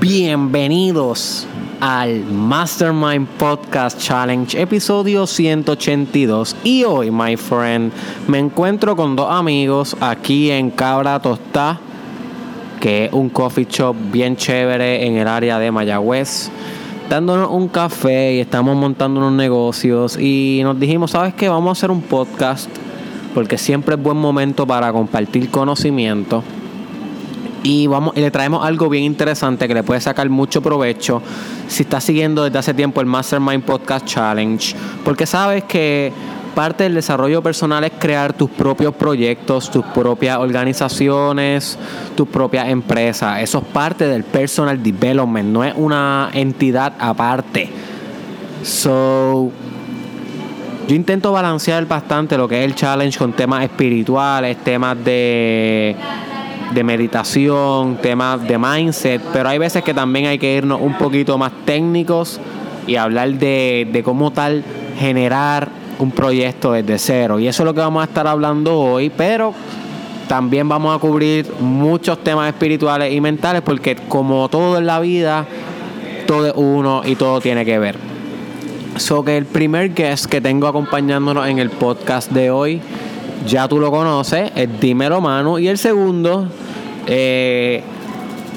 Bienvenidos 0.00 1.46
al 1.80 2.24
Mastermind 2.24 3.26
Podcast 3.38 3.98
Challenge, 3.98 4.60
episodio 4.60 5.26
182. 5.26 6.56
Y 6.64 6.84
hoy, 6.84 7.10
my 7.10 7.36
friend, 7.36 7.92
me 8.28 8.38
encuentro 8.38 8.96
con 8.96 9.16
dos 9.16 9.30
amigos 9.30 9.96
aquí 10.00 10.50
en 10.50 10.70
Cabra 10.70 11.20
Tostá, 11.20 11.78
que 12.80 13.06
es 13.06 13.12
un 13.12 13.28
coffee 13.28 13.66
shop 13.68 13.96
bien 14.12 14.36
chévere 14.36 15.06
en 15.06 15.16
el 15.16 15.28
área 15.28 15.58
de 15.58 15.70
Mayagüez. 15.70 16.50
Dándonos 17.08 17.50
un 17.50 17.68
café 17.68 18.34
y 18.34 18.40
estamos 18.40 18.76
montando 18.76 19.20
unos 19.20 19.32
negocios. 19.32 20.16
Y 20.18 20.60
nos 20.62 20.78
dijimos, 20.78 21.10
¿sabes 21.10 21.34
qué? 21.34 21.48
Vamos 21.48 21.68
a 21.68 21.72
hacer 21.72 21.90
un 21.90 22.02
podcast 22.02 22.70
porque 23.34 23.58
siempre 23.58 23.94
es 23.94 24.02
buen 24.02 24.16
momento 24.16 24.66
para 24.66 24.92
compartir 24.92 25.50
conocimiento. 25.50 26.42
Y, 27.62 27.86
vamos, 27.86 28.16
y 28.16 28.20
le 28.20 28.30
traemos 28.30 28.64
algo 28.64 28.88
bien 28.88 29.04
interesante 29.04 29.68
que 29.68 29.74
le 29.74 29.82
puede 29.82 30.00
sacar 30.00 30.28
mucho 30.30 30.62
provecho 30.62 31.22
si 31.68 31.82
está 31.82 32.00
siguiendo 32.00 32.44
desde 32.44 32.58
hace 32.58 32.74
tiempo 32.74 33.00
el 33.00 33.06
Mastermind 33.06 33.64
Podcast 33.64 34.06
Challenge. 34.06 34.74
Porque 35.04 35.26
sabes 35.26 35.64
que 35.64 36.12
parte 36.54 36.84
del 36.84 36.94
desarrollo 36.94 37.42
personal 37.42 37.84
es 37.84 37.92
crear 37.98 38.32
tus 38.32 38.50
propios 38.50 38.94
proyectos, 38.94 39.70
tus 39.70 39.84
propias 39.86 40.38
organizaciones, 40.38 41.78
tus 42.16 42.28
propias 42.28 42.68
empresas. 42.68 43.40
Eso 43.42 43.58
es 43.58 43.64
parte 43.64 44.06
del 44.06 44.24
personal 44.24 44.82
development, 44.82 45.48
no 45.50 45.64
es 45.64 45.74
una 45.76 46.30
entidad 46.32 46.94
aparte. 46.98 47.70
So, 48.62 49.50
yo 50.88 50.94
intento 50.94 51.32
balancear 51.32 51.86
bastante 51.86 52.36
lo 52.36 52.48
que 52.48 52.58
es 52.58 52.64
el 52.64 52.74
challenge 52.74 53.18
con 53.18 53.32
temas 53.32 53.62
espirituales, 53.62 54.56
temas 54.58 55.02
de 55.04 55.96
de 56.72 56.84
meditación, 56.84 57.96
temas 57.96 58.46
de 58.46 58.58
mindset, 58.58 59.22
pero 59.32 59.48
hay 59.48 59.58
veces 59.58 59.82
que 59.82 59.94
también 59.94 60.26
hay 60.26 60.38
que 60.38 60.56
irnos 60.56 60.80
un 60.80 60.94
poquito 60.94 61.36
más 61.36 61.52
técnicos 61.64 62.40
y 62.86 62.96
hablar 62.96 63.34
de, 63.34 63.88
de 63.92 64.02
cómo 64.02 64.30
tal 64.30 64.64
generar 64.98 65.68
un 65.98 66.10
proyecto 66.10 66.72
desde 66.72 66.98
cero. 66.98 67.38
Y 67.38 67.48
eso 67.48 67.62
es 67.62 67.64
lo 67.64 67.74
que 67.74 67.80
vamos 67.80 68.02
a 68.02 68.04
estar 68.04 68.26
hablando 68.26 68.78
hoy, 68.78 69.10
pero 69.10 69.54
también 70.30 70.68
vamos 70.68 70.96
a 70.96 71.00
cubrir 71.00 71.52
muchos 71.58 72.22
temas 72.22 72.48
espirituales 72.48 73.12
y 73.12 73.20
mentales 73.20 73.62
porque 73.62 73.96
como 73.96 74.48
todo 74.48 74.78
en 74.78 74.86
la 74.86 75.00
vida, 75.00 75.44
todo 76.26 76.46
es 76.46 76.52
uno 76.54 77.02
y 77.04 77.16
todo 77.16 77.40
tiene 77.40 77.64
que 77.64 77.78
ver. 77.78 77.96
So 78.96 79.24
que 79.24 79.36
el 79.36 79.46
primer 79.46 79.94
guest 79.94 80.26
que 80.26 80.40
tengo 80.40 80.68
acompañándonos 80.68 81.48
en 81.48 81.58
el 81.58 81.70
podcast 81.70 82.30
de 82.30 82.50
hoy, 82.50 82.80
ya 83.46 83.66
tú 83.66 83.80
lo 83.80 83.90
conoces, 83.90 84.52
es 84.54 84.80
Dímelo 84.80 85.20
Manu. 85.20 85.58
Y 85.58 85.68
el 85.68 85.78
segundo, 85.78 86.46
eh, 87.06 87.82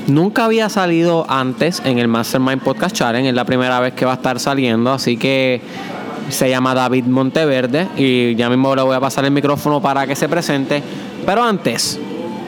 nunca 0.07 0.45
había 0.45 0.69
salido 0.69 1.25
antes 1.29 1.81
en 1.85 1.99
el 1.99 2.07
Mastermind 2.07 2.61
Podcast 2.61 2.95
Challenge, 2.95 3.29
es 3.29 3.35
la 3.35 3.45
primera 3.45 3.79
vez 3.79 3.93
que 3.93 4.05
va 4.05 4.11
a 4.11 4.15
estar 4.15 4.39
saliendo, 4.39 4.91
así 4.91 5.17
que 5.17 5.61
se 6.29 6.49
llama 6.49 6.73
David 6.73 7.05
Monteverde 7.05 7.87
y 7.97 8.35
ya 8.35 8.49
mismo 8.49 8.75
le 8.75 8.81
voy 8.81 8.95
a 8.95 8.99
pasar 8.99 9.25
el 9.25 9.31
micrófono 9.31 9.81
para 9.81 10.07
que 10.07 10.15
se 10.15 10.29
presente. 10.29 10.81
Pero 11.25 11.43
antes, 11.43 11.99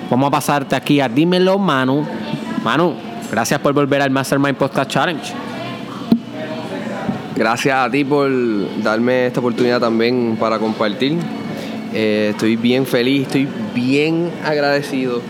vamos 0.10 0.28
a 0.28 0.32
pasarte 0.32 0.76
aquí 0.76 1.00
a 1.00 1.10
Dímelo 1.10 1.60
Manu. 1.60 2.06
Manu, 2.64 2.94
gracias 3.32 3.60
por 3.60 3.74
volver 3.74 4.02
al 4.02 4.12
Mastermind 4.12 4.58
Podcast 4.58 4.90
Challenge. 4.90 5.34
Gracias 7.36 7.76
a 7.76 7.92
ti 7.92 8.06
por 8.06 8.30
darme 8.82 9.28
esta 9.28 9.42
oportunidad 9.42 9.82
también 9.82 10.38
para 10.40 10.58
compartir. 10.58 11.18
Eh, 11.94 12.30
estoy 12.32 12.56
bien 12.56 12.86
feliz, 12.86 13.24
estoy 13.24 13.48
bien 13.74 14.32
agradecido 14.44 15.22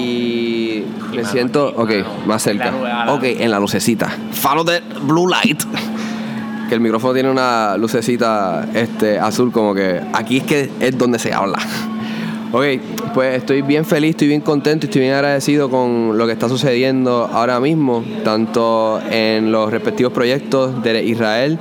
y 0.00 0.84
me 1.14 1.24
siento, 1.24 1.72
ok, 1.76 1.90
más 2.26 2.42
cerca. 2.42 2.72
Ok, 3.08 3.24
en 3.24 3.50
la 3.50 3.58
lucecita. 3.58 4.08
Follow 4.32 4.64
the 4.64 4.80
blue 5.02 5.28
light. 5.28 5.62
Que 6.68 6.74
el 6.74 6.80
micrófono 6.80 7.14
tiene 7.14 7.30
una 7.30 7.76
lucecita 7.76 8.68
este, 8.74 9.18
azul, 9.18 9.50
como 9.52 9.74
que 9.74 10.00
aquí 10.12 10.38
es 10.38 10.44
que 10.44 10.70
es 10.80 10.96
donde 10.96 11.18
se 11.18 11.32
habla. 11.32 11.58
Ok, 12.52 12.64
pues 13.14 13.36
estoy 13.36 13.62
bien 13.62 13.84
feliz, 13.84 14.10
estoy 14.10 14.26
bien 14.26 14.40
contento, 14.40 14.86
estoy 14.86 15.02
bien 15.02 15.14
agradecido 15.14 15.70
con 15.70 16.18
lo 16.18 16.26
que 16.26 16.32
está 16.32 16.48
sucediendo 16.48 17.30
ahora 17.32 17.60
mismo, 17.60 18.04
tanto 18.24 19.00
en 19.08 19.52
los 19.52 19.70
respectivos 19.70 20.12
proyectos 20.12 20.82
de 20.82 21.04
Israel, 21.04 21.60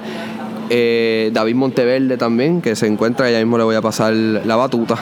eh, 0.72 1.30
David 1.32 1.54
Monteverde 1.54 2.18
también, 2.18 2.62
que 2.62 2.76
se 2.76 2.88
encuentra, 2.88 3.30
ya 3.30 3.38
mismo 3.38 3.60
le 3.60 3.66
voy 3.66 3.76
a 3.76 3.82
pasar 3.82 4.14
la 4.14 4.56
batuta, 4.56 4.96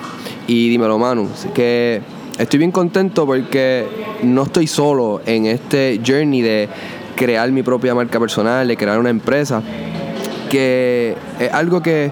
y 0.45 0.67
dímelo 0.69 0.99
Manu, 0.99 1.29
que 1.53 2.01
estoy 2.37 2.59
bien 2.59 2.71
contento 2.71 3.25
porque 3.25 3.85
no 4.23 4.43
estoy 4.43 4.67
solo 4.67 5.21
en 5.25 5.45
este 5.45 6.01
journey 6.05 6.41
de 6.41 6.69
crear 7.15 7.51
mi 7.51 7.63
propia 7.63 7.95
marca 7.95 8.19
personal, 8.19 8.67
de 8.67 8.77
crear 8.77 8.99
una 8.99 9.09
empresa, 9.09 9.61
que 10.49 11.15
es 11.39 11.51
algo 11.51 11.81
que 11.81 12.11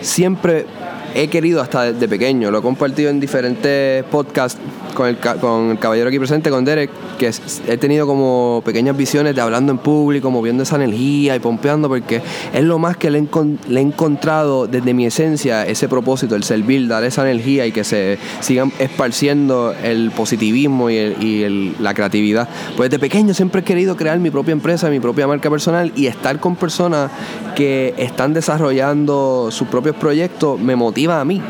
siempre 0.00 0.66
he 1.14 1.28
querido 1.28 1.62
hasta 1.62 1.92
desde 1.92 2.08
pequeño. 2.08 2.50
Lo 2.50 2.58
he 2.58 2.62
compartido 2.62 3.10
en 3.10 3.20
diferentes 3.20 4.04
podcasts 4.04 4.60
con 4.94 5.08
el, 5.08 5.16
con 5.16 5.70
el 5.70 5.78
caballero 5.78 6.08
aquí 6.08 6.18
presente, 6.18 6.50
con 6.50 6.64
Derek, 6.64 6.90
que 7.18 7.30
he 7.66 7.76
tenido 7.76 8.06
como 8.06 8.62
pequeñas 8.64 8.96
visiones 8.96 9.34
de 9.34 9.40
hablando 9.40 9.72
en 9.72 9.78
público, 9.78 10.30
moviendo 10.30 10.62
esa 10.62 10.76
energía 10.76 11.36
y 11.36 11.38
pompeando, 11.38 11.88
porque 11.88 12.20
es 12.52 12.62
lo 12.62 12.78
más 12.78 12.96
que 12.96 13.10
le 13.10 13.18
he, 13.18 13.80
encontrado 13.80 14.66
desde 14.66 14.94
mi 14.94 15.06
esencia, 15.06 15.66
ese 15.66 15.88
propósito, 15.88 16.34
el 16.36 16.44
servir, 16.44 16.88
dar 16.88 17.04
esa 17.04 17.22
energía 17.22 17.66
y 17.66 17.72
que 17.72 17.84
se 17.84 18.18
sigan 18.40 18.72
esparciendo 18.78 19.74
el 19.82 20.10
positivismo 20.10 20.90
y, 20.90 20.94
y 20.96 21.74
la 21.78 21.94
creatividad. 21.94 22.48
Pues 22.76 22.90
desde 22.90 23.00
pequeño 23.00 23.34
siempre 23.34 23.60
he 23.60 23.64
querido 23.64 23.96
crear 23.96 24.18
mi 24.18 24.30
propia 24.30 24.52
empresa, 24.52 24.90
mi 24.90 25.00
propia 25.00 25.26
marca 25.26 25.50
personal 25.50 25.92
y 25.96 26.06
estar 26.06 26.40
con 26.40 26.56
personas 26.56 27.10
que 27.54 27.94
están 27.98 28.34
desarrollando 28.34 29.48
sus 29.50 29.68
propios 29.68 29.96
proyectos 29.96 30.60
me 30.60 30.76
motiva 30.76 31.03
a 31.12 31.24
mí 31.24 31.40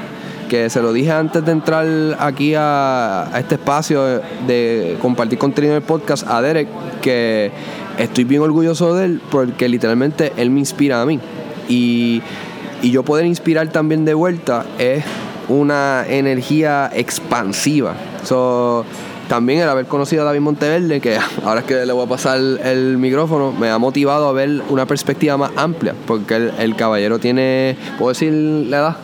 que 0.49 0.71
se 0.71 0.81
lo 0.83 0.93
dije 0.93 1.11
antes 1.11 1.45
de 1.45 1.53
entrar 1.53 1.87
aquí 2.19 2.55
a, 2.57 3.31
este 3.37 3.57
espacio 3.57 4.21
de 4.47 4.97
compartir 5.01 5.39
contenido 5.39 5.75
del 5.75 5.83
podcast 5.83 6.27
a 6.29 6.41
Derek, 6.43 6.69
que 7.01 7.51
estoy 7.99 8.25
bien 8.25 8.43
orgulloso 8.43 8.95
de 8.95 9.07
él 9.07 9.21
porque 9.31 9.69
literalmente 9.69 10.33
él 10.37 10.51
me 10.51 10.61
inspira 10.61 11.01
a 11.01 11.07
mí. 11.07 11.21
Y, 11.69 12.23
yo 12.83 13.03
poder 13.03 13.25
inspirar 13.25 13.69
también 13.69 14.05
de 14.05 14.13
vuelta 14.13 14.67
es 14.79 15.03
una 15.49 16.05
energía 16.07 16.91
expansiva. 16.95 17.95
So, 18.25 18.85
también 19.27 19.61
el 19.61 19.69
haber 19.71 19.87
conocido 19.87 20.21
a 20.21 20.27
David 20.27 20.41
Monteverde, 20.41 21.01
que 21.01 21.17
ahora 21.45 21.61
es 21.61 21.67
que 21.67 21.87
le 21.87 21.93
voy 21.95 22.05
a 22.05 22.09
pasar 22.11 22.39
el, 22.39 22.99
micrófono, 22.99 23.53
me 23.53 23.71
ha 23.71 23.79
motivado 23.79 24.29
a 24.29 24.33
ver 24.33 24.63
una 24.69 24.85
perspectiva 24.85 25.39
más 25.39 25.53
amplia, 25.57 25.95
porque 26.07 26.51
el 26.59 26.77
caballero 26.77 27.19
tiene, 27.19 27.79
¿puedo 27.99 28.11
decir 28.11 28.33
la 28.33 28.77
edad? 28.77 28.97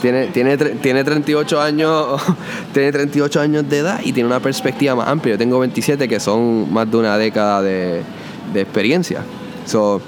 Tiene, 0.00 0.28
tiene, 0.28 0.56
tiene 0.56 1.02
38 1.04 1.60
años, 1.60 2.20
tiene 2.72 2.92
38 2.92 3.40
años 3.40 3.68
de 3.68 3.78
edad 3.78 4.00
y 4.04 4.12
tiene 4.12 4.28
una 4.28 4.40
perspectiva 4.40 4.94
más 4.94 5.08
amplia. 5.08 5.34
Yo 5.34 5.38
tengo 5.38 5.58
27 5.58 6.08
que 6.08 6.20
son 6.20 6.72
más 6.72 6.90
de 6.90 6.96
una 6.96 7.18
década 7.18 7.62
de, 7.62 8.02
de 8.52 8.60
experiencia. 8.60 9.22
So, 9.66 10.00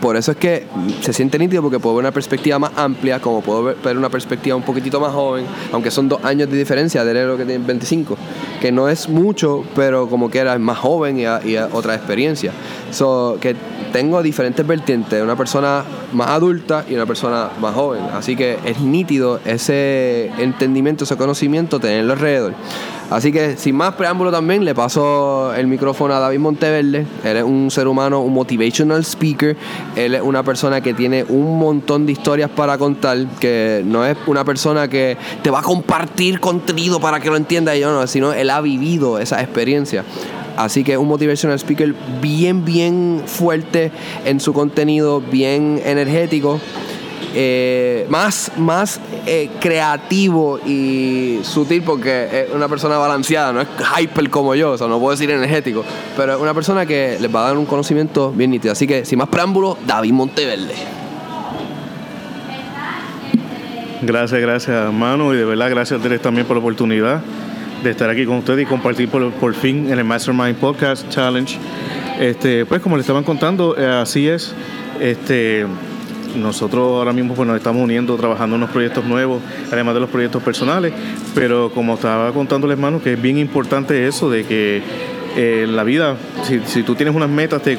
por 0.00 0.16
eso 0.16 0.32
es 0.32 0.36
que 0.36 0.66
se 1.00 1.12
siente 1.12 1.38
nítido 1.38 1.62
porque 1.62 1.78
puedo 1.78 1.96
ver 1.96 2.04
una 2.04 2.12
perspectiva 2.12 2.58
más 2.58 2.72
amplia, 2.76 3.20
como 3.20 3.40
puedo 3.40 3.74
ver, 3.82 3.96
una 3.96 4.10
perspectiva 4.10 4.54
un 4.54 4.62
poquitito 4.62 5.00
más 5.00 5.12
joven, 5.12 5.44
aunque 5.72 5.90
son 5.90 6.08
dos 6.08 6.24
años 6.24 6.50
de 6.50 6.56
diferencia 6.56 7.04
de 7.04 7.26
lo 7.26 7.36
que 7.36 7.44
tiene 7.44 7.64
25, 7.64 8.16
que 8.60 8.72
no 8.72 8.88
es 8.88 9.08
mucho, 9.08 9.64
pero 9.74 10.08
como 10.08 10.30
que 10.30 10.38
era 10.38 10.58
más 10.58 10.78
joven 10.78 11.18
y, 11.18 11.22
y 11.22 11.56
otra 11.56 11.94
experiencia. 11.94 12.52
So, 12.90 13.38
que 13.40 13.56
tengo 13.92 14.22
diferentes 14.22 14.66
vertientes, 14.66 15.22
una 15.22 15.36
persona 15.36 15.84
más 16.12 16.28
adulta 16.28 16.84
y 16.88 16.94
una 16.94 17.06
persona 17.06 17.50
más 17.60 17.74
joven. 17.74 18.02
Así 18.12 18.36
que 18.36 18.58
es 18.64 18.80
nítido 18.80 19.40
ese 19.44 20.30
entendimiento, 20.38 21.04
ese 21.04 21.16
conocimiento, 21.16 21.80
tenerlo 21.80 22.14
alrededor. 22.14 22.54
Así 23.10 23.30
que 23.30 23.56
sin 23.56 23.76
más 23.76 23.94
preámbulo 23.94 24.32
también 24.32 24.64
le 24.64 24.74
paso 24.74 25.54
el 25.54 25.68
micrófono 25.68 26.14
a 26.14 26.18
David 26.18 26.40
Monteverde. 26.40 27.06
Él 27.22 27.36
es 27.36 27.44
un 27.44 27.70
ser 27.70 27.86
humano, 27.86 28.20
un 28.20 28.34
motivational 28.34 29.04
speaker. 29.04 29.56
Él 29.94 30.16
es 30.16 30.22
una 30.22 30.42
persona 30.42 30.80
que 30.80 30.92
tiene 30.92 31.24
un 31.28 31.56
montón 31.58 32.04
de 32.04 32.12
historias 32.12 32.50
para 32.50 32.76
contar, 32.78 33.18
que 33.38 33.82
no 33.84 34.04
es 34.04 34.16
una 34.26 34.44
persona 34.44 34.88
que 34.88 35.16
te 35.42 35.50
va 35.50 35.60
a 35.60 35.62
compartir 35.62 36.40
contenido 36.40 36.98
para 36.98 37.20
que 37.20 37.30
lo 37.30 37.36
entienda 37.36 37.76
yo, 37.76 37.92
no, 37.92 38.06
sino 38.08 38.32
él 38.32 38.50
ha 38.50 38.60
vivido 38.60 39.20
esa 39.20 39.40
experiencia. 39.40 40.04
Así 40.56 40.82
que 40.82 40.96
un 40.96 41.06
motivational 41.06 41.58
speaker 41.58 41.94
bien, 42.20 42.64
bien 42.64 43.22
fuerte 43.26 43.92
en 44.24 44.40
su 44.40 44.52
contenido, 44.52 45.20
bien 45.20 45.80
energético. 45.84 46.58
Eh, 47.38 48.06
más, 48.08 48.50
más 48.56 48.98
eh, 49.26 49.50
creativo 49.60 50.58
y 50.64 51.40
sutil 51.42 51.82
porque 51.82 52.46
es 52.48 52.54
una 52.54 52.66
persona 52.66 52.96
balanceada, 52.96 53.52
no 53.52 53.60
es 53.60 53.68
hyper 54.00 54.30
como 54.30 54.54
yo, 54.54 54.70
o 54.70 54.78
sea, 54.78 54.86
no 54.86 54.98
puedo 54.98 55.10
decir 55.10 55.30
energético, 55.30 55.84
pero 56.16 56.36
es 56.36 56.40
una 56.40 56.54
persona 56.54 56.86
que 56.86 57.18
les 57.20 57.34
va 57.34 57.44
a 57.44 57.48
dar 57.48 57.58
un 57.58 57.66
conocimiento 57.66 58.32
bien 58.32 58.52
nítido. 58.52 58.72
Así 58.72 58.86
que, 58.86 59.04
sin 59.04 59.18
más 59.18 59.28
preámbulos, 59.28 59.76
David 59.86 60.12
Monteverde. 60.12 60.74
Gracias, 64.00 64.40
gracias, 64.40 64.90
Manu, 64.90 65.34
y 65.34 65.36
de 65.36 65.44
verdad 65.44 65.68
gracias 65.68 65.92
a 65.92 65.96
ustedes 65.96 66.22
también 66.22 66.46
por 66.46 66.56
la 66.56 66.60
oportunidad. 66.60 67.20
de 67.84 67.90
estar 67.90 68.08
aquí 68.08 68.24
con 68.24 68.38
ustedes 68.38 68.62
y 68.62 68.66
compartir 68.66 69.10
por, 69.10 69.30
por 69.32 69.54
fin 69.54 69.92
en 69.92 69.98
el 69.98 70.04
Mastermind 70.04 70.56
Podcast 70.56 71.06
Challenge. 71.10 71.58
Este, 72.18 72.64
pues 72.64 72.80
como 72.80 72.96
le 72.96 73.02
estaban 73.02 73.24
contando, 73.24 73.76
eh, 73.76 73.86
así 73.86 74.26
es. 74.26 74.54
Este, 74.98 75.66
nosotros 76.36 76.82
ahora 76.82 77.12
mismo 77.12 77.34
pues, 77.34 77.46
nos 77.46 77.56
estamos 77.56 77.82
uniendo, 77.82 78.16
trabajando 78.16 78.56
unos 78.56 78.70
proyectos 78.70 79.04
nuevos, 79.04 79.42
además 79.72 79.94
de 79.94 80.00
los 80.00 80.10
proyectos 80.10 80.42
personales, 80.42 80.92
pero 81.34 81.70
como 81.70 81.94
estaba 81.94 82.32
contando 82.32 82.70
hermano, 82.70 83.02
que 83.02 83.14
es 83.14 83.22
bien 83.22 83.38
importante 83.38 84.06
eso 84.06 84.30
de 84.30 84.44
que 84.44 84.82
eh, 85.36 85.66
la 85.68 85.84
vida, 85.84 86.16
si, 86.66 86.82
tú 86.82 86.94
tienes 86.94 87.14
unas 87.14 87.28
metas, 87.28 87.62
te, 87.62 87.78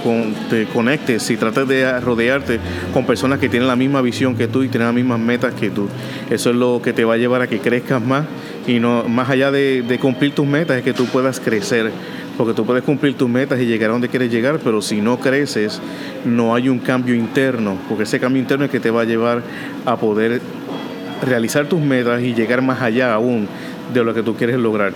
te 0.50 0.65
conectes, 0.68 1.24
si 1.24 1.38
tratas 1.38 1.68
de 1.68 2.00
rodearte 2.00 2.59
con 2.94 3.06
personas 3.06 3.39
que 3.39 3.50
tienen 3.50 3.68
la 3.68 3.75
misma 3.75 4.01
visión 4.01 4.36
que 4.36 4.48
tú 4.48 4.62
y 4.62 4.68
tienen 4.68 4.88
las 4.88 4.95
mismas 4.95 5.19
metas 5.19 5.56
que 5.56 5.71
tú. 5.71 5.89
Eso 6.30 6.51
es 6.51 6.56
lo 6.56 6.81
que 6.83 6.94
te 6.94 7.03
va 7.03 7.15
a 7.15 7.18
llevar 7.18 7.42
a 7.42 7.48
que 7.48 7.60
crezcas 7.60 8.01
más 8.01 8.25
y 8.68 8.80
no 8.80 9.06
más 9.06 9.30
allá 9.30 9.50
de 9.51 9.98
cumplir 10.00 10.36
tus 10.36 10.45
metas, 10.45 10.77
es 10.77 10.83
que 10.83 10.94
tú 10.94 11.06
puedas 11.06 11.39
crecer 11.39 11.92
porque 12.38 12.54
tú 12.54 12.66
puedes 12.66 12.84
cumplir 12.84 13.16
tus 13.16 13.30
metas 13.30 13.60
y 13.60 13.66
llegar 13.66 13.89
a 13.89 13.94
donde 13.94 14.10
quieres 14.10 14.31
llegar, 14.31 14.60
pero 14.63 14.81
si 14.81 15.01
no 15.01 15.19
creces, 15.19 15.81
no 16.25 16.54
hay 16.54 16.69
un 16.69 16.80
cambio 16.80 17.16
interno, 17.16 17.78
porque 17.89 18.04
ese 18.04 18.19
cambio 18.19 18.42
interno 18.42 18.66
es 18.66 18.72
que 18.72 18.80
te 18.80 18.92
va 18.92 19.01
a 19.01 19.06
llevar 19.06 19.42
a 19.86 19.98
poder 19.98 20.42
realizar 21.25 21.68
tus 21.68 21.81
metas 21.81 22.22
y 22.22 22.34
llegar 22.34 22.62
más 22.62 22.81
allá 22.81 23.13
aún 23.13 23.48
de 23.94 24.04
lo 24.04 24.13
que 24.13 24.24
tú 24.24 24.36
quieres 24.36 24.57
lograr. 24.57 24.94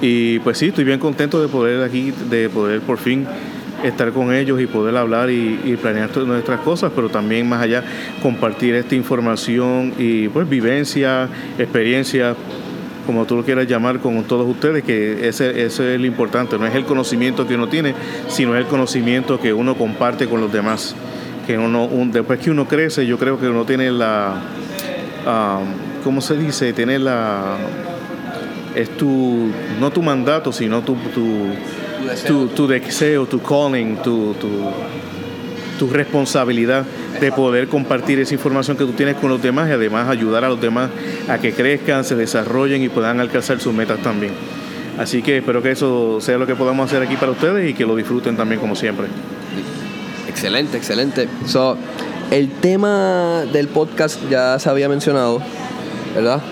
Y 0.00 0.38
pues 0.40 0.58
sí, 0.58 0.66
estoy 0.66 0.84
bien 0.84 1.00
contento 1.00 1.40
de 1.40 1.48
poder 1.48 1.82
aquí, 1.82 2.12
de 2.30 2.48
poder 2.48 2.80
por 2.80 2.98
fin 2.98 3.26
estar 3.82 4.12
con 4.12 4.32
ellos 4.32 4.60
y 4.60 4.66
poder 4.66 4.96
hablar 4.96 5.30
y, 5.30 5.78
planear 5.80 6.16
nuestras 6.18 6.60
cosas, 6.60 6.92
pero 6.94 7.08
también 7.08 7.48
más 7.48 7.62
allá 7.62 7.84
compartir 8.22 8.74
esta 8.74 8.94
información 8.94 9.94
y 9.98 10.28
pues 10.28 10.48
vivencia, 10.48 11.28
experiencia, 11.58 12.34
como 13.08 13.24
tú 13.24 13.36
lo 13.36 13.42
quieras 13.42 13.66
llamar 13.66 14.00
con 14.00 14.22
todos 14.24 14.46
ustedes, 14.46 14.84
que 14.84 15.26
ese, 15.26 15.64
ese 15.64 15.94
es 15.94 15.98
lo 15.98 16.06
importante, 16.06 16.58
no 16.58 16.66
es 16.66 16.74
el 16.74 16.84
conocimiento 16.84 17.48
que 17.48 17.54
uno 17.54 17.66
tiene, 17.66 17.94
sino 18.28 18.54
el 18.54 18.66
conocimiento 18.66 19.40
que 19.40 19.50
uno 19.50 19.78
comparte 19.78 20.26
con 20.26 20.42
los 20.42 20.52
demás. 20.52 20.94
Que 21.46 21.56
uno, 21.56 21.88
después 22.12 22.38
que 22.38 22.50
uno 22.50 22.68
crece, 22.68 23.06
yo 23.06 23.18
creo 23.18 23.40
que 23.40 23.48
uno 23.48 23.64
tiene 23.64 23.90
la, 23.90 24.34
uh, 25.24 26.04
¿cómo 26.04 26.20
se 26.20 26.36
dice? 26.36 26.74
Tiene 26.74 26.98
la, 26.98 27.56
es 28.74 28.94
tu, 28.98 29.48
no 29.80 29.90
tu 29.90 30.02
mandato, 30.02 30.52
sino 30.52 30.82
tu, 30.82 30.94
tu, 31.14 32.48
tu, 32.48 32.66
deseo, 32.66 33.24
tu 33.24 33.40
calling, 33.40 33.96
tu, 34.02 34.34
tu, 34.34 34.48
tu 35.78 35.88
responsabilidad 35.88 36.84
de 37.20 37.32
poder 37.32 37.68
compartir 37.68 38.18
esa 38.18 38.34
información 38.34 38.76
que 38.76 38.84
tú 38.84 38.92
tienes 38.92 39.16
con 39.16 39.30
los 39.30 39.40
demás 39.40 39.68
y 39.70 39.72
además 39.72 40.08
ayudar 40.08 40.44
a 40.44 40.48
los 40.48 40.60
demás 40.60 40.90
a 41.28 41.38
que 41.38 41.52
crezcan, 41.52 42.04
se 42.04 42.14
desarrollen 42.16 42.82
y 42.82 42.88
puedan 42.88 43.20
alcanzar 43.20 43.60
sus 43.60 43.72
metas 43.72 44.00
también. 44.00 44.32
Así 44.98 45.22
que 45.22 45.38
espero 45.38 45.62
que 45.62 45.70
eso 45.70 46.20
sea 46.20 46.36
lo 46.38 46.46
que 46.46 46.56
podamos 46.56 46.90
hacer 46.90 47.02
aquí 47.02 47.16
para 47.16 47.32
ustedes 47.32 47.70
y 47.70 47.74
que 47.74 47.86
lo 47.86 47.94
disfruten 47.94 48.36
también 48.36 48.60
como 48.60 48.74
siempre. 48.74 49.06
Excelente, 50.28 50.76
excelente. 50.76 51.28
So, 51.46 51.78
el 52.30 52.50
tema 52.50 53.44
del 53.52 53.68
podcast 53.68 54.20
ya 54.28 54.58
se 54.58 54.68
había 54.68 54.88
mencionado, 54.88 55.40
¿verdad? 56.14 56.42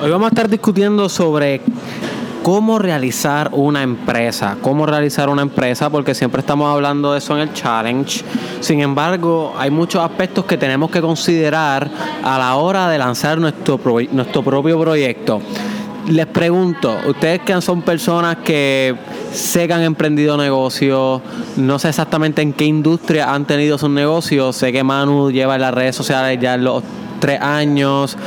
Hoy 0.00 0.10
vamos 0.10 0.26
a 0.26 0.28
estar 0.28 0.48
discutiendo 0.48 1.08
sobre 1.08 1.60
cómo 2.42 2.78
realizar 2.78 3.50
una 3.52 3.82
empresa, 3.82 4.56
cómo 4.60 4.84
realizar 4.84 5.28
una 5.28 5.42
empresa, 5.42 5.90
porque 5.90 6.14
siempre 6.14 6.40
estamos 6.40 6.72
hablando 6.72 7.12
de 7.12 7.18
eso 7.18 7.36
en 7.36 7.48
el 7.48 7.52
challenge. 7.54 8.24
Sin 8.60 8.80
embargo, 8.80 9.54
hay 9.58 9.70
muchos 9.70 10.02
aspectos 10.02 10.44
que 10.44 10.58
tenemos 10.58 10.90
que 10.90 11.00
considerar 11.00 11.88
a 12.22 12.38
la 12.38 12.56
hora 12.56 12.88
de 12.88 12.98
lanzar 12.98 13.38
nuestro, 13.38 13.80
nuestro 14.10 14.42
propio 14.42 14.80
proyecto. 14.80 15.40
Les 16.08 16.26
pregunto, 16.26 16.96
ustedes 17.06 17.40
que 17.42 17.60
son 17.60 17.82
personas 17.82 18.38
que 18.38 18.96
sé 19.32 19.68
que 19.68 19.74
han 19.74 19.82
emprendido 19.82 20.36
negocios, 20.36 21.22
no 21.56 21.78
sé 21.78 21.90
exactamente 21.90 22.42
en 22.42 22.52
qué 22.52 22.64
industria 22.64 23.32
han 23.32 23.46
tenido 23.46 23.78
sus 23.78 23.90
negocios, 23.90 24.56
sé 24.56 24.72
que 24.72 24.82
Manu 24.82 25.30
lleva 25.30 25.54
en 25.54 25.60
las 25.60 25.72
redes 25.72 25.94
sociales 25.94 26.38
ya 26.40 26.56
los 26.56 26.82
tres 27.22 27.40
años. 27.40 28.18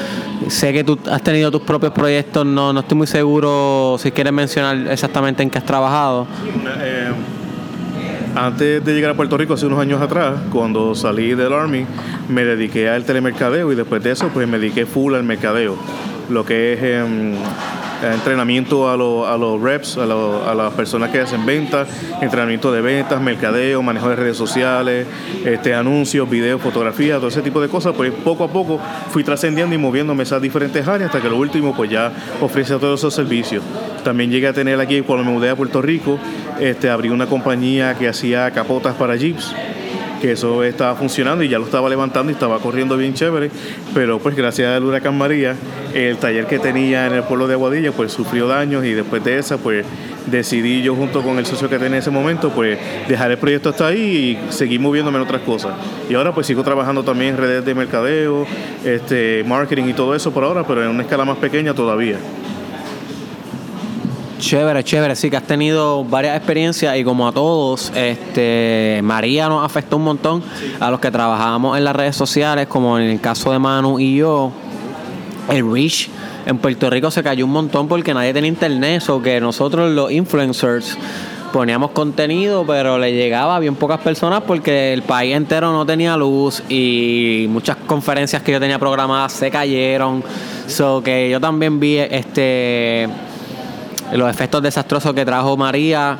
Sé 0.47 0.71
que 0.71 0.83
tú 0.85 0.97
has 1.11 1.21
tenido 1.21 1.51
tus 1.51 1.61
propios 1.61 1.91
proyectos, 1.91 2.45
no, 2.45 2.71
no 2.71 2.79
estoy 2.79 2.97
muy 2.97 3.07
seguro 3.07 3.97
si 3.99 4.11
quieres 4.11 4.31
mencionar 4.31 4.87
exactamente 4.89 5.43
en 5.43 5.49
qué 5.49 5.57
has 5.57 5.65
trabajado. 5.65 6.25
Eh, 6.79 7.11
antes 8.35 8.83
de 8.85 8.93
llegar 8.93 9.11
a 9.11 9.13
Puerto 9.13 9.37
Rico, 9.37 9.53
hace 9.53 9.65
unos 9.65 9.79
años 9.79 10.01
atrás, 10.01 10.35
cuando 10.49 10.95
salí 10.95 11.35
del 11.35 11.51
Army, 11.51 11.85
me 12.29 12.45
dediqué 12.45 12.89
al 12.89 13.03
telemercadeo 13.03 13.71
y 13.73 13.75
después 13.75 14.01
de 14.01 14.11
eso, 14.11 14.29
pues 14.29 14.47
me 14.47 14.59
dediqué 14.59 14.85
full 14.85 15.13
al 15.13 15.23
mercadeo. 15.23 15.77
Lo 16.29 16.45
que 16.45 16.73
es... 16.73 16.79
Em, 16.81 17.35
entrenamiento 18.03 18.89
a, 18.89 18.97
los 18.97 19.61
reps, 19.61 19.97
a, 19.97 20.05
las 20.55 20.73
personas 20.73 21.09
que 21.09 21.21
hacen 21.21 21.45
ventas, 21.45 21.87
entrenamiento 22.21 22.71
de 22.71 22.81
ventas, 22.81 23.21
mercadeo, 23.21 23.81
manejo 23.81 24.09
de 24.09 24.15
redes 24.15 24.37
sociales, 24.37 25.07
este, 25.45 25.73
anuncios, 25.73 26.29
videos, 26.29 26.61
fotografías, 26.61 27.17
todo 27.17 27.29
ese 27.29 27.41
tipo 27.41 27.61
de 27.61 27.69
cosas, 27.69 27.93
pues 27.95 28.11
poco 28.11 28.43
a 28.43 28.47
poco 28.47 28.79
fui 29.09 29.23
trascendiendo 29.23 29.75
y 29.75 29.77
moviéndome 29.77 30.23
esas 30.23 30.41
diferentes 30.41 30.87
áreas 30.87 31.09
hasta 31.09 31.21
que 31.21 31.29
lo 31.29 31.37
último 31.37 31.75
pues 31.75 31.89
ya 31.89 32.11
ofrece 32.41 32.75
todos 32.77 32.99
esos 32.99 33.13
servicios. 33.13 33.63
También 34.03 34.29
llegué 34.29 34.47
a 34.47 34.53
tener 34.53 34.79
aquí, 34.79 35.01
cuando 35.01 35.25
me 35.25 35.31
mudé 35.31 35.49
a 35.49 35.55
Puerto 35.55 35.81
Rico, 35.81 36.19
este, 36.59 36.89
abrí 36.89 37.09
una 37.09 37.27
compañía 37.27 37.95
que 37.95 38.07
hacía 38.07 38.51
capotas 38.51 38.95
para 38.95 39.15
jeeps 39.15 39.53
que 40.25 40.31
eso 40.31 40.63
estaba 40.63 40.95
funcionando 40.95 41.43
y 41.43 41.49
ya 41.49 41.59
lo 41.59 41.65
estaba 41.65 41.87
levantando 41.87 42.31
y 42.31 42.33
estaba 42.33 42.57
corriendo 42.57 42.97
bien 42.97 43.13
chévere, 43.13 43.51
pero 43.93 44.17
pues 44.17 44.35
gracias 44.35 44.75
al 44.75 44.83
huracán 44.83 45.15
María, 45.15 45.55
el 45.93 46.17
taller 46.17 46.47
que 46.47 46.57
tenía 46.57 47.05
en 47.05 47.13
el 47.13 47.23
pueblo 47.23 47.47
de 47.47 47.53
Aguadilla 47.53 47.91
pues 47.91 48.11
sufrió 48.11 48.47
daños 48.47 48.83
y 48.85 48.93
después 48.93 49.23
de 49.23 49.37
esa 49.37 49.59
pues 49.59 49.85
decidí 50.25 50.81
yo 50.81 50.95
junto 50.95 51.21
con 51.21 51.37
el 51.37 51.45
socio 51.45 51.69
que 51.69 51.75
tenía 51.75 51.97
en 51.97 52.01
ese 52.01 52.09
momento 52.09 52.49
pues 52.49 52.79
dejar 53.07 53.29
el 53.29 53.37
proyecto 53.37 53.69
hasta 53.69 53.85
ahí 53.85 54.39
y 54.49 54.51
seguir 54.51 54.79
moviéndome 54.79 55.19
en 55.19 55.25
otras 55.25 55.43
cosas. 55.43 55.75
Y 56.09 56.15
ahora 56.15 56.33
pues 56.33 56.47
sigo 56.47 56.63
trabajando 56.63 57.03
también 57.03 57.35
en 57.35 57.37
redes 57.37 57.63
de 57.63 57.75
mercadeo, 57.75 58.47
este, 58.83 59.43
marketing 59.45 59.85
y 59.89 59.93
todo 59.93 60.15
eso 60.15 60.33
por 60.33 60.43
ahora, 60.43 60.65
pero 60.65 60.83
en 60.83 60.89
una 60.89 61.03
escala 61.03 61.23
más 61.23 61.37
pequeña 61.37 61.75
todavía. 61.75 62.17
Chévere, 64.45 64.83
chévere, 64.83 65.15
sí 65.15 65.31
que 65.31 65.37
has 65.37 65.47
tenido 65.47 66.03
varias 66.03 66.37
experiencias 66.37 66.95
y 66.97 67.03
como 67.03 67.27
a 67.27 67.31
todos, 67.31 67.91
este 67.95 68.99
María 69.03 69.49
nos 69.49 69.65
afectó 69.65 69.97
un 69.97 70.03
montón. 70.03 70.43
A 70.79 70.91
los 70.91 70.99
que 70.99 71.09
trabajábamos 71.09 71.75
en 71.75 71.83
las 71.83 71.95
redes 71.95 72.15
sociales, 72.15 72.67
como 72.67 72.99
en 72.99 73.09
el 73.09 73.19
caso 73.19 73.51
de 73.51 73.57
Manu 73.57 73.97
y 73.97 74.17
yo, 74.17 74.51
el 75.49 75.73
reach 75.73 76.09
en 76.45 76.59
Puerto 76.59 76.91
Rico 76.91 77.09
se 77.09 77.23
cayó 77.23 77.43
un 77.43 77.53
montón 77.53 77.87
porque 77.87 78.13
nadie 78.13 78.33
tenía 78.33 78.49
internet, 78.49 79.09
o 79.09 79.19
que 79.19 79.41
nosotros 79.41 79.91
los 79.91 80.11
influencers 80.11 80.95
poníamos 81.51 81.89
contenido, 81.89 82.65
pero 82.67 82.99
le 82.99 83.13
llegaba 83.13 83.55
a 83.55 83.59
bien 83.59 83.73
pocas 83.73 83.99
personas 84.01 84.43
porque 84.45 84.93
el 84.93 85.01
país 85.01 85.35
entero 85.35 85.71
no 85.71 85.87
tenía 85.87 86.15
luz 86.17 86.61
y 86.69 87.47
muchas 87.49 87.77
conferencias 87.87 88.43
que 88.43 88.51
yo 88.51 88.59
tenía 88.59 88.77
programadas 88.77 89.33
se 89.33 89.49
cayeron. 89.49 90.23
So 90.67 91.01
que 91.01 91.31
yo 91.31 91.41
también 91.41 91.79
vi 91.79 91.97
este 91.97 93.09
los 94.13 94.29
efectos 94.29 94.61
desastrosos 94.61 95.13
que 95.13 95.25
trajo 95.25 95.57
María 95.57 96.17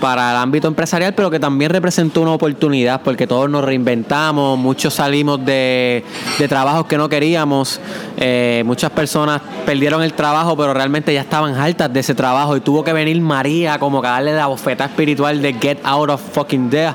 para 0.00 0.32
el 0.32 0.36
ámbito 0.36 0.68
empresarial, 0.68 1.14
pero 1.14 1.30
que 1.30 1.40
también 1.40 1.70
representó 1.70 2.20
una 2.20 2.32
oportunidad 2.32 3.00
porque 3.02 3.26
todos 3.26 3.48
nos 3.48 3.64
reinventamos, 3.64 4.58
muchos 4.58 4.94
salimos 4.94 5.44
de, 5.44 6.04
trabajos 6.48 6.86
que 6.86 6.98
no 6.98 7.08
queríamos, 7.08 7.80
eh, 8.16 8.62
muchas 8.66 8.90
personas 8.90 9.40
perdieron 9.64 10.02
el 10.02 10.12
trabajo, 10.12 10.56
pero 10.56 10.74
realmente 10.74 11.14
ya 11.14 11.22
estaban 11.22 11.54
altas 11.54 11.92
de 11.92 12.00
ese 12.00 12.14
trabajo 12.14 12.56
y 12.56 12.60
tuvo 12.60 12.84
que 12.84 12.92
venir 12.92 13.18
María 13.20 13.78
como 13.78 14.02
que 14.02 14.08
darle 14.08 14.34
la 14.34 14.46
bofeta 14.46 14.84
espiritual 14.84 15.40
de 15.40 15.54
get 15.54 15.78
out 15.84 16.10
of 16.10 16.20
fucking 16.20 16.68
there, 16.68 16.94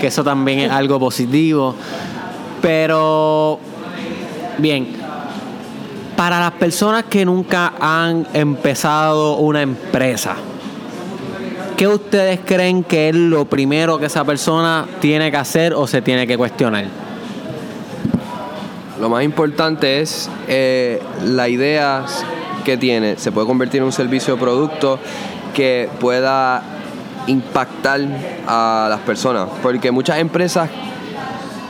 que 0.00 0.06
eso 0.06 0.24
también 0.24 0.60
es 0.60 0.70
algo 0.70 0.98
positivo. 0.98 1.74
Pero, 2.62 3.60
bien, 4.58 4.96
para 6.16 6.40
las 6.40 6.52
personas 6.52 7.04
que 7.04 7.24
nunca 7.24 7.74
han 7.78 8.26
empezado 8.32 9.36
una 9.36 9.60
empresa, 9.62 10.36
¿qué 11.76 11.86
ustedes 11.86 12.40
creen 12.44 12.82
que 12.82 13.10
es 13.10 13.14
lo 13.14 13.44
primero 13.44 13.98
que 13.98 14.06
esa 14.06 14.24
persona 14.24 14.86
tiene 15.00 15.30
que 15.30 15.36
hacer 15.36 15.74
o 15.74 15.86
se 15.86 16.00
tiene 16.00 16.26
que 16.26 16.38
cuestionar? 16.38 16.86
Lo 19.00 19.10
más 19.10 19.24
importante 19.24 20.00
es 20.00 20.30
eh, 20.48 21.02
la 21.22 21.48
idea 21.48 22.06
que 22.64 22.78
tiene. 22.78 23.18
Se 23.18 23.30
puede 23.30 23.46
convertir 23.46 23.80
en 23.80 23.84
un 23.84 23.92
servicio 23.92 24.34
o 24.34 24.36
producto 24.38 24.98
que 25.54 25.90
pueda 26.00 26.62
impactar 27.26 28.00
a 28.46 28.86
las 28.88 29.00
personas. 29.00 29.48
Porque 29.62 29.90
muchas 29.90 30.18
empresas, 30.18 30.70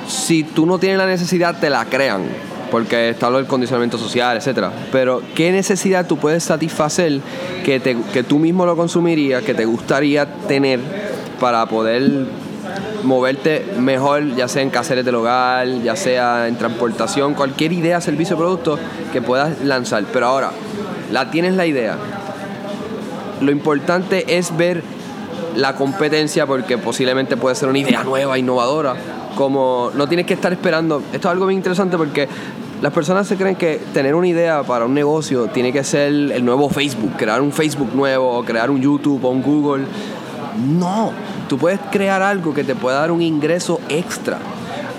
si 0.07 0.45
tú 0.45 0.67
no 0.67 0.79
tienes 0.79 0.99
la 0.99 1.07
necesidad, 1.07 1.59
te 1.59 1.69
la 1.69 1.85
crean 1.87 2.46
porque 2.71 3.11
está 3.11 3.31
lo 3.31 3.39
del 3.39 3.47
condicionamiento 3.47 3.99
social, 3.99 4.37
etcétera. 4.37 4.73
Pero 4.93 5.23
¿qué 5.35 5.53
necesidad 5.53 6.07
tú 6.07 6.17
puedes 6.17 6.45
satisfacer 6.45 7.21
que, 7.65 7.81
te, 7.81 7.95
tú 8.25 8.39
mismo 8.39 8.67
lo 8.67 8.77
consumirías, 8.77 9.43
que 9.43 9.55
te 9.55 9.65
gustaría 9.65 10.27
tener 10.27 10.81
para 11.41 11.67
poder 11.67 12.27
moverte 13.03 13.65
mejor, 13.79 14.35
ya 14.35 14.49
sea 14.49 14.63
en 14.63 14.71
caseres 14.71 15.05
del 15.05 15.15
hogar, 15.15 15.67
ya 15.83 15.97
sea 15.97 16.49
en 16.49 16.57
transportación, 16.57 17.35
cualquier 17.35 17.73
idea, 17.73 18.01
servicio, 18.01 18.37
producto 18.37 18.79
que 19.13 19.23
puedas 19.23 19.61
lanzar. 19.63 20.05
Pero 20.13 20.27
ahora, 20.27 20.51
la 21.13 21.31
tienes 21.31 21.55
la 21.55 21.67
idea, 21.67 21.97
lo 23.41 23.53
importante 23.53 24.39
es 24.39 24.57
ver 24.57 24.83
la 25.55 25.75
competencia 25.75 26.47
porque 26.47 26.79
posiblemente 26.79 27.37
puede 27.37 27.55
ser 27.55 27.69
una 27.69 27.79
idea 27.79 28.03
nueva, 28.05 28.39
innovadora. 28.39 28.95
Como 29.37 29.93
no 29.95 30.09
tienes 30.09 30.27
que 30.27 30.35
estar 30.35 30.53
esperando. 30.53 31.01
Esto 31.13 31.29
es 31.29 31.33
algo 31.33 31.47
bien 31.47 31.59
interesante 31.59 31.97
porque 31.97 32.27
las 32.83 32.93
personas 32.93 33.29
se 33.29 33.37
creen 33.37 33.55
que 33.55 33.81
tener 33.95 34.15
una 34.15 34.27
idea 34.27 34.63
para 34.65 34.87
un 34.87 34.95
negocio 34.95 35.47
tiene 35.47 35.73
que 35.73 35.85
ser 35.85 36.09
el 36.09 36.45
nuevo 36.45 36.69
Facebook, 36.69 37.13
crear 37.17 37.41
un 37.41 37.53
Facebook 37.53 37.95
nuevo, 37.95 38.39
o 38.39 38.45
crear 38.45 38.71
un 38.71 38.81
YouTube 38.81 39.25
o 39.25 39.29
un 39.29 39.43
Google. 39.43 39.85
No, 40.79 41.13
tú 41.49 41.59
puedes 41.59 41.79
crear 41.93 42.23
algo 42.23 42.53
que 42.53 42.65
te 42.65 42.75
pueda 42.75 42.99
dar 43.01 43.13
un 43.13 43.23
ingreso 43.23 43.81
extra. 43.89 44.39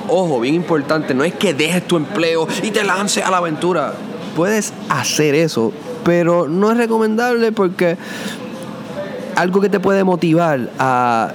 Ojo, 0.08 0.40
bien 0.40 0.56
importante, 0.56 1.14
no 1.14 1.24
es 1.24 1.34
que 1.34 1.54
dejes 1.54 1.86
tu 1.86 1.98
empleo 1.98 2.48
y 2.64 2.72
te 2.72 2.84
lances 2.84 3.26
a 3.26 3.32
la 3.32 3.38
aventura. 3.38 3.94
Puedes 4.36 4.72
hacer 4.88 5.36
eso, 5.36 5.74
pero 6.04 6.48
no 6.48 6.72
es 6.72 6.78
recomendable 6.78 7.52
porque 7.52 7.98
algo 9.36 9.62
que 9.62 9.70
te 9.70 9.80
puede 9.80 10.04
motivar 10.04 10.70
a 10.80 11.34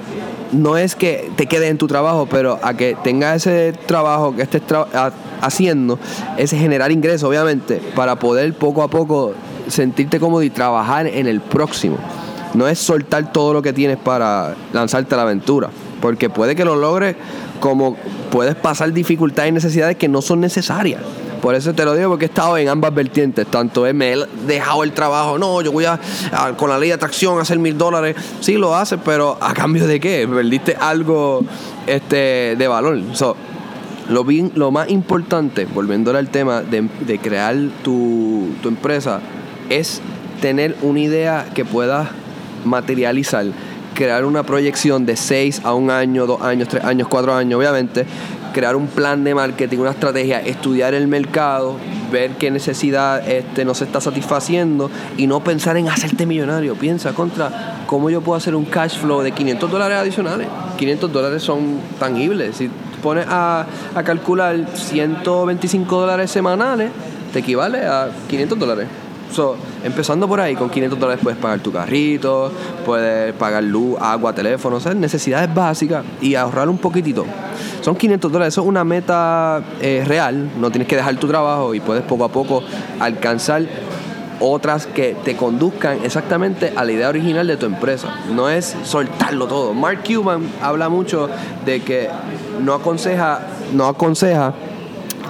no 0.53 0.77
es 0.77 0.95
que 0.95 1.31
te 1.37 1.47
quedes 1.47 1.71
en 1.71 1.79
tu 1.79 1.87
trabajo, 1.87 2.27
pero 2.31 2.59
a 2.63 2.75
que 2.75 2.97
tengas 3.03 3.47
ese 3.47 3.73
trabajo 3.73 4.37
que 4.37 4.43
estés 4.43 4.63
haciendo, 5.41 5.99
es 6.37 6.51
generar 6.51 6.93
ingresos, 6.93 7.29
obviamente, 7.29 7.81
para 7.97 8.17
poder 8.17 8.55
poco 8.55 8.83
a 8.83 8.89
poco 8.89 9.35
sentirte 9.69 10.21
cómodo 10.21 10.43
y 10.43 10.51
trabajar 10.51 11.07
en 11.07 11.27
el 11.27 11.41
próximo. 11.41 11.97
No 12.55 12.69
es 12.69 12.79
soltar 12.79 13.33
todo 13.33 13.55
lo 13.55 13.63
que 13.63 13.73
tienes 13.73 13.97
para 13.97 14.55
lanzarte 14.73 15.15
a 15.15 15.17
la 15.17 15.23
aventura, 15.23 15.71
porque 16.01 16.29
puede 16.29 16.55
que 16.55 16.65
lo 16.65 16.77
logres 16.77 17.17
como 17.63 17.97
puedes 18.33 18.57
pasar 18.57 18.93
dificultades 18.93 19.51
y 19.51 19.53
necesidades 19.53 19.97
que 19.97 20.09
no 20.09 20.21
son 20.21 20.41
necesarias. 20.41 21.01
Por 21.41 21.55
eso 21.55 21.73
te 21.73 21.85
lo 21.85 21.95
digo 21.95 22.11
porque 22.11 22.25
he 22.25 22.29
estado 22.29 22.57
en 22.59 22.69
ambas 22.69 22.93
vertientes. 22.93 23.47
Tanto 23.47 23.83
me 23.95 24.13
he 24.13 24.17
dejado 24.49 24.83
el 24.83 24.91
trabajo, 24.91 25.39
no, 25.39 25.63
yo 25.63 25.71
voy 25.71 25.85
a, 25.85 26.01
con 26.57 26.71
la 26.71 26.77
ley 26.77 26.89
de 26.89 26.97
atracción 26.97 27.39
a 27.39 27.43
hacer 27.43 27.61
mil 27.61 27.79
dólares. 27.79 28.17
Sí, 28.41 28.55
lo 28.55 28.75
haces, 28.75 28.99
pero 29.05 29.39
¿a 29.41 29.55
cambio 29.55 29.87
de 29.87 30.01
qué? 30.01 30.27
Perdiste 30.29 30.77
algo 30.79 31.45
este, 31.87 32.57
de 32.59 32.67
valor. 32.67 32.99
lo, 34.09 34.25
bien, 34.25 34.51
lo 34.57 34.73
más 34.73 34.91
importante, 34.91 35.65
volviendo 35.67 36.17
al 36.17 36.31
tema 36.31 36.63
de, 36.63 37.19
crear 37.23 37.55
tu, 37.85 38.49
tu 38.61 38.69
empresa, 38.69 39.21
es 39.71 40.01
tener 40.41 40.77
una 40.83 40.99
idea 40.99 41.47
que 41.55 41.65
puedas 41.65 42.09
materializar 42.65 43.47
crear 43.95 44.25
una 44.25 44.43
proyección 44.43 45.07
de 45.07 45.17
6 45.17 45.63
a 45.65 45.75
un 45.75 45.91
año, 45.91 46.27
2 46.27 46.43
años, 46.43 46.69
3 46.69 46.85
años, 46.85 47.09
4 47.09 47.35
años, 47.35 47.59
obviamente, 47.59 48.07
crear 48.53 48.77
un 48.77 48.87
plan 48.87 49.25
de 49.25 49.35
marketing, 49.35 49.79
una 49.79 49.91
estrategia, 49.91 50.41
estudiar 50.41 50.95
el 50.95 51.09
mercado, 51.09 51.77
ver 52.11 52.33
qué 52.33 52.51
necesidad 52.51 53.27
este, 53.29 53.65
no 53.65 53.75
se 53.75 53.85
está 53.85 54.01
satisfaciendo 54.01 54.91
y 55.17 55.27
no 55.27 55.43
pensar 55.43 55.77
en 55.77 55.89
hacerte 55.89 56.27
millonario. 56.27 56.75
Piensa 56.75 57.13
contra 57.13 57.85
cómo 57.87 58.11
yo 58.11 58.21
puedo 58.21 58.37
hacer 58.37 58.55
un 58.55 58.65
cash 58.65 58.99
flow 58.99 59.23
de 59.23 59.33
500 59.33 59.71
dólares 59.71 59.99
adicionales. 59.99 60.49
500 60.77 61.13
dólares 61.13 61.43
son 61.43 61.81
tangibles. 61.99 62.57
Si 62.57 62.71
pones 63.03 63.27
a, 63.29 63.67
a 63.95 64.03
calcular 64.03 64.57
125 64.75 66.01
dólares 66.01 66.31
semanales, 66.31 66.91
te 67.33 67.41
equivale 67.41 67.79
a 67.87 68.11
500 68.29 68.59
dólares. 68.59 69.02
So, 69.33 69.57
empezando 69.83 70.29
por 70.29 70.41
ahí, 70.41 70.55
con 70.55 70.69
500 70.69 70.99
dólares 70.99 71.21
puedes 71.23 71.41
pagar 71.41 71.61
tu 71.61 71.73
carrito, 71.73 72.53
puedes 72.85 73.33
pagar 73.35 73.65
luz, 73.65 73.97
agua, 73.99 74.35
teléfono, 74.35 74.77
o 74.77 74.95
necesidades 74.95 75.53
básicas 75.55 76.05
y 76.21 76.35
ahorrar 76.35 76.69
un 76.69 76.77
poquitito. 76.77 77.25
Son 77.81 77.97
500 77.97 78.31
dólares, 78.31 78.55
eso 78.55 78.61
es 78.61 78.67
una 78.67 78.85
meta 78.85 79.63
eh, 79.81 80.05
real, 80.07 80.51
no 80.61 80.71
tienes 80.71 80.87
que 80.87 80.97
dejar 80.97 81.17
tu 81.17 81.29
trabajo 81.29 81.75
y 81.75 81.81
puedes 81.81 82.05
poco 82.05 82.25
a 82.25 82.29
poco 82.29 82.63
alcanzar 83.01 83.63
otras 84.39 84.87
que 84.87 85.17
te 85.25 85.37
conduzcan 85.37 86.05
exactamente 86.05 86.73
a 86.77 86.85
la 86.85 86.93
idea 86.93 87.09
original 87.09 87.47
de 87.47 87.57
tu 87.57 87.67
empresa. 87.67 88.15
No 88.35 88.51
es 88.51 88.77
soltarlo 88.85 89.47
todo. 89.47 89.73
Mark 89.73 90.01
Cuban 90.07 90.43
habla 90.61 90.89
mucho 90.89 91.31
de 91.65 91.81
que 91.81 92.09
no 92.61 92.75
aconseja, 92.75 93.41
no 93.73 93.87
aconseja 93.87 94.53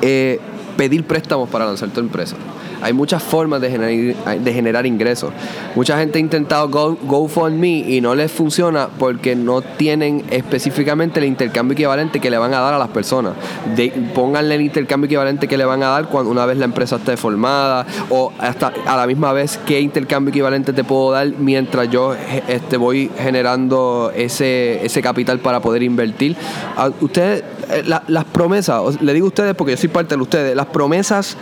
eh, 0.01 0.41
pedir 0.77 1.07
préstamos 1.07 1.49
para 1.49 1.67
lanzar 1.67 1.91
tu 1.91 2.01
empresa. 2.01 2.37
Hay 2.83 2.93
muchas 2.93 3.23
formas 3.23 3.61
de 3.61 3.71
generar, 3.71 4.87
ingresos. 4.87 5.33
Mucha 5.75 5.99
gente 5.99 6.19
ha 6.19 6.21
intentado 6.21 6.69
Go, 6.69 6.97
GoFundMe 7.03 7.85
y 7.89 8.01
no 8.01 8.15
les 8.15 8.31
funciona 8.31 8.89
porque 8.99 9.37
no 9.37 9.63
tienen 9.63 10.25
específicamente 10.31 11.21
el 11.21 11.27
intercambio 11.27 11.75
equivalente 11.75 12.21
que 12.21 12.31
le 12.31 12.39
van 12.39 12.53
a 12.55 12.61
dar 12.61 12.75
a 12.75 12.79
las 12.79 12.89
personas. 12.89 13.35
Pónganle 14.15 14.57
el 14.57 14.63
intercambio 14.63 15.07
equivalente 15.07 15.49
que 15.49 15.57
le 15.57 15.65
van 15.65 15.83
a 15.83 15.89
dar 15.89 16.09
cuando 16.09 16.31
una 16.31 16.47
vez 16.47 16.59
la 16.59 16.65
empresa 16.65 16.97
esté 16.97 17.17
formada 17.17 17.87
o 18.11 18.33
hasta 18.39 18.73
a 18.87 18.97
la 18.97 19.07
misma 19.07 19.33
vez 19.33 19.59
qué 19.65 19.81
intercambio 19.81 20.31
equivalente 20.31 20.73
te 20.73 20.85
puedo 20.85 21.13
dar 21.13 21.29
mientras 21.39 21.89
yo 21.91 22.15
este, 22.49 22.77
voy 22.77 23.11
generando 23.19 24.13
ese, 24.15 24.85
ese 24.85 25.03
capital 25.03 25.39
para 25.39 25.61
poder 25.61 25.83
invertir. 25.83 26.37
ustedes, 27.01 27.45
eh, 27.71 27.85
las 27.85 28.25
promesas, 28.27 29.01
le 29.01 29.15
digo 29.15 29.27
a 29.27 29.29
ustedes 29.29 29.55
porque 29.55 29.73
yo 29.73 29.77
soy 29.77 29.89
parte 29.89 30.17
de 30.17 30.23
ustedes, 30.23 30.57
las 30.57 30.67
promesas 30.67 31.37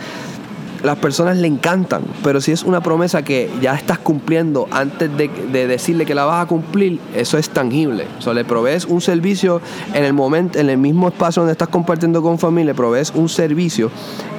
las 0.83 0.97
personas 0.97 1.37
le 1.37 1.47
encantan, 1.47 2.03
pero 2.23 2.41
si 2.41 2.51
es 2.51 2.63
una 2.63 2.81
promesa 2.81 3.23
que 3.23 3.49
ya 3.61 3.75
estás 3.75 3.99
cumpliendo 3.99 4.67
antes 4.71 5.09
de, 5.15 5.29
decirle 5.67 6.05
que 6.05 6.15
la 6.15 6.25
vas 6.25 6.43
a 6.43 6.47
cumplir, 6.47 6.99
eso 7.15 7.37
es 7.37 7.49
tangible. 7.49 8.07
O 8.17 8.21
sea, 8.21 8.33
le 8.33 8.45
provees 8.45 8.85
un 8.85 9.01
servicio 9.01 9.61
en 9.93 10.03
el 10.03 10.13
momento, 10.13 10.59
en 10.59 10.69
el 10.69 10.77
mismo 10.77 11.07
espacio 11.07 11.41
donde 11.41 11.51
estás 11.51 11.69
compartiendo 11.69 12.21
con 12.21 12.39
familia, 12.39 12.71
le 12.71 12.75
provees 12.75 13.11
un 13.15 13.29
servicio 13.29 13.91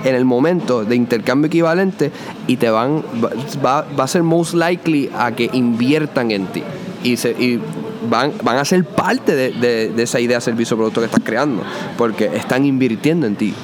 en 0.05 0.15
el 0.15 0.25
momento 0.25 0.85
de 0.85 0.97
intercambio 0.97 1.47
equivalente 1.47 2.11
y 2.47 2.57
te 2.57 2.71
van, 2.71 3.03
va, 3.65 3.87
a 3.97 4.07
ser 4.07 4.23
most 4.23 4.55
likely 4.55 5.11
a 5.17 5.33
que 5.33 5.49
inviertan 5.53 6.31
en 6.31 6.47
ti. 6.47 6.63
Y, 7.05 7.17
se, 7.17 7.31
y 7.33 7.61
van, 8.09 8.33
van 8.43 8.59
a 8.59 8.65
ser 8.65 8.85
parte 8.85 9.35
de, 9.35 9.91
de 9.91 10.03
esa 10.03 10.21
idea, 10.21 10.41
servicio 10.41 10.77
producto 10.77 11.01
que 11.01 11.07
estás 11.07 11.23
creando, 11.25 11.63
porque 11.97 12.31
están 12.35 12.65
invirtiendo 12.65 13.27
en 13.27 13.37
ti 13.37 13.55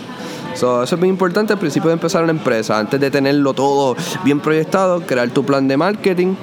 eso 0.59 0.83
es 0.83 1.00
bien 1.00 1.11
importante 1.11 1.53
al 1.53 1.59
principio 1.59 1.88
de 1.88 1.95
empezar 1.95 2.23
una 2.23 2.33
empresa. 2.33 2.79
Antes 2.79 2.99
de 3.00 3.11
tenerlo 3.11 3.55
todo 3.55 3.97
bien 4.25 4.41
proyectado, 4.41 5.00
crear 5.03 5.31
tu 5.31 5.45
plan 5.45 5.69
de 5.69 5.77
marketing 5.77 6.35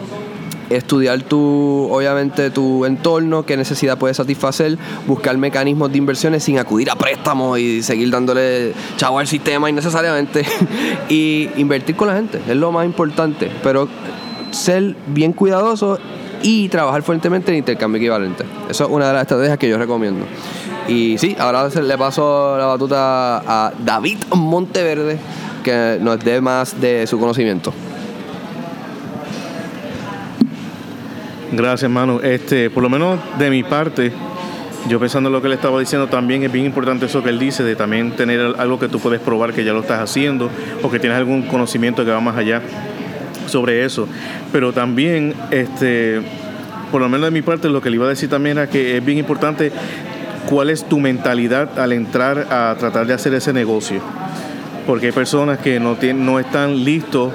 estudiar 0.70 1.22
tu, 1.22 1.88
obviamente, 1.92 2.50
tu 2.50 2.86
entorno, 2.86 3.46
qué 3.46 3.56
necesidad 3.56 3.98
puedes 3.98 4.18
satisfacer, 4.18 4.78
buscar 5.06 5.38
mecanismos 5.38 5.92
de 5.92 5.98
inversiones 5.98 6.44
sin 6.44 6.58
acudir 6.58 6.90
a 6.90 6.96
préstamos 6.96 7.60
y 7.60 7.84
seguir 7.84 8.10
dándole 8.10 8.74
chavo 8.98 9.20
al 9.20 9.28
sistema 9.28 9.70
innecesariamente 9.70 10.44
y 11.10 11.50
invertir 11.58 11.96
con 11.96 12.08
la 12.08 12.16
gente, 12.16 12.42
es 12.48 12.56
lo 12.56 12.72
más 12.72 12.86
importante, 12.86 13.52
pero 13.62 13.88
ser 14.52 14.96
bien 15.08 15.34
cuidadoso 15.34 16.00
y 16.42 16.70
trabajar 16.70 17.02
fuertemente 17.04 17.52
en 17.52 17.60
intercambio 17.60 18.00
equivalente. 18.00 18.44
Eso 18.70 18.86
es 18.86 18.90
una 18.90 19.08
de 19.08 19.14
las 19.14 19.22
estrategias 19.24 19.58
que 19.58 19.70
yo 19.70 19.78
recomiendo. 19.78 20.26
Y 20.88 21.18
sí, 21.18 21.36
ahora 21.40 21.68
le 21.68 21.98
paso 21.98 22.58
la 22.58 22.66
batuta 22.66 23.38
a 23.38 23.74
David 23.80 24.20
Monteverde, 24.36 25.18
que 25.64 25.98
nos 26.00 26.20
dé 26.20 26.42
más 26.42 26.80
de 26.80 27.08
su 27.08 27.20
conocimiento. 27.20 27.74
Gracias, 31.52 31.84
hermano. 31.84 32.20
Este, 32.22 32.70
por 32.70 32.84
lo 32.84 32.90
menos 32.90 33.20
de 33.40 33.50
mi 33.50 33.64
parte, 33.64 34.12
yo 34.88 35.00
pensando 35.00 35.30
en 35.30 35.34
lo 35.34 35.42
que 35.42 35.48
le 35.48 35.56
estaba 35.56 35.80
diciendo, 35.80 36.08
también 36.08 36.44
es 36.44 36.52
bien 36.52 36.66
importante 36.66 37.06
eso 37.06 37.24
que 37.24 37.30
él 37.30 37.40
dice, 37.40 37.64
de 37.64 37.76
también 37.76 38.12
tener 38.12 38.56
algo 38.58 38.78
que 38.78 38.88
tú 38.88 39.00
puedes 39.00 39.22
probar 39.22 39.54
que 39.54 39.64
ya 39.64 39.74
lo 39.74 39.80
estás 39.80 40.02
haciendo 40.02 40.50
o 40.84 40.92
que 40.92 41.00
tienes 41.00 41.18
algún 41.18 41.44
conocimiento 41.44 42.06
que 42.06 42.12
va 42.12 42.20
más 42.20 42.38
allá 42.38 42.62
sobre 43.48 43.86
eso. 43.86 44.08
Pero 44.52 44.74
también, 44.74 45.34
este, 45.52 46.22
por 46.92 47.02
lo 47.02 47.10
menos 47.10 47.28
de 47.28 47.32
mi 47.32 47.42
parte, 47.42 47.70
lo 47.70 47.82
que 47.82 47.90
le 47.90 47.98
iba 47.98 48.06
a 48.06 48.10
decir 48.10 48.30
también 48.30 48.58
era 48.58 48.70
que 48.70 48.98
es 48.98 49.06
bien 49.06 49.18
importante 49.18 49.72
cuál 50.50 50.70
es 50.70 50.86
tu 50.88 51.00
mentalidad 51.00 51.80
al 51.80 51.92
entrar 51.92 52.48
a 52.52 52.76
tratar 52.78 53.08
de 53.08 53.14
hacer 53.14 53.34
ese 53.34 53.54
negocio. 53.54 54.02
Porque 54.86 55.08
hay 55.08 55.12
personas 55.12 55.60
que 55.60 55.80
no, 55.80 55.96
tienen, 55.96 56.26
no 56.26 56.40
están 56.40 56.84
listos 56.84 57.32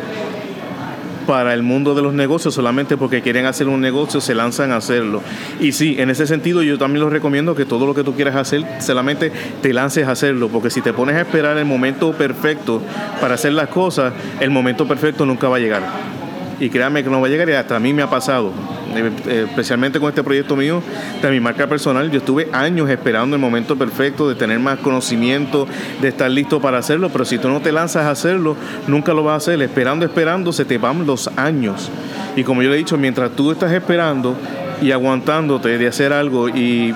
para 1.27 1.55
el 1.55 1.63
mundo 1.63 1.95
de 1.95 2.03
los 2.03 2.13
negocios 2.13 2.55
solamente 2.55 2.97
porque 2.97 3.23
quieren 3.23 3.47
hacer 3.47 3.69
un 3.69 3.81
negocio, 3.81 4.21
se 4.21 4.35
lanzan 4.35 4.73
a 4.73 4.77
hacerlo. 4.77 5.23
Y 5.61 5.73
sí, 5.73 5.97
en 5.99 6.11
ese 6.11 6.27
sentido 6.27 6.63
yo 6.63 6.79
también 6.79 7.05
lo 7.05 7.11
recomiendo 7.11 7.55
que 7.55 7.65
todo 7.65 7.87
lo 7.87 7.95
que 7.95 8.05
tú 8.05 8.15
quieras 8.15 8.37
hacer, 8.37 8.65
solamente 8.81 9.33
te 9.63 9.73
lances 9.73 10.07
a 10.07 10.13
hacerlo, 10.13 10.49
porque 10.49 10.71
si 10.71 10.81
te 10.81 10.93
pones 10.93 11.17
a 11.17 11.21
esperar 11.21 11.57
el 11.59 11.65
momento 11.65 12.13
perfecto 12.13 12.83
para 13.21 13.35
hacer 13.35 13.53
las 13.53 13.69
cosas, 13.69 14.13
el 14.41 14.51
momento 14.51 14.87
perfecto 14.87 15.27
nunca 15.27 15.49
va 15.49 15.57
a 15.57 15.61
llegar. 15.61 16.20
Y 16.61 16.69
créanme 16.69 17.03
que 17.03 17.11
no 17.11 17.21
va 17.21 17.27
a 17.27 17.31
llegar 17.31 17.49
y 17.49 17.53
hasta 17.53 17.77
a 17.77 17.81
mí 17.81 17.93
me 17.93 18.03
ha 18.03 18.11
pasado. 18.11 18.53
Eh, 18.95 19.47
especialmente 19.49 20.01
con 20.01 20.09
este 20.09 20.23
proyecto 20.23 20.57
mío 20.57 20.83
de 21.23 21.31
mi 21.31 21.41
marca 21.41 21.67
personal, 21.69 22.11
yo 22.11 22.19
estuve 22.19 22.49
años 22.53 22.91
esperando 22.91 23.37
el 23.37 23.41
momento 23.41 23.77
perfecto 23.77 24.29
de 24.29 24.35
tener 24.35 24.59
más 24.59 24.81
conocimiento, 24.81 25.67
de 26.03 26.09
estar 26.09 26.31
listo 26.31 26.61
para 26.61 26.79
hacerlo, 26.79 27.09
pero 27.09 27.25
si 27.25 27.39
tú 27.39 27.49
no 27.49 27.61
te 27.61 27.73
lanzas 27.73 28.05
a 28.07 28.11
hacerlo, 28.11 28.57
nunca 28.89 29.15
lo 29.15 29.23
vas 29.23 29.35
a 29.35 29.37
hacer. 29.37 29.63
Esperando, 29.63 30.05
esperando, 30.05 30.53
se 30.53 30.65
te 30.65 30.77
van 30.77 31.07
los 31.07 31.29
años. 31.37 31.91
Y 32.37 32.45
como 32.45 32.63
yo 32.63 32.69
le 32.69 32.75
he 32.75 32.79
dicho, 32.79 32.99
mientras 32.99 33.31
tú 33.31 33.53
estás 33.53 33.73
esperando 33.73 34.37
y 34.83 34.91
aguantándote 34.91 35.79
de 35.79 35.87
hacer 35.87 36.13
algo 36.13 36.49
y, 36.49 36.95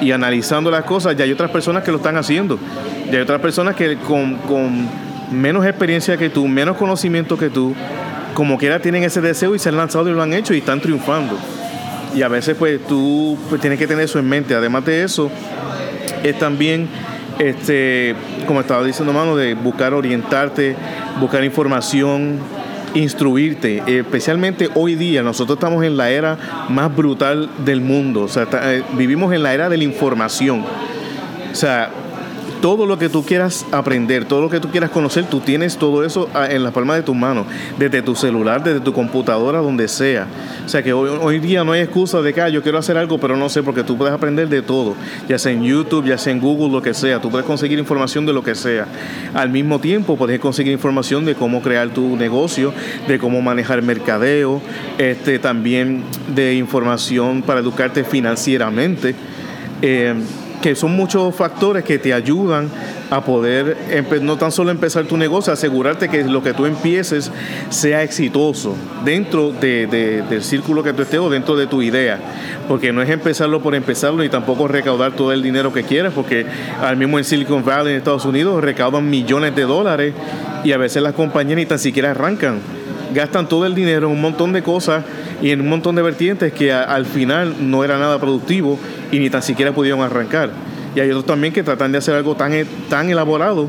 y 0.00 0.12
analizando 0.12 0.70
las 0.70 0.84
cosas, 0.84 1.16
ya 1.16 1.24
hay 1.24 1.32
otras 1.32 1.50
personas 1.50 1.82
que 1.82 1.90
lo 1.90 1.98
están 1.98 2.16
haciendo. 2.16 2.58
Ya 3.06 3.18
hay 3.18 3.22
otras 3.22 3.40
personas 3.40 3.74
que 3.74 3.96
con, 3.96 4.36
con 4.36 4.88
menos 5.30 5.66
experiencia 5.66 6.16
que 6.16 6.30
tú, 6.30 6.46
menos 6.46 6.76
conocimiento 6.76 7.36
que 7.36 7.50
tú, 7.50 7.74
como 8.36 8.58
quiera 8.58 8.80
tienen 8.80 9.02
ese 9.02 9.22
deseo 9.22 9.54
y 9.54 9.58
se 9.58 9.70
han 9.70 9.78
lanzado 9.78 10.10
y 10.10 10.12
lo 10.12 10.22
han 10.22 10.34
hecho 10.34 10.52
y 10.52 10.58
están 10.58 10.82
triunfando. 10.82 11.38
Y 12.14 12.20
a 12.20 12.28
veces 12.28 12.54
pues 12.58 12.78
tú 12.86 13.38
pues, 13.48 13.62
tienes 13.62 13.78
que 13.78 13.86
tener 13.86 14.04
eso 14.04 14.18
en 14.18 14.28
mente. 14.28 14.54
Además 14.54 14.84
de 14.84 15.02
eso, 15.02 15.30
es 16.22 16.38
también, 16.38 16.86
este, 17.38 18.14
como 18.46 18.60
estaba 18.60 18.84
diciendo 18.84 19.14
mano, 19.14 19.36
de 19.36 19.54
buscar 19.54 19.94
orientarte, 19.94 20.76
buscar 21.18 21.44
información, 21.44 22.38
instruirte, 22.92 23.82
especialmente 23.86 24.68
hoy 24.74 24.96
día 24.96 25.22
nosotros 25.22 25.56
estamos 25.56 25.82
en 25.82 25.96
la 25.96 26.10
era 26.10 26.66
más 26.68 26.94
brutal 26.94 27.48
del 27.64 27.80
mundo, 27.80 28.22
o 28.22 28.28
sea, 28.28 28.46
eh, 28.52 28.82
vivimos 28.98 29.32
en 29.32 29.42
la 29.42 29.54
era 29.54 29.70
de 29.70 29.78
la 29.78 29.84
información. 29.84 30.62
O 31.52 31.54
sea, 31.54 31.90
todo 32.60 32.86
lo 32.86 32.98
que 32.98 33.08
tú 33.08 33.24
quieras 33.24 33.66
aprender, 33.72 34.24
todo 34.24 34.40
lo 34.40 34.50
que 34.50 34.60
tú 34.60 34.70
quieras 34.70 34.90
conocer, 34.90 35.24
tú 35.24 35.40
tienes 35.40 35.76
todo 35.76 36.04
eso 36.04 36.28
ah, 36.34 36.46
en 36.50 36.62
la 36.62 36.70
palma 36.70 36.94
de 36.94 37.02
tu 37.02 37.14
mano, 37.14 37.46
desde 37.78 38.02
tu 38.02 38.14
celular, 38.14 38.62
desde 38.62 38.80
tu 38.80 38.92
computadora, 38.92 39.60
donde 39.60 39.88
sea. 39.88 40.26
O 40.64 40.68
sea 40.68 40.82
que 40.82 40.92
hoy, 40.92 41.10
hoy 41.20 41.38
día 41.38 41.64
no 41.64 41.72
hay 41.72 41.80
excusa 41.80 42.20
de 42.22 42.32
que 42.32 42.40
ah, 42.40 42.48
yo 42.48 42.62
quiero 42.62 42.78
hacer 42.78 42.96
algo, 42.96 43.18
pero 43.18 43.36
no 43.36 43.48
sé, 43.48 43.62
porque 43.62 43.82
tú 43.82 43.96
puedes 43.96 44.14
aprender 44.14 44.48
de 44.48 44.62
todo, 44.62 44.94
ya 45.28 45.38
sea 45.38 45.52
en 45.52 45.62
YouTube, 45.62 46.06
ya 46.06 46.18
sea 46.18 46.32
en 46.32 46.40
Google, 46.40 46.72
lo 46.72 46.82
que 46.82 46.94
sea. 46.94 47.20
Tú 47.20 47.30
puedes 47.30 47.46
conseguir 47.46 47.78
información 47.78 48.26
de 48.26 48.32
lo 48.32 48.42
que 48.42 48.54
sea. 48.54 48.86
Al 49.34 49.50
mismo 49.50 49.78
tiempo, 49.78 50.16
puedes 50.16 50.40
conseguir 50.40 50.72
información 50.72 51.24
de 51.24 51.34
cómo 51.34 51.62
crear 51.62 51.88
tu 51.90 52.16
negocio, 52.16 52.72
de 53.06 53.18
cómo 53.18 53.42
manejar 53.42 53.82
mercadeo, 53.82 54.60
este, 54.98 55.38
también 55.38 56.02
de 56.34 56.54
información 56.54 57.42
para 57.42 57.60
educarte 57.60 58.04
financieramente. 58.04 59.14
Eh, 59.82 60.14
que 60.62 60.74
son 60.74 60.92
muchos 60.92 61.34
factores 61.34 61.84
que 61.84 61.98
te 61.98 62.12
ayudan 62.12 62.68
a 63.10 63.24
poder 63.24 63.76
no 64.22 64.36
tan 64.36 64.50
solo 64.50 64.70
empezar 64.70 65.04
tu 65.04 65.16
negocio, 65.16 65.52
asegurarte 65.52 66.08
que 66.08 66.24
lo 66.24 66.42
que 66.42 66.54
tú 66.54 66.66
empieces 66.66 67.30
sea 67.70 68.02
exitoso 68.02 68.74
dentro 69.04 69.52
del 69.52 70.42
círculo 70.42 70.82
que 70.82 70.92
tú 70.92 71.02
estés 71.02 71.20
o 71.20 71.30
dentro 71.30 71.56
de 71.56 71.66
tu 71.66 71.82
idea. 71.82 72.18
Porque 72.68 72.92
no 72.92 73.02
es 73.02 73.10
empezarlo 73.10 73.60
por 73.62 73.74
empezarlo 73.74 74.24
y 74.24 74.28
tampoco 74.28 74.66
recaudar 74.66 75.12
todo 75.12 75.32
el 75.32 75.42
dinero 75.42 75.72
que 75.72 75.84
quieras, 75.84 76.12
porque 76.14 76.46
al 76.80 76.96
mismo 76.96 77.18
en 77.18 77.24
Silicon 77.24 77.64
Valley 77.64 77.92
en 77.92 77.98
Estados 77.98 78.24
Unidos 78.24 78.62
recaudan 78.62 79.08
millones 79.08 79.54
de 79.54 79.62
dólares 79.62 80.14
y 80.64 80.72
a 80.72 80.78
veces 80.78 81.02
las 81.02 81.12
compañías 81.12 81.56
ni 81.56 81.66
tan 81.66 81.78
siquiera 81.78 82.10
arrancan. 82.10 82.60
Gastan 83.14 83.48
todo 83.48 83.66
el 83.66 83.74
dinero 83.74 84.08
en 84.08 84.12
un 84.12 84.20
montón 84.20 84.52
de 84.52 84.62
cosas 84.62 85.04
y 85.42 85.50
en 85.50 85.60
un 85.60 85.68
montón 85.68 85.94
de 85.94 86.02
vertientes 86.02 86.52
que 86.52 86.72
al 86.72 87.06
final 87.06 87.54
no 87.70 87.84
era 87.84 87.98
nada 87.98 88.18
productivo 88.18 88.78
y 89.12 89.18
ni 89.18 89.30
tan 89.30 89.42
siquiera 89.42 89.72
pudieron 89.72 90.00
arrancar. 90.00 90.50
Y 90.94 91.00
hay 91.00 91.10
otros 91.10 91.26
también 91.26 91.52
que 91.52 91.62
tratan 91.62 91.92
de 91.92 91.98
hacer 91.98 92.14
algo 92.14 92.36
tan, 92.36 92.52
tan 92.88 93.10
elaborado 93.10 93.68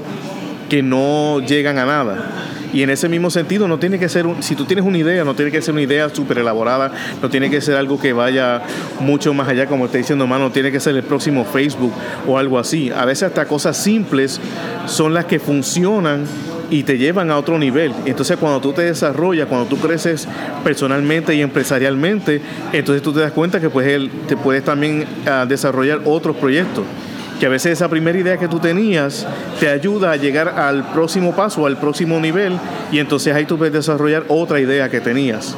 que 0.70 0.82
no 0.82 1.40
llegan 1.42 1.78
a 1.78 1.86
nada. 1.86 2.32
Y 2.74 2.84
en 2.84 2.90
ese 2.90 3.08
mismo 3.08 3.30
sentido, 3.30 3.68
no 3.68 3.80
tiene 3.80 3.98
que 3.98 4.10
ser, 4.10 4.26
si 4.42 4.56
tú 4.56 4.66
tienes 4.66 4.86
una 4.86 4.98
idea, 4.98 5.24
no 5.24 5.36
tiene 5.36 5.52
que 5.52 5.62
ser 5.62 5.74
una 5.74 5.82
idea 5.82 6.10
súper 6.10 6.40
elaborada, 6.40 6.92
no 7.22 7.30
tiene 7.30 7.50
que 7.50 7.62
ser 7.62 7.78
algo 7.78 8.00
que 8.00 8.14
vaya 8.14 8.62
mucho 9.00 9.34
más 9.34 9.48
allá, 9.48 9.68
como 9.68 9.86
está 9.86 9.98
diciendo, 9.98 10.26
hermano, 10.26 10.46
no 10.46 10.52
tiene 10.52 10.72
que 10.72 10.80
ser 10.80 10.96
el 10.96 11.04
próximo 11.04 11.46
Facebook 11.46 11.94
o 12.28 12.38
algo 12.38 12.60
así. 12.60 12.92
A 12.92 13.06
veces 13.06 13.24
hasta 13.24 13.46
cosas 13.46 13.78
simples 13.78 14.42
son 14.86 15.14
las 15.14 15.26
que 15.26 15.40
funcionan 15.40 16.26
y 16.70 16.84
te 16.84 16.98
llevan 16.98 17.32
a 17.32 17.38
otro 17.38 17.58
nivel. 17.58 17.94
Entonces 18.06 18.38
cuando 18.38 18.60
tú 18.60 18.74
te 18.74 18.84
desarrollas, 18.84 19.48
cuando 19.48 19.68
tú 19.68 19.78
creces 19.78 20.28
personalmente 20.64 21.36
y 21.36 21.42
empresarialmente, 21.42 22.42
entonces 22.74 23.02
tú 23.02 23.14
te 23.14 23.22
das 23.22 23.32
cuenta 23.32 23.60
que 23.60 23.70
pues, 23.70 24.10
te 24.28 24.38
puedes 24.38 24.64
también 24.64 25.06
ah, 25.26 25.46
desarrollar 25.48 26.02
otros 26.06 26.36
proyectos. 26.36 26.84
Que 27.40 27.46
a 27.46 27.50
veces 27.50 27.74
esa 27.74 27.88
primera 27.88 28.18
idea 28.18 28.38
que 28.38 28.48
tú 28.48 28.60
tenías 28.60 29.28
te 29.60 29.70
ayuda 29.70 30.12
a 30.12 30.16
llegar 30.16 30.50
al 30.50 30.92
próximo 30.92 31.36
paso, 31.36 31.68
al 31.68 31.78
próximo 31.78 32.20
nivel, 32.20 32.58
y 32.92 32.98
entonces 32.98 33.34
ahí 33.36 33.46
tú 33.46 33.58
puedes 33.58 33.74
desarrollar 33.74 34.24
otra 34.28 34.60
idea 34.60 34.90
que 34.90 35.00
tenías. 35.00 35.56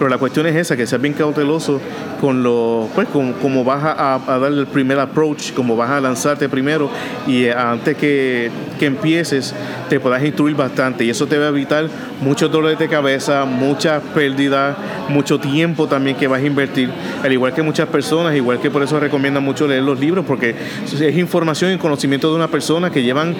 Pero 0.00 0.08
la 0.08 0.16
cuestión 0.16 0.46
es 0.46 0.56
esa, 0.56 0.78
que 0.78 0.86
seas 0.86 1.02
bien 1.02 1.12
cauteloso 1.12 1.78
con 2.22 2.42
lo, 2.42 2.88
pues, 2.94 3.06
con 3.08 3.34
cómo 3.34 3.64
vas 3.64 3.84
a, 3.84 4.14
a, 4.14 4.38
dar 4.38 4.50
el 4.50 4.66
primer 4.66 4.98
approach, 4.98 5.52
cómo 5.52 5.76
vas 5.76 5.90
a 5.90 6.00
lanzarte 6.00 6.48
primero 6.48 6.88
y 7.26 7.44
eh, 7.44 7.52
antes 7.52 7.98
que, 7.98 8.50
que, 8.78 8.86
empieces 8.86 9.54
te 9.90 10.00
puedas 10.00 10.24
instruir 10.24 10.56
bastante 10.56 11.04
y 11.04 11.10
eso 11.10 11.26
te 11.26 11.36
va 11.36 11.44
a 11.44 11.48
evitar 11.50 11.86
muchos 12.22 12.50
dolores 12.50 12.78
de 12.78 12.88
cabeza, 12.88 13.44
muchas 13.44 14.02
pérdidas, 14.14 14.74
mucho 15.10 15.38
tiempo 15.38 15.86
también 15.86 16.16
que 16.16 16.26
vas 16.26 16.40
a 16.40 16.46
invertir, 16.46 16.90
al 17.22 17.30
igual 17.30 17.52
que 17.52 17.60
muchas 17.60 17.86
personas, 17.88 18.34
igual 18.34 18.58
que 18.58 18.70
por 18.70 18.82
eso 18.82 18.98
recomiendan 18.98 19.44
mucho 19.44 19.68
leer 19.68 19.82
los 19.82 20.00
libros 20.00 20.24
porque 20.24 20.54
es 20.82 21.16
información 21.18 21.74
y 21.74 21.76
conocimiento 21.76 22.30
de 22.30 22.36
una 22.36 22.48
persona 22.48 22.88
que 22.88 23.02
llevan 23.02 23.34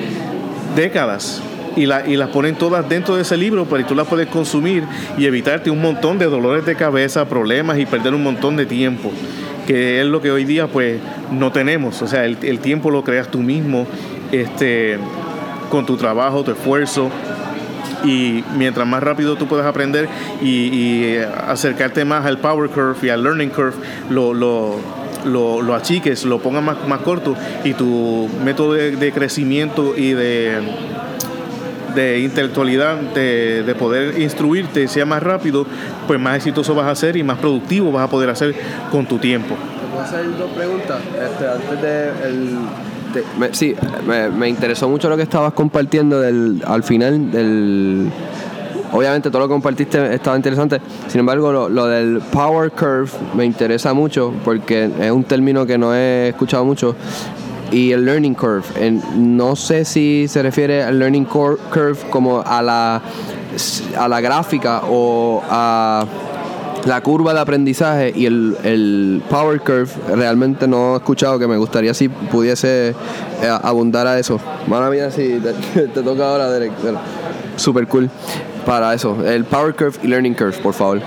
décadas 0.77 1.43
y, 1.77 1.87
la, 1.87 2.07
y 2.07 2.17
las 2.17 2.31
ponen 2.31 2.57
todas 2.57 2.89
dentro 2.89 3.17
de 3.17 3.23
ese 3.23 3.37
libro 3.37 3.65
para 3.65 3.83
que 3.83 3.89
tú 3.89 3.95
las 3.95 4.07
puedes 4.07 4.29
consumir 4.29 4.85
y 5.17 5.27
evitarte 5.27 5.71
un 5.71 5.81
montón 5.81 6.19
de 6.19 6.27
dolores 6.27 6.65
de 6.67 6.75
cabeza, 6.75 7.29
problemas 7.29 7.79
y 7.79 7.87
perder 7.87 8.15
un 8.15 8.23
montón 8.23 8.57
de 8.57 8.67
tiempo, 8.67 9.11
que 9.67 10.01
es 10.01 10.07
lo 10.07 10.21
que 10.21 10.31
hoy 10.31 10.45
día 10.45 10.67
pues 10.67 11.01
no 11.31 11.53
tenemos. 11.53 12.03
O 12.03 12.07
sea, 12.07 12.25
el, 12.25 12.59
tiempo 12.61 12.91
lo 12.91 13.05
creas 13.05 13.31
tú 13.31 13.39
mismo 13.39 13.87
este, 14.33 14.99
con 15.71 15.87
tu 15.87 15.97
trabajo, 15.97 16.43
tu 16.43 16.53
esfuerzo, 16.53 17.11
y 18.05 18.43
mientras 18.57 18.87
más 18.87 19.03
rápido 19.03 19.37
tú 19.37 19.47
puedas 19.47 19.67
aprender 19.67 20.09
y, 20.43 21.17
acercarte 21.47 22.05
más 22.05 22.25
al 22.25 22.39
power 22.39 22.71
curve 22.71 22.97
y 23.03 23.09
al 23.11 23.23
learning 23.23 23.51
curve, 23.51 23.75
lo, 24.09 24.33
lo, 24.33 24.81
lo, 25.25 25.75
achiques, 25.75 26.25
lo 26.25 26.39
pongas 26.39 26.63
más, 26.63 26.77
más 26.89 27.01
corto 27.01 27.37
y 27.63 27.75
tu 27.75 28.29
método 28.43 28.73
de 28.73 29.13
crecimiento 29.13 29.95
y 29.97 30.13
de 30.13 30.59
de 31.95 32.21
intelectualidad, 32.21 32.97
de, 32.97 33.63
de, 33.63 33.75
poder 33.75 34.21
instruirte, 34.21 34.89
sea 34.89 35.07
más 35.07 35.23
rápido, 35.23 35.67
pues 36.07 36.21
más 36.21 36.37
exitoso 36.37 36.75
vas 36.75 36.87
a 36.87 36.95
ser 36.95 37.17
y 37.17 37.23
más 37.23 37.39
productivo 37.39 37.93
vas 37.93 38.05
a 38.05 38.11
poder 38.11 38.31
hacer 38.31 38.55
con 38.91 39.07
tu 39.07 39.19
tiempo. 39.19 39.55
¿Te 39.55 39.87
puedo 39.89 40.03
hacer 40.03 40.39
dos 40.39 40.51
preguntas? 40.53 41.01
Este, 41.01 41.49
antes 41.49 41.83
de 41.83 42.29
el, 42.29 42.59
de, 43.15 43.25
me, 43.39 43.55
sí, 43.55 43.75
me, 44.07 44.29
me, 44.29 44.49
interesó 44.49 44.89
mucho 44.89 45.09
lo 45.09 45.17
que 45.17 45.25
estabas 45.25 45.53
compartiendo 45.53 46.21
del, 46.21 46.63
al 46.67 46.83
final 46.83 47.31
del... 47.31 48.11
Obviamente 48.93 49.31
todo 49.31 49.43
lo 49.43 49.47
que 49.47 49.53
compartiste 49.53 50.15
estaba 50.15 50.37
interesante, 50.37 50.81
sin 51.07 51.21
embargo 51.21 51.53
lo, 51.53 51.69
lo 51.69 51.87
del 51.87 52.21
power 52.33 52.73
curve 52.73 53.09
me 53.35 53.45
interesa 53.45 53.95
mucho 53.95 54.35
porque 54.45 54.91
es 55.01 55.13
un 55.13 55.23
término 55.23 55.65
que 55.65 55.79
no 55.79 55.95
he 55.95 56.31
escuchado 56.31 56.65
mucho 56.65 56.97
y 57.71 57.93
el 57.93 58.05
learning 58.05 58.35
curve. 58.35 58.65
En, 58.77 59.37
no 59.37 59.57
sé 59.57 59.85
si 59.85 60.27
se 60.29 60.43
refiere 60.43 60.83
al 60.83 60.99
learning 60.99 61.25
curve 61.25 61.97
como 62.11 62.43
a 62.45 62.63
la, 62.63 63.03
a 63.99 64.09
la 64.09 64.21
gráfica 64.21 64.83
o 64.89 65.43
a 65.49 66.07
la 66.85 67.01
curva 67.03 67.35
de 67.35 67.41
aprendizaje 67.41 68.13
y 68.15 68.27
el, 68.27 68.57
el, 68.65 69.23
power 69.29 69.61
curve 69.61 69.89
realmente 70.15 70.67
no 70.67 70.95
he 70.95 70.97
escuchado 70.97 71.39
que 71.39 71.47
me 71.47 71.57
gustaría 71.59 71.93
si 71.93 72.09
pudiese 72.09 72.91
eh, 72.91 72.95
abundar 73.63 74.07
a 74.07 74.19
eso. 74.19 74.41
Mala 74.67 74.91
mía, 74.91 75.11
si 75.11 75.41
te, 75.41 75.53
te, 75.89 76.03
toca 76.03 76.31
ahora, 76.31 76.51
Derek. 76.51 76.73
Super 77.57 77.87
cool 77.87 78.11
para 78.65 78.95
eso. 78.95 79.17
El 79.25 79.45
power 79.45 79.75
curve 79.75 79.99
y 80.03 80.07
learning 80.07 80.35
curve, 80.35 80.57
por 80.63 80.75
favor. 80.75 81.01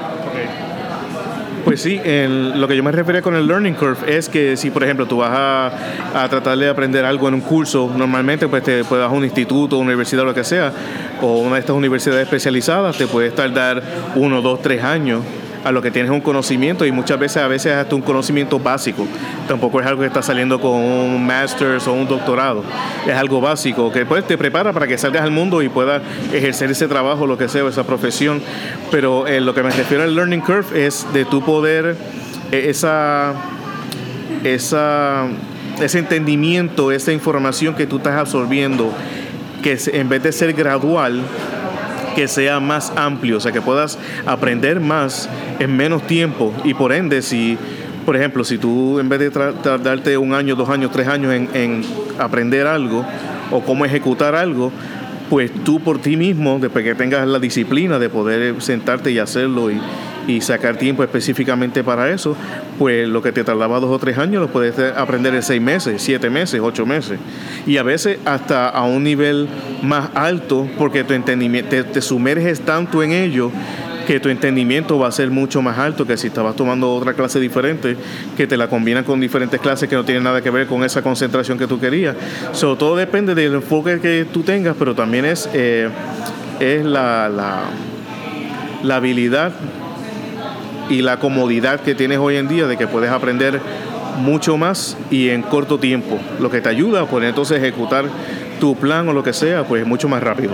Pues 1.64 1.82
sí, 1.82 1.98
lo 1.98 2.68
que 2.68 2.76
yo 2.76 2.84
me 2.84 2.92
refería 2.92 3.22
con 3.22 3.36
el 3.36 3.48
learning 3.48 3.76
curve 3.76 4.18
es 4.18 4.28
que 4.28 4.58
si, 4.58 4.70
por 4.70 4.84
ejemplo, 4.84 5.06
tú 5.06 5.18
vas 5.18 5.32
a, 5.32 6.24
a 6.24 6.30
tratar 6.30 6.58
de 6.58 6.68
aprender 6.68 7.06
algo 7.06 7.28
en 7.30 7.36
un 7.36 7.42
curso, 7.42 7.92
normalmente 7.96 8.48
pues 8.48 8.64
te 8.64 8.84
puedes 8.84 9.06
a 9.06 9.10
un 9.10 9.24
instituto, 9.24 9.78
universidad, 9.78 10.26
lo 10.26 10.34
que 10.34 10.44
sea, 10.44 10.74
o 11.22 11.40
una 11.40 11.56
de 11.56 11.62
estas 11.62 11.76
universidades 11.76 12.24
especializadas, 12.24 12.98
te 12.98 13.08
puedes 13.08 13.34
tardar 13.34 13.82
uno, 14.16 14.42
dos, 14.42 14.62
tres 14.62 14.84
años 14.84 15.22
a 15.64 15.72
lo 15.72 15.82
que 15.82 15.92
tienes 15.92 16.12
un 16.12 16.22
conocimiento 16.22 16.86
y 16.86 16.92
muchas 16.92 17.20
veces 17.20 17.44
a 17.44 17.48
veces 17.48 17.74
hasta 17.74 17.96
un 17.96 18.02
conocimiento 18.02 18.60
básico. 18.60 19.08
Tampoco 19.48 19.80
es 19.80 19.88
algo 19.88 20.02
que 20.02 20.08
está 20.08 20.22
saliendo 20.22 20.60
con 20.60 20.74
un 20.74 21.26
master's 21.26 21.88
o 21.88 21.94
un 21.94 22.08
doctorado. 22.08 22.64
Es 23.08 23.14
algo 23.14 23.42
básico 23.42 23.92
que 23.92 24.06
pues 24.06 24.26
te 24.26 24.38
prepara 24.38 24.74
para 24.74 24.88
que 24.88 24.98
salgas 24.98 25.24
al 25.24 25.32
mundo 25.32 25.62
y 25.62 25.70
puedas 25.70 26.02
ejercer 26.34 26.72
ese 26.72 26.88
trabajo, 26.88 27.28
lo 27.28 27.38
que 27.38 27.48
sea, 27.48 27.68
esa 27.68 27.86
profesión. 27.86 28.42
Pero 28.92 29.28
eh, 29.28 29.42
lo 29.42 29.54
que 29.54 29.64
me 29.64 29.72
refiero 29.72 30.04
al 30.04 30.16
learning 30.16 30.42
curve 30.42 30.86
es 30.86 31.06
de 31.14 31.26
tu 31.26 31.44
poder 31.44 31.96
eh, 32.52 32.66
esa 32.70 33.34
esa 34.44 35.28
ese 35.82 36.00
entendimiento, 36.00 36.92
esa 36.92 37.12
información 37.12 37.74
que 37.74 37.88
tú 37.88 37.98
estás 37.98 38.18
absorbiendo, 38.18 38.92
que 39.64 39.78
en 39.88 40.10
vez 40.10 40.22
de 40.22 40.32
ser 40.32 40.54
gradual, 40.54 41.22
que 42.16 42.28
sea 42.28 42.60
más 42.60 42.92
amplio, 42.96 43.38
o 43.38 43.40
sea, 43.40 43.52
que 43.52 43.62
puedas 43.62 43.98
aprender 44.26 44.80
más 44.80 45.30
en 45.60 45.76
menos 45.76 46.06
tiempo. 46.08 46.54
Y 46.64 46.74
por 46.74 46.94
ende, 46.94 47.22
si, 47.22 47.58
por 48.06 48.16
ejemplo, 48.16 48.44
si 48.44 48.58
tú 48.58 49.00
en 49.00 49.10
vez 49.10 49.20
de 49.20 49.32
tardarte 49.32 50.18
un 50.18 50.34
año, 50.34 50.56
dos 50.56 50.70
años, 50.70 50.92
tres 50.92 51.08
años 51.08 51.34
en, 51.34 51.50
en 51.54 51.82
aprender 52.20 52.68
algo 52.68 53.06
o 53.52 53.62
cómo 53.62 53.86
ejecutar 53.86 54.36
algo, 54.36 54.72
pues 55.30 55.52
tú 55.64 55.80
por 55.80 56.00
ti 56.00 56.18
mismo, 56.18 56.60
después 56.60 56.84
que 56.84 56.96
tengas 56.96 57.28
la 57.28 57.40
disciplina 57.40 58.00
de 58.00 58.10
poder 58.10 58.62
sentarte 58.62 59.12
y 59.12 59.20
hacerlo 59.20 59.72
y, 59.72 59.80
y, 60.28 60.42
sacar 60.42 60.78
tiempo 60.78 61.04
específicamente 61.04 61.84
para 61.84 62.12
eso, 62.12 62.36
pues 62.78 63.08
lo 63.08 63.22
que 63.22 63.32
te 63.32 63.44
tardaba 63.44 63.80
dos 63.80 63.92
o 63.92 64.00
tres 64.00 64.18
años 64.18 64.42
lo 64.42 64.48
puedes 64.50 64.78
aprender 64.96 65.34
en 65.34 65.44
seis 65.44 65.62
meses, 65.62 66.02
siete 66.02 66.30
meses, 66.30 66.60
ocho 66.62 66.86
meses. 66.86 67.20
Y 67.66 67.78
a 67.78 67.84
veces 67.84 68.20
hasta 68.26 68.70
a 68.70 68.84
un 68.84 69.04
nivel 69.04 69.48
más 69.82 70.10
alto, 70.16 70.68
porque 70.78 71.04
tu 71.04 71.14
entendimiento, 71.14 71.84
te, 71.86 72.02
sumerges 72.02 72.62
tanto 72.62 73.04
en 73.04 73.12
ello 73.12 73.52
que 74.06 74.20
tu 74.20 74.28
entendimiento 74.28 75.00
va 75.00 75.08
a 75.08 75.12
ser 75.12 75.30
mucho 75.30 75.62
más 75.62 75.78
alto 75.78 76.06
que 76.06 76.18
si 76.18 76.28
estabas 76.28 76.58
tomando 76.58 76.94
otra 76.94 77.14
clase 77.14 77.40
diferente, 77.40 77.96
que 78.36 78.48
te 78.48 78.58
la 78.58 78.68
combinan 78.68 79.06
con 79.06 79.22
diferentes 79.22 79.62
clases 79.62 79.88
que 79.88 79.96
no 79.96 80.04
tienen 80.04 80.24
nada 80.24 80.42
que 80.42 80.50
ver 80.50 80.68
con 80.68 80.84
esa 80.84 81.02
concentración 81.02 81.58
que 81.58 81.68
tú 81.68 81.80
querías. 81.80 82.16
So, 82.52 82.76
todo 82.76 82.98
depende 82.98 83.34
del 83.34 83.54
enfoque 83.54 84.00
que 84.02 84.26
tú 84.32 84.44
tengas, 84.44 84.76
pero 84.78 84.94
también 84.94 85.24
es, 85.24 85.50
eh, 85.54 85.88
es 86.60 86.84
la, 86.84 87.30
la 88.84 88.96
habilidad 88.98 89.54
y 90.90 91.02
la 91.02 91.18
comodidad 91.20 91.80
que 91.80 91.96
tienes 91.96 92.20
hoy 92.20 92.38
en 92.38 92.48
día 92.48 92.68
de 92.68 92.78
que 92.78 92.88
puedes 92.88 93.12
aprender 93.12 93.60
mucho 94.20 94.58
más 94.58 94.98
y 95.10 95.30
en 95.30 95.42
corto 95.42 95.80
tiempo, 95.80 96.20
lo 96.40 96.50
que 96.50 96.62
te 96.62 96.70
ayuda 96.70 97.02
a 97.02 97.06
poder 97.06 97.30
entonces 97.30 97.58
ejecutar 97.58 98.06
tu 98.60 98.76
plan 98.76 99.08
o 99.10 99.14
lo 99.14 99.24
que 99.24 99.34
sea, 99.34 99.64
pues 99.66 99.86
mucho 99.86 100.08
más 100.08 100.22
rápido. 100.22 100.54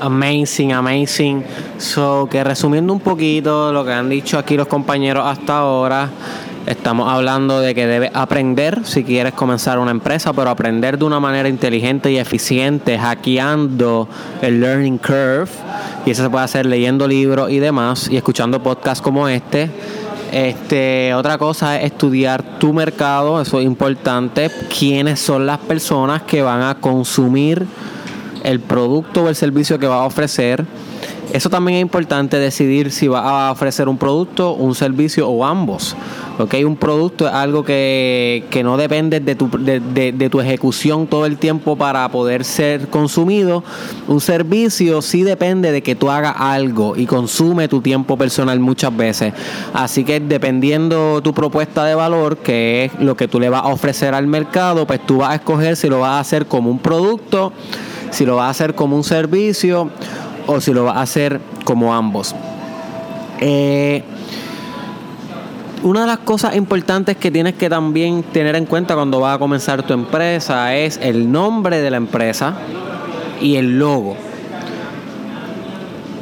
Amazing, 0.00 0.72
amazing. 0.72 1.44
So, 1.78 2.28
que 2.28 2.42
resumiendo 2.42 2.92
un 2.92 2.98
poquito 2.98 3.72
lo 3.72 3.84
que 3.84 3.92
han 3.92 4.08
dicho 4.08 4.36
aquí 4.36 4.56
los 4.56 4.66
compañeros 4.66 5.24
hasta 5.24 5.58
ahora, 5.58 6.10
estamos 6.66 7.10
hablando 7.10 7.60
de 7.60 7.74
que 7.74 7.86
debes 7.86 8.10
aprender 8.14 8.80
si 8.84 9.04
quieres 9.04 9.32
comenzar 9.34 9.78
una 9.78 9.90
empresa, 9.90 10.32
pero 10.32 10.50
aprender 10.50 10.98
de 10.98 11.04
una 11.04 11.20
manera 11.20 11.48
inteligente 11.48 12.10
y 12.10 12.18
eficiente, 12.18 12.98
hackeando 12.98 14.08
el 14.40 14.60
learning 14.60 14.98
curve. 14.98 15.48
Y 16.06 16.10
eso 16.10 16.22
se 16.22 16.30
puede 16.30 16.44
hacer 16.44 16.66
leyendo 16.66 17.06
libros 17.06 17.50
y 17.50 17.58
demás, 17.58 18.08
y 18.10 18.16
escuchando 18.16 18.62
podcasts 18.62 19.02
como 19.02 19.28
este. 19.28 19.70
Este, 20.32 21.12
otra 21.12 21.36
cosa 21.36 21.78
es 21.78 21.92
estudiar 21.92 22.58
tu 22.58 22.72
mercado, 22.72 23.40
eso 23.40 23.60
es 23.60 23.66
importante. 23.66 24.50
Quiénes 24.78 25.20
son 25.20 25.46
las 25.46 25.58
personas 25.58 26.22
que 26.22 26.42
van 26.42 26.62
a 26.62 26.76
consumir 26.76 27.66
el 28.42 28.60
producto 28.60 29.24
o 29.24 29.28
el 29.28 29.36
servicio 29.36 29.78
que 29.78 29.86
va 29.86 29.96
a 29.96 30.04
ofrecer. 30.04 30.64
Eso 31.32 31.48
también 31.48 31.78
es 31.78 31.82
importante 31.82 32.38
decidir 32.38 32.90
si 32.90 33.08
va 33.08 33.48
a 33.48 33.52
ofrecer 33.52 33.88
un 33.88 33.96
producto, 33.96 34.52
un 34.52 34.74
servicio 34.74 35.26
o 35.30 35.46
ambos. 35.46 35.96
¿okay? 36.38 36.62
Un 36.64 36.76
producto 36.76 37.26
es 37.26 37.32
algo 37.32 37.64
que, 37.64 38.44
que 38.50 38.62
no 38.62 38.76
depende 38.76 39.18
de 39.18 39.34
tu, 39.34 39.48
de, 39.48 39.80
de, 39.80 40.28
tu 40.28 40.40
ejecución 40.42 41.06
todo 41.06 41.24
el 41.24 41.38
tiempo 41.38 41.76
para 41.76 42.06
poder 42.10 42.44
ser 42.44 42.88
consumido. 42.88 43.64
Un 44.08 44.20
servicio 44.20 45.00
sí 45.00 45.22
depende 45.22 45.72
de 45.72 45.82
que 45.82 45.94
tú 45.94 46.10
hagas 46.10 46.34
algo 46.38 46.96
y 46.96 47.06
consume 47.06 47.66
tu 47.66 47.80
tiempo 47.80 48.18
personal 48.18 48.60
muchas 48.60 48.94
veces. 48.94 49.32
Así 49.72 50.04
que 50.04 50.20
dependiendo 50.20 51.22
tu 51.22 51.32
propuesta 51.32 51.86
de 51.86 51.94
valor, 51.94 52.36
que 52.36 52.84
es 52.84 53.00
lo 53.00 53.16
que 53.16 53.26
tú 53.26 53.40
le 53.40 53.48
vas 53.48 53.62
a 53.62 53.68
ofrecer 53.68 54.12
al 54.12 54.26
mercado, 54.26 54.86
pues 54.86 55.00
tú 55.06 55.18
vas 55.18 55.30
a 55.30 55.34
escoger 55.36 55.76
si 55.76 55.88
lo 55.88 56.00
vas 56.00 56.10
a 56.10 56.20
hacer 56.20 56.44
como 56.44 56.70
un 56.70 56.78
producto 56.78 57.54
si 58.10 58.26
lo 58.26 58.36
va 58.36 58.48
a 58.48 58.50
hacer 58.50 58.74
como 58.74 58.94
un 58.94 59.04
servicio 59.04 59.90
o 60.46 60.60
si 60.60 60.72
lo 60.72 60.84
va 60.84 60.92
a 60.92 61.02
hacer 61.02 61.40
como 61.64 61.94
ambos. 61.94 62.34
Eh, 63.40 64.02
una 65.82 66.02
de 66.02 66.06
las 66.06 66.18
cosas 66.18 66.54
importantes 66.54 67.16
que 67.16 67.30
tienes 67.30 67.54
que 67.54 67.68
también 67.68 68.22
tener 68.22 68.54
en 68.54 68.66
cuenta 68.66 68.94
cuando 68.94 69.18
vas 69.18 69.34
a 69.36 69.38
comenzar 69.38 69.82
tu 69.82 69.92
empresa 69.92 70.76
es 70.76 70.98
el 71.02 71.30
nombre 71.30 71.80
de 71.80 71.90
la 71.90 71.96
empresa 71.96 72.54
y 73.40 73.56
el 73.56 73.78
logo. 73.78 74.16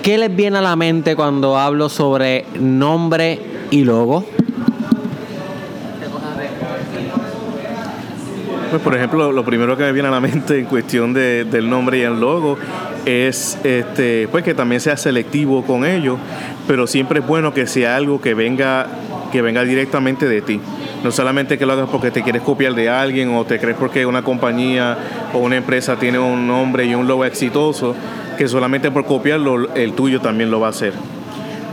¿Qué 0.03 0.17
les 0.17 0.35
viene 0.35 0.59
a 0.59 0.63
la 0.63 0.77
mente 0.77 1.15
cuando 1.15 1.59
hablo 1.59 1.91
sobre 1.91 2.47
nombre 2.59 3.39
y 3.71 3.85
logo? 3.85 4.25
Pues 8.71 8.81
por 8.81 8.97
ejemplo, 8.97 9.31
lo 9.33 9.45
primero 9.45 9.77
que 9.77 9.83
me 9.83 9.93
viene 9.93 10.09
a 10.09 10.13
la 10.13 10.21
mente 10.21 10.59
en 10.59 10.65
cuestión 10.65 11.13
de, 11.13 11.45
del 11.45 11.69
nombre 11.69 11.99
y 11.99 12.03
el 12.03 12.19
logo 12.19 12.57
es 13.07 13.59
este, 13.65 14.29
pues 14.31 14.45
que 14.45 14.55
también 14.55 14.81
sea 14.81 14.97
selectivo 14.97 15.65
con 15.65 15.85
ellos, 15.85 16.19
pero 16.67 16.87
siempre 16.87 17.21
es 17.21 17.27
bueno 17.27 17.55
que 17.55 17.67
sea 17.67 17.97
algo 17.97 18.21
que 18.21 18.35
venga, 18.35 18.87
que 19.33 19.43
venga 19.43 19.65
directamente 19.65 20.29
de 20.29 20.43
ti. 20.43 20.61
No 21.03 21.11
solamente 21.11 21.57
que 21.57 21.65
lo 21.65 21.73
hagas 21.73 21.89
porque 21.89 22.11
te 22.11 22.23
quieres 22.23 22.43
copiar 22.43 22.75
de 22.75 22.91
alguien 22.91 23.35
o 23.35 23.45
te 23.45 23.59
crees 23.59 23.77
porque 23.77 24.05
una 24.05 24.23
compañía 24.23 24.99
o 25.33 25.39
una 25.39 25.57
empresa 25.57 25.97
tiene 25.97 26.19
un 26.19 26.47
nombre 26.47 26.85
y 26.85 26.95
un 26.95 27.09
logo 27.09 27.25
exitoso, 27.25 27.95
que 28.37 28.49
solamente 28.49 28.91
por 28.91 29.07
copiarlo 29.07 29.75
el 29.75 29.95
tuyo 29.95 30.21
también 30.21 30.51
lo 30.51 30.61
va 30.61 30.69
a 30.69 30.71
hacer. 30.71 30.93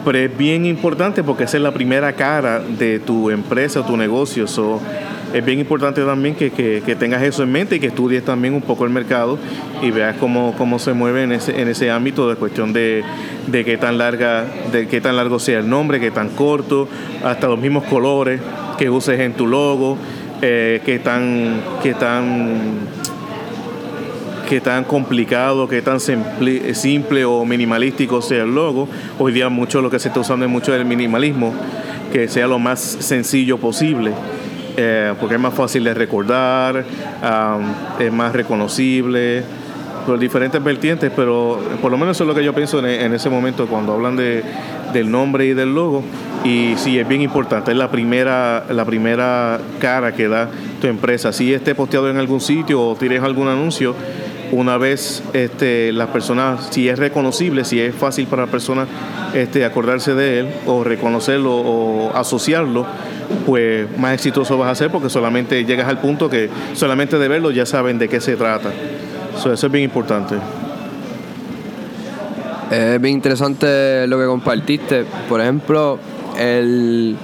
Pero 0.06 0.18
es 0.18 0.38
bien 0.38 0.66
importante 0.66 1.24
porque 1.24 1.44
esa 1.44 1.58
es 1.58 1.64
la 1.64 1.72
primera 1.72 2.14
cara 2.14 2.60
de 2.60 3.00
tu 3.00 3.30
empresa 3.30 3.82
o 3.82 3.84
tu 3.84 3.98
negocio. 3.98 4.46
Es 5.34 5.44
bien 5.44 5.60
importante 5.60 6.02
también 6.04 6.36
que, 6.36 6.52
que, 6.52 6.96
tengas 6.96 7.22
eso 7.22 7.44
en 7.44 7.52
mente 7.52 7.76
y 7.76 7.80
que 7.80 7.88
estudies 7.88 8.24
también 8.24 8.54
un 8.54 8.62
poco 8.62 8.86
el 8.86 8.90
mercado 8.90 9.38
y 9.82 9.92
veas 9.92 10.16
cómo, 10.18 10.56
cómo 10.58 10.80
se 10.80 10.94
mueve 10.94 11.24
en 11.24 11.34
ese, 11.34 11.62
en 11.62 11.68
ese 11.68 11.92
ámbito 11.92 12.30
de 12.30 12.36
cuestión 12.36 12.74
de, 12.74 13.04
de 13.48 13.66
qué 13.66 13.78
tan 13.78 13.98
larga, 13.98 14.46
de 14.72 14.88
qué 14.88 15.02
tan 15.02 15.16
largo 15.16 15.40
sea 15.40 15.60
el 15.60 15.70
nombre, 15.70 16.00
qué 16.00 16.12
tan 16.12 16.30
corto, 16.30 16.88
hasta 17.24 17.48
los 17.48 17.60
mismos 17.60 17.84
colores 17.86 18.42
que 18.78 18.90
uses 18.90 19.20
en 19.20 19.34
tu 19.34 19.48
logo, 19.48 19.98
eh, 20.42 20.82
qué 20.86 21.00
tan, 21.00 21.62
qué 21.84 21.94
tan 21.94 22.88
qué 24.48 24.62
tan 24.62 24.86
complicado, 24.86 25.68
qué 25.68 25.82
tan 25.82 26.00
simple, 26.00 26.74
simple, 26.74 27.26
o 27.26 27.44
minimalístico 27.44 28.22
sea 28.22 28.44
el 28.44 28.56
logo. 28.56 28.88
Hoy 29.20 29.34
día 29.34 29.50
mucho 29.50 29.82
lo 29.82 29.90
que 29.90 30.00
se 30.00 30.08
está 30.08 30.22
usando 30.22 30.46
es 30.46 30.52
mucho 30.52 30.74
el 30.74 30.86
minimalismo, 30.86 31.54
que 32.14 32.30
sea 32.30 32.48
lo 32.48 32.58
más 32.58 32.80
sencillo 32.80 33.58
posible. 33.58 34.14
Eh, 34.80 35.16
porque 35.20 35.36
es 35.36 35.42
más 35.42 35.56
fácil 35.56 35.84
de 35.84 35.94
recordar, 35.96 36.86
es 38.00 38.14
más 38.14 38.32
reconocible, 38.32 39.44
por 40.06 40.20
diferentes 40.20 40.64
vertientes, 40.64 41.12
pero 41.14 41.60
por 41.82 41.92
lo 41.92 41.98
menos 41.98 42.16
eso 42.16 42.24
es 42.24 42.28
lo 42.28 42.36
que 42.36 42.44
yo 42.44 42.54
pienso 42.54 42.80
en, 42.86 43.14
ese 43.14 43.30
momento 43.30 43.68
cuando 43.68 43.94
hablan 43.94 44.16
de, 44.16 44.44
del 44.94 45.12
nombre 45.12 45.48
y 45.48 45.54
del 45.54 45.76
logo. 45.76 46.04
Y 46.46 46.76
sí, 46.78 46.98
es 46.98 47.08
bien 47.08 47.22
importante, 47.22 47.72
es 47.72 47.78
la 47.78 47.92
primera, 47.92 48.66
la 48.70 48.86
primera 48.86 49.60
cara 49.80 50.14
que 50.14 50.30
da 50.30 50.50
tu 50.80 50.88
empresa. 50.88 51.34
Si 51.34 51.54
esté 51.54 51.76
posteado 51.76 52.10
en 52.10 52.18
algún 52.18 52.40
sitio 52.40 52.82
o 52.82 52.96
tienes 52.96 53.22
algún 53.22 53.50
anuncio, 53.50 53.96
una 54.52 54.78
vez 54.78 55.24
este, 55.34 55.92
las 55.92 56.08
personas, 56.10 56.70
si 56.72 56.88
es 56.88 56.98
reconocible, 56.98 57.66
si 57.66 57.82
es 57.82 57.94
fácil 57.94 58.28
para 58.28 58.46
la 58.46 58.52
persona 58.52 58.88
este, 59.34 59.66
acordarse 59.66 60.14
de 60.14 60.40
él 60.40 60.48
o 60.66 60.86
reconocerlo 60.86 61.54
o 61.54 62.16
asociarlo, 62.16 62.86
pues 63.46 63.88
más 63.98 64.14
exitoso 64.14 64.58
vas 64.58 64.72
a 64.72 64.76
ser 64.76 64.92
porque 64.92 65.10
solamente 65.10 65.66
llegas 65.66 65.88
al 65.88 66.00
punto 66.00 66.30
que 66.30 66.50
solamente 66.74 67.18
de 67.18 67.28
verlo 67.28 67.52
ya 67.52 67.66
saben 67.66 67.98
de 68.00 68.08
qué 68.08 68.22
se 68.22 68.36
trata. 68.36 68.72
eso 69.36 69.54
es 69.54 69.72
bien 69.72 69.84
importante. 69.86 70.36
Es 72.72 73.00
bien 73.00 73.16
interesante 73.16 74.08
lo 74.08 74.20
que 74.20 74.26
compartiste. 74.26 75.06
Por 75.30 75.40
ejemplo, 75.40 76.00
el 76.38 77.16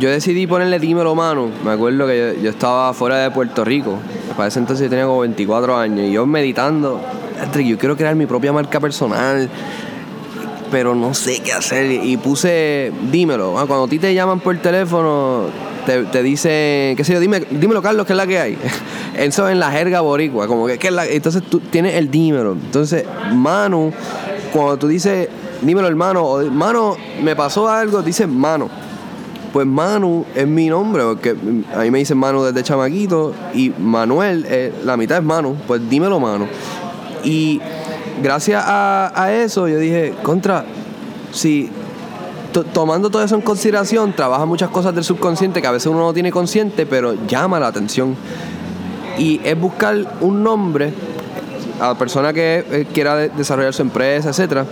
yo 0.00 0.10
decidí 0.10 0.46
ponerle 0.46 0.78
dímelo 0.78 1.14
mano. 1.14 1.48
Me 1.64 1.72
acuerdo 1.72 2.06
que 2.06 2.38
yo, 2.42 2.50
estaba 2.50 2.92
fuera 2.92 3.18
de 3.18 3.30
Puerto 3.30 3.64
Rico. 3.64 3.98
Para 4.36 4.48
ese 4.48 4.58
entonces 4.58 4.84
yo 4.84 4.90
tenía 4.90 5.06
como 5.06 5.20
24 5.20 5.76
años. 5.76 6.00
Y 6.00 6.12
yo 6.12 6.26
meditando, 6.26 7.00
yo 7.54 7.78
quiero 7.78 7.96
crear 7.96 8.14
mi 8.14 8.26
propia 8.26 8.52
marca 8.52 8.80
personal 8.80 9.48
pero 10.70 10.94
no 10.94 11.14
sé 11.14 11.40
qué 11.40 11.52
hacer. 11.52 11.90
Y 11.90 12.16
puse, 12.16 12.92
dímelo. 13.10 13.58
Ah, 13.58 13.66
cuando 13.66 13.84
a 13.84 13.88
ti 13.88 13.98
te 13.98 14.12
llaman 14.14 14.40
por 14.40 14.56
teléfono, 14.58 15.44
te, 15.84 16.04
te 16.04 16.22
dicen, 16.22 16.96
qué 16.96 17.02
sé 17.04 17.12
yo, 17.12 17.20
dime, 17.20 17.40
dímelo, 17.50 17.82
Carlos, 17.82 18.06
¿qué 18.06 18.12
es 18.12 18.16
la 18.16 18.26
que 18.26 18.38
hay? 18.38 18.58
Eso 19.16 19.48
en 19.48 19.60
la 19.60 19.70
jerga 19.70 20.00
boricua, 20.00 20.46
como 20.46 20.66
que, 20.66 20.78
¿qué 20.78 20.88
es 20.88 20.92
la 20.92 21.06
Entonces 21.06 21.42
tú 21.42 21.60
tienes 21.60 21.94
el 21.94 22.10
dímelo. 22.10 22.52
Entonces, 22.52 23.04
Manu, 23.32 23.92
cuando 24.52 24.76
tú 24.76 24.88
dices, 24.88 25.28
dímelo, 25.62 25.88
hermano, 25.88 26.24
o 26.24 26.44
mano, 26.50 26.96
me 27.22 27.36
pasó 27.36 27.68
algo, 27.68 28.02
dices 28.02 28.28
mano. 28.28 28.68
Pues 29.52 29.66
Manu 29.66 30.26
es 30.34 30.46
mi 30.46 30.68
nombre, 30.68 31.02
porque 31.02 31.34
a 31.74 31.78
mí 31.78 31.90
me 31.90 31.98
dicen 31.98 32.18
Manu 32.18 32.42
desde 32.42 32.62
chamaquito 32.62 33.32
y 33.54 33.70
Manuel, 33.70 34.72
la 34.84 34.98
mitad 34.98 35.16
es 35.18 35.24
Manu, 35.24 35.56
pues 35.66 35.88
dímelo 35.88 36.20
Manu. 36.20 36.46
Y 37.24 37.60
gracias 38.22 38.62
a, 38.66 39.32
eso 39.32 39.68
yo 39.68 39.78
dije, 39.78 40.14
contra, 40.22 40.64
si 41.32 41.70
tomando 42.72 43.10
todo 43.10 43.22
eso 43.22 43.34
en 43.34 43.42
consideración, 43.42 44.14
trabaja 44.14 44.46
muchas 44.46 44.70
cosas 44.70 44.94
del 44.94 45.04
subconsciente 45.04 45.60
que 45.60 45.66
a 45.66 45.72
veces 45.72 45.86
uno 45.88 46.00
no 46.00 46.14
tiene 46.14 46.30
consciente, 46.30 46.86
pero 46.86 47.14
llama 47.26 47.60
la 47.60 47.66
atención. 47.66 48.16
Y 49.18 49.40
es 49.44 49.58
buscar 49.58 50.16
un 50.20 50.42
nombre 50.42 50.92
a 51.80 51.88
la 51.88 51.98
persona 51.98 52.32
que 52.32 52.64
eh, 52.70 52.86
quiera 52.92 53.16
desarrollar 53.16 53.74
su 53.74 53.82
empresa, 53.82 54.30
etcétera, 54.30 54.64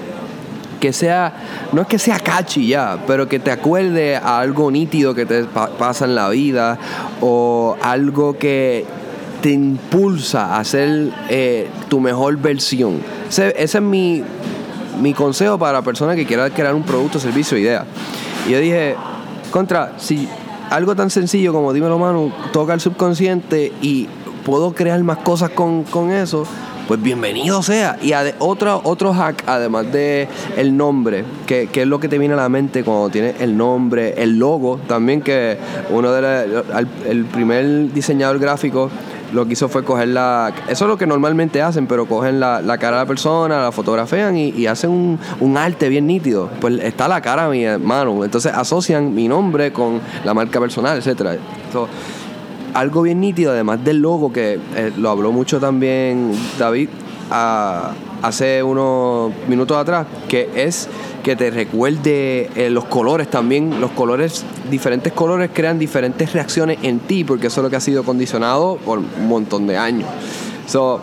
que 0.80 0.92
sea, 0.92 1.68
no 1.72 1.82
es 1.82 1.86
que 1.86 1.98
sea 1.98 2.18
catchy 2.18 2.68
ya, 2.68 2.98
pero 3.06 3.28
que 3.28 3.38
te 3.38 3.50
acuerde 3.50 4.16
a 4.16 4.38
algo 4.38 4.70
nítido 4.70 5.14
que 5.14 5.26
te 5.26 5.44
pasa 5.44 6.04
en 6.04 6.14
la 6.14 6.28
vida 6.28 6.78
o 7.20 7.76
algo 7.82 8.36
que 8.36 8.84
te 9.40 9.50
impulsa 9.50 10.56
a 10.58 10.64
ser 10.64 11.10
eh, 11.28 11.68
tu 11.88 12.00
mejor 12.00 12.36
versión. 12.38 13.00
Ese, 13.28 13.54
es 13.56 13.80
mi, 13.80 14.22
consejo 15.14 15.58
para 15.58 15.72
la 15.72 15.82
persona 15.82 16.14
que 16.14 16.26
quiera 16.26 16.50
crear 16.50 16.74
un 16.74 16.82
producto, 16.82 17.18
servicio, 17.18 17.58
idea. 17.58 17.84
Y 18.46 18.52
yo 18.52 18.58
dije, 18.58 18.96
contra, 19.50 19.94
si 19.98 20.28
algo 20.70 20.94
tan 20.94 21.10
sencillo 21.10 21.52
como 21.52 21.72
dímelo, 21.72 21.98
mano, 21.98 22.32
toca 22.52 22.74
el 22.74 22.80
subconsciente 22.80 23.72
y 23.82 24.08
puedo 24.44 24.72
crear 24.72 25.02
más 25.02 25.18
cosas 25.18 25.50
con, 25.50 25.84
con 25.84 26.10
eso, 26.10 26.46
pues 26.86 27.00
bienvenido 27.00 27.62
sea. 27.62 27.96
Y 28.02 28.12
otro, 28.38 28.80
otro 28.84 29.14
hack, 29.14 29.42
además 29.46 29.90
de 29.90 30.28
el 30.56 30.76
nombre, 30.76 31.24
que, 31.46 31.68
es 31.72 31.86
lo 31.86 31.98
que 31.98 32.08
te 32.08 32.18
viene 32.18 32.34
a 32.34 32.36
la 32.36 32.48
mente 32.48 32.84
cuando 32.84 33.08
tienes 33.08 33.40
el 33.40 33.56
nombre, 33.56 34.14
el 34.22 34.38
logo, 34.38 34.78
también 34.86 35.22
que 35.22 35.56
uno 35.90 36.12
de 36.12 36.62
el 37.08 37.24
primer 37.24 37.92
diseñador 37.92 38.38
gráfico 38.38 38.90
lo 39.34 39.46
que 39.46 39.54
hizo 39.54 39.68
fue 39.68 39.84
coger 39.84 40.08
la. 40.08 40.54
Eso 40.68 40.84
es 40.84 40.88
lo 40.88 40.96
que 40.96 41.06
normalmente 41.06 41.60
hacen, 41.60 41.86
pero 41.86 42.06
cogen 42.06 42.38
la, 42.38 42.62
cara 42.78 42.98
de 42.98 43.02
la 43.02 43.06
persona, 43.06 43.60
la 43.60 43.72
fotografían 43.72 44.36
y, 44.36 44.66
hacen 44.66 45.18
un, 45.40 45.56
arte 45.56 45.88
bien 45.88 46.06
nítido. 46.06 46.48
Pues 46.60 46.80
está 46.80 47.08
la 47.08 47.20
cara 47.20 47.48
mi 47.48 47.64
hermano. 47.64 48.24
Entonces 48.24 48.52
asocian 48.54 49.14
mi 49.14 49.28
nombre 49.28 49.72
con 49.72 50.00
la 50.24 50.34
marca 50.34 50.60
personal, 50.60 50.96
etcétera. 50.98 51.36
algo 52.74 53.02
bien 53.02 53.20
nítido, 53.20 53.52
además 53.52 53.84
del 53.84 53.98
logo, 53.98 54.32
que 54.32 54.60
eh, 54.76 54.92
lo 54.96 55.10
habló 55.10 55.32
mucho 55.32 55.58
también 55.58 56.32
David 56.58 56.88
hace 58.24 58.62
unos 58.62 59.32
minutos 59.48 59.76
atrás, 59.76 60.06
que 60.28 60.48
es 60.54 60.88
que 61.22 61.36
te 61.36 61.50
recuerde 61.50 62.48
eh, 62.54 62.70
los 62.70 62.86
colores 62.86 63.28
también. 63.28 63.80
Los 63.80 63.90
colores, 63.90 64.44
diferentes 64.70 65.12
colores 65.12 65.50
crean 65.52 65.78
diferentes 65.78 66.32
reacciones 66.32 66.78
en 66.82 67.00
ti, 67.00 67.22
porque 67.22 67.48
eso 67.48 67.60
es 67.60 67.64
lo 67.64 67.70
que 67.70 67.76
ha 67.76 67.80
sido 67.80 68.02
condicionado 68.02 68.76
por 68.76 68.98
un 68.98 69.28
montón 69.28 69.66
de 69.66 69.76
años. 69.76 70.08
So, 70.66 71.00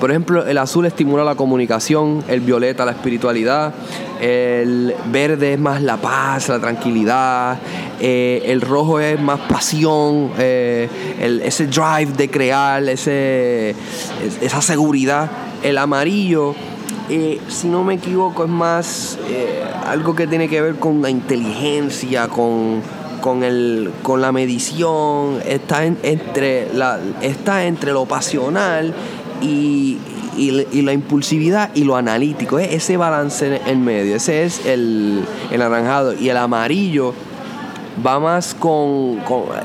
por 0.00 0.10
ejemplo, 0.10 0.44
el 0.44 0.58
azul 0.58 0.86
estimula 0.86 1.22
la 1.24 1.36
comunicación, 1.36 2.24
el 2.26 2.40
violeta 2.40 2.84
la 2.84 2.92
espiritualidad, 2.92 3.74
el 4.20 4.94
verde 5.12 5.52
es 5.52 5.60
más 5.60 5.82
la 5.82 5.98
paz, 5.98 6.48
la 6.48 6.58
tranquilidad, 6.58 7.58
eh, 8.00 8.42
el 8.46 8.60
rojo 8.60 8.98
es 8.98 9.20
más 9.20 9.38
pasión, 9.40 10.32
eh, 10.38 10.88
ese 11.44 11.66
drive 11.66 12.12
de 12.16 12.30
crear, 12.30 12.82
ese, 12.88 13.74
esa 14.40 14.62
seguridad. 14.62 15.30
El 15.62 15.78
amarillo 15.78 16.54
eh, 17.12 17.40
si 17.48 17.66
no 17.66 17.82
me 17.82 17.94
equivoco, 17.94 18.44
es 18.44 18.50
más 18.50 19.18
eh, 19.28 19.64
algo 19.84 20.14
que 20.14 20.28
tiene 20.28 20.48
que 20.48 20.60
ver 20.60 20.76
con 20.76 21.02
la 21.02 21.10
inteligencia, 21.10 22.28
con, 22.28 22.82
con, 23.20 23.42
el, 23.42 23.90
con 24.04 24.20
la 24.20 24.30
medición, 24.30 25.40
está, 25.44 25.84
entre, 25.84 26.68
está 27.20 27.64
entre 27.66 27.90
lo 27.90 28.06
pasional 28.06 28.94
y, 29.42 29.98
y, 30.36 30.82
la 30.82 30.92
impulsividad 30.92 31.70
y 31.74 31.82
lo 31.82 31.96
analítico. 31.96 32.60
Es 32.60 32.72
ese 32.74 32.96
balance 32.96 33.60
en 33.66 33.84
medio, 33.84 34.14
ese 34.14 34.44
es 34.44 34.64
el, 34.64 35.24
el 35.50 35.58
naranjado. 35.58 36.14
Y 36.14 36.28
el 36.28 36.36
amarillo 36.36 37.12
va 38.04 38.18
más 38.18 38.54
con, 38.54 39.18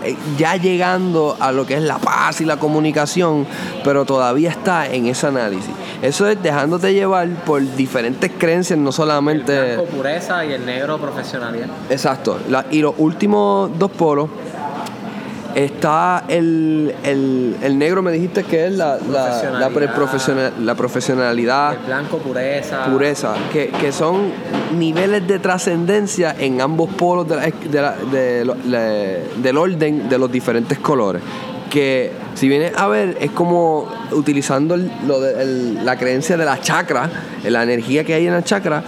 eh, 0.03 0.15
ya 0.37 0.55
llegando 0.55 1.37
a 1.39 1.51
lo 1.51 1.65
que 1.65 1.75
es 1.75 1.81
la 1.81 1.97
paz 1.97 2.41
y 2.41 2.45
la 2.45 2.57
comunicación, 2.57 3.45
pero 3.83 4.05
todavía 4.05 4.49
está 4.49 4.87
en 4.87 5.07
ese 5.07 5.27
análisis. 5.27 5.71
Eso 6.01 6.27
es 6.27 6.41
dejándote 6.41 6.93
llevar 6.93 7.27
por 7.45 7.61
diferentes 7.75 8.31
creencias, 8.37 8.77
no 8.77 8.91
solamente... 8.91 9.57
El 9.57 9.75
blanco 9.77 9.91
pureza 9.91 10.45
y 10.45 10.53
el 10.53 10.65
negro 10.65 10.97
profesionalidad. 10.97 11.67
Exacto. 11.89 12.39
y 12.71 12.81
los 12.81 12.95
últimos 12.97 13.71
dos 13.77 13.91
polos 13.91 14.29
está 15.55 16.25
el, 16.27 16.93
el, 17.03 17.77
negro, 17.79 18.01
me 18.01 18.11
dijiste 18.11 18.43
que 18.43 18.67
es 18.67 18.73
la, 18.73 18.97
la, 18.97 19.69
la, 20.59 20.75
profesionalidad. 20.75 21.73
El 21.73 21.85
blanco, 21.85 22.17
pureza. 22.17 22.85
Pureza, 22.85 23.33
que, 23.51 23.69
que 23.69 23.91
son 23.91 24.31
niveles 24.77 25.25
de 25.27 25.39
trascendencia 25.39 26.35
en 26.37 26.61
ambos 26.61 26.89
polos 26.91 27.27
de 27.27 27.35
del 29.37 29.57
orden 29.57 30.09
de 30.09 30.17
los 30.17 30.31
diferentes 30.31 30.77
colores 30.79 31.21
que 31.69 32.11
si 32.35 32.47
vienes 32.47 32.71
a 32.77 32.87
ver 32.87 33.17
es 33.19 33.31
como 33.31 33.91
utilizando 34.11 34.77
lo 34.77 35.19
de, 35.19 35.75
la 35.83 35.97
creencia 35.97 36.37
de 36.37 36.45
la 36.45 36.61
chakra, 36.61 37.09
la 37.43 37.63
energía 37.63 38.03
que 38.05 38.13
hay 38.13 38.27
en 38.27 38.33
la 38.33 38.43
chakra, 38.43 38.81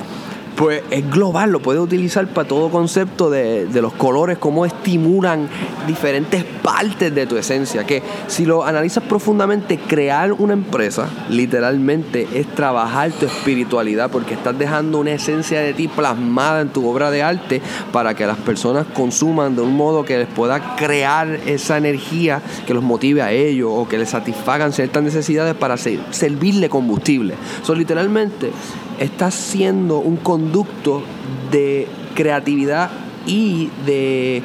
pues 0.58 0.82
es 0.90 1.08
global, 1.12 1.52
lo 1.52 1.62
puedes 1.62 1.80
utilizar 1.80 2.26
para 2.30 2.48
todo 2.48 2.72
concepto 2.72 3.30
de, 3.30 3.70
los 3.76 3.94
colores, 3.94 4.40
cómo 4.40 4.66
estimulan 4.66 5.48
diferentes 5.86 6.44
partes 6.44 7.14
de 7.14 7.28
tu 7.28 7.38
esencia. 7.38 7.86
Que 7.86 8.02
si 8.26 8.44
lo 8.44 8.66
analizas 8.66 9.04
profundamente, 9.04 9.78
crear 9.78 10.34
una 10.34 10.54
empresa 10.54 11.10
literalmente 11.30 12.28
es 12.34 12.48
trabajar 12.56 13.12
tu 13.12 13.28
espiritualidad 13.28 14.10
porque 14.10 14.34
estás 14.34 14.58
dejando 14.58 15.00
una 15.00 15.12
esencia 15.12 15.60
de 15.60 15.76
ti 15.76 15.88
plasmada 15.88 16.62
en 16.62 16.70
tu 16.70 16.90
obra 16.90 17.12
de 17.12 17.22
arte 17.22 17.62
para 17.92 18.16
que 18.16 18.26
las 18.26 18.38
personas 18.38 18.88
consuman 18.96 19.56
de 19.56 19.62
un 19.62 19.78
modo 19.78 20.06
que 20.06 20.18
les 20.18 20.28
pueda 20.28 20.76
crear 20.76 21.40
esa 21.46 21.78
energía 21.78 22.42
que 22.66 22.74
los 22.74 22.84
motive 22.84 23.22
a 23.22 23.32
ellos 23.32 23.70
o 23.72 23.88
que 23.88 24.00
les 24.00 24.10
satisfagan 24.10 24.74
ciertas 24.74 25.04
necesidades 25.04 25.54
para 25.54 25.78
servirle 25.78 26.68
combustible. 26.68 27.36
Eso 27.62 27.76
literalmente 27.76 28.52
estás 29.00 29.34
siendo 29.34 30.00
un 30.00 30.18
conducto 30.18 31.04
de 31.52 31.88
creatividad 32.16 32.90
y 33.26 33.70
de 33.86 34.42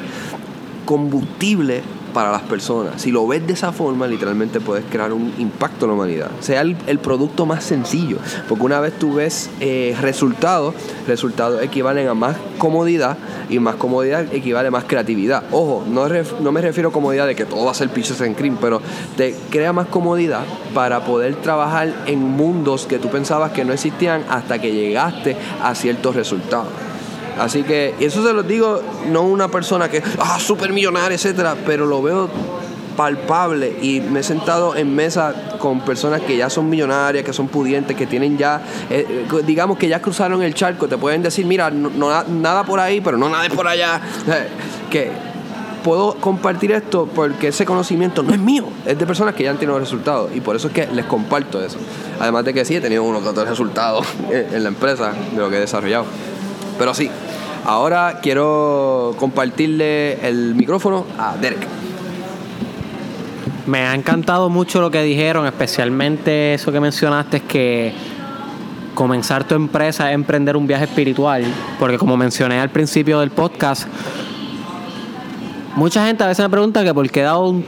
combustible 0.85 1.81
para 2.13 2.31
las 2.31 2.43
personas. 2.43 3.01
Si 3.01 3.11
lo 3.11 3.27
ves 3.27 3.45
de 3.45 3.53
esa 3.53 3.71
forma, 3.71 4.07
literalmente 4.07 4.59
puedes 4.59 4.85
crear 4.85 5.11
un 5.13 5.33
impacto 5.37 5.85
en 5.85 5.91
la 5.91 5.95
humanidad. 5.95 6.31
Sea 6.39 6.61
el, 6.61 6.99
producto 6.99 7.45
más 7.45 7.63
sencillo, 7.63 8.17
porque 8.47 8.63
una 8.63 8.79
vez 8.79 8.97
tú 8.97 9.15
ves 9.15 9.49
eh, 9.59 9.95
resultados, 9.99 10.73
resultados 11.07 11.61
equivalen 11.61 12.07
a 12.07 12.13
más 12.13 12.37
comodidad 12.57 13.17
y 13.49 13.59
más 13.59 13.75
comodidad 13.75 14.33
equivale 14.33 14.69
a 14.69 14.71
más 14.71 14.85
creatividad. 14.85 15.43
Ojo, 15.51 15.83
no, 15.87 16.07
no 16.07 16.51
me 16.51 16.61
refiero 16.61 16.89
a 16.89 16.91
comodidad 16.91 17.27
de 17.27 17.35
que 17.35 17.45
todo 17.45 17.65
va 17.65 17.71
a 17.71 17.75
ser 17.75 17.89
pitches 17.89 18.21
en 18.21 18.35
cream, 18.35 18.57
pero 18.61 18.81
te 19.17 19.35
crea 19.49 19.73
más 19.73 19.87
comodidad 19.87 20.43
para 20.73 21.03
poder 21.03 21.35
trabajar 21.35 21.93
en 22.05 22.19
mundos 22.19 22.85
que 22.85 22.99
tú 22.99 23.09
pensabas 23.09 23.51
que 23.51 23.65
no 23.65 23.73
existían 23.73 24.23
hasta 24.29 24.59
que 24.59 24.71
llegaste 24.71 25.35
a 25.61 25.75
ciertos 25.75 26.15
resultados. 26.15 26.92
Así 27.39 27.63
que, 27.63 27.95
y 27.99 28.05
eso 28.05 28.25
se 28.25 28.33
lo 28.33 28.43
digo, 28.43 28.81
no 29.07 29.23
una 29.23 29.47
persona 29.47 29.89
que, 29.89 30.01
ah, 30.19 30.39
súper 30.39 30.71
millonaria, 30.71 31.15
etcétera, 31.15 31.55
pero 31.65 31.85
lo 31.85 32.01
veo 32.01 32.29
palpable 32.95 33.75
y 33.81 34.01
me 34.01 34.19
he 34.19 34.23
sentado 34.23 34.75
en 34.75 34.93
mesa 34.95 35.33
con 35.59 35.81
personas 35.81 36.21
que 36.21 36.37
ya 36.37 36.49
son 36.49 36.69
millonarias, 36.69 37.25
que 37.25 37.33
son 37.33 37.47
pudientes, 37.47 37.97
que 37.97 38.05
tienen 38.05 38.37
ya, 38.37 38.61
eh, 38.89 39.25
eh, 39.31 39.43
digamos 39.45 39.77
que 39.77 39.87
ya 39.87 40.01
cruzaron 40.01 40.41
el 40.43 40.53
charco, 40.53 40.87
te 40.87 40.97
pueden 40.97 41.21
decir, 41.21 41.45
mira, 41.45 41.69
no, 41.71 42.23
nada 42.25 42.63
por 42.63 42.79
ahí, 42.79 43.01
pero 43.01 43.17
no 43.17 43.29
nada 43.29 43.49
por 43.49 43.67
allá, 43.67 44.01
que 44.89 45.11
puedo 45.83 46.15
compartir 46.15 46.71
esto 46.71 47.09
porque 47.13 47.49
ese 47.49 47.65
conocimiento 47.65 48.23
no 48.23 48.33
es 48.33 48.39
mío, 48.39 48.67
es 48.85 48.97
de 48.97 49.05
personas 49.05 49.35
que 49.35 49.43
ya 49.43 49.51
han 49.51 49.57
tenido 49.57 49.77
resultados 49.79 50.31
y 50.33 50.39
por 50.39 50.55
eso 50.55 50.67
es 50.67 50.73
que 50.73 50.87
les 50.87 51.05
comparto 51.05 51.63
eso. 51.63 51.77
Además 52.19 52.45
de 52.45 52.53
que 52.53 52.63
sí 52.63 52.75
he 52.75 52.81
tenido 52.81 53.03
unos 53.03 53.25
otros 53.25 53.47
resultados 53.47 54.05
en 54.31 54.63
la 54.63 54.69
empresa 54.69 55.13
de 55.33 55.37
lo 55.37 55.49
que 55.49 55.57
he 55.57 55.59
desarrollado. 55.59 56.05
Pero 56.77 56.93
sí, 56.93 57.09
ahora 57.65 58.19
quiero 58.21 59.15
compartirle 59.17 60.27
el 60.27 60.55
micrófono 60.55 61.05
a 61.17 61.35
Derek. 61.37 61.67
Me 63.65 63.79
ha 63.79 63.95
encantado 63.95 64.49
mucho 64.49 64.81
lo 64.81 64.91
que 64.91 65.01
dijeron, 65.03 65.45
especialmente 65.45 66.53
eso 66.53 66.71
que 66.71 66.81
mencionaste, 66.81 67.41
que 67.41 67.93
comenzar 68.93 69.45
tu 69.45 69.55
empresa 69.55 70.09
es 70.09 70.15
emprender 70.15 70.57
un 70.57 70.67
viaje 70.67 70.83
espiritual, 70.83 71.45
porque 71.79 71.97
como 71.97 72.17
mencioné 72.17 72.59
al 72.59 72.69
principio 72.69 73.21
del 73.21 73.31
podcast, 73.31 73.87
Mucha 75.75 76.05
gente 76.05 76.23
a 76.23 76.27
veces 76.27 76.45
me 76.45 76.51
pregunta 76.51 76.83
que 76.83 76.93
por 76.93 77.09
qué 77.09 77.21
he 77.21 77.23
dado 77.23 77.49
un, 77.49 77.65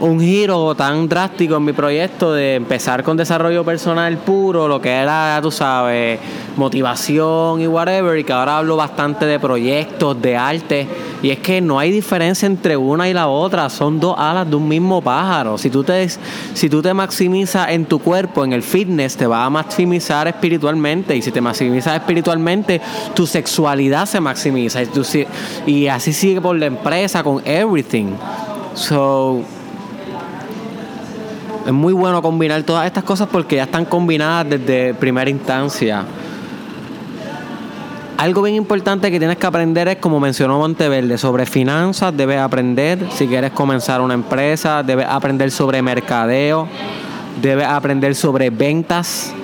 un, 0.00 0.20
giro 0.20 0.74
tan 0.74 1.08
drástico 1.08 1.54
en 1.56 1.64
mi 1.64 1.72
proyecto 1.72 2.32
de 2.32 2.56
empezar 2.56 3.04
con 3.04 3.16
desarrollo 3.16 3.64
personal 3.64 4.18
puro, 4.18 4.66
lo 4.66 4.80
que 4.80 4.90
era, 4.90 5.38
tú 5.40 5.52
sabes, 5.52 6.18
motivación 6.56 7.60
y 7.60 7.68
whatever, 7.68 8.18
y 8.18 8.24
que 8.24 8.32
ahora 8.32 8.58
hablo 8.58 8.74
bastante 8.74 9.26
de 9.26 9.38
proyectos, 9.38 10.20
de 10.20 10.36
arte. 10.36 10.88
Y 11.22 11.30
es 11.30 11.38
que 11.38 11.60
no 11.60 11.78
hay 11.78 11.92
diferencia 11.92 12.46
entre 12.46 12.76
una 12.76 13.08
y 13.08 13.14
la 13.14 13.28
otra, 13.28 13.70
son 13.70 14.00
dos 14.00 14.16
alas 14.18 14.48
de 14.50 14.56
un 14.56 14.66
mismo 14.66 15.00
pájaro. 15.00 15.56
Si 15.56 15.70
tú 15.70 15.84
te, 15.84 16.08
si 16.52 16.68
tú 16.68 16.82
te 16.82 16.92
maximizas 16.94 17.70
en 17.70 17.86
tu 17.86 18.00
cuerpo, 18.00 18.44
en 18.44 18.52
el 18.52 18.62
fitness, 18.62 19.16
te 19.16 19.26
vas 19.26 19.46
a 19.46 19.50
maximizar 19.50 20.26
espiritualmente. 20.26 21.16
Y 21.16 21.22
si 21.22 21.30
te 21.30 21.40
maximizas 21.40 21.94
espiritualmente, 21.94 22.80
tu 23.14 23.26
sexualidad 23.26 24.06
se 24.06 24.20
maximiza. 24.20 24.80
Y, 24.82 24.90
y 25.70 25.88
así 25.88 26.12
sigue 26.12 26.40
por 26.40 26.56
la 26.56 26.66
empresa, 26.66 27.22
con 27.22 27.35
everything. 27.44 28.14
So, 28.74 29.42
es 31.66 31.72
muy 31.72 31.92
bueno 31.92 32.22
combinar 32.22 32.62
todas 32.62 32.86
estas 32.86 33.02
cosas 33.04 33.28
porque 33.30 33.56
ya 33.56 33.64
están 33.64 33.84
combinadas 33.84 34.48
desde 34.50 34.94
primera 34.94 35.28
instancia. 35.28 36.04
Algo 38.18 38.42
bien 38.42 38.56
importante 38.56 39.10
que 39.10 39.18
tienes 39.18 39.36
que 39.36 39.46
aprender 39.46 39.88
es, 39.88 39.96
como 39.96 40.20
mencionó 40.20 40.58
Monteverde, 40.58 41.18
sobre 41.18 41.44
finanzas, 41.44 42.16
debes 42.16 42.38
aprender. 42.38 42.98
Si 43.10 43.26
quieres 43.26 43.50
comenzar 43.50 44.00
una 44.00 44.14
empresa, 44.14 44.82
debes 44.82 45.06
aprender 45.06 45.50
sobre 45.50 45.82
mercadeo, 45.82 46.66
debes 47.42 47.66
aprender 47.66 48.14
sobre 48.14 48.48
ventas, 48.48 49.34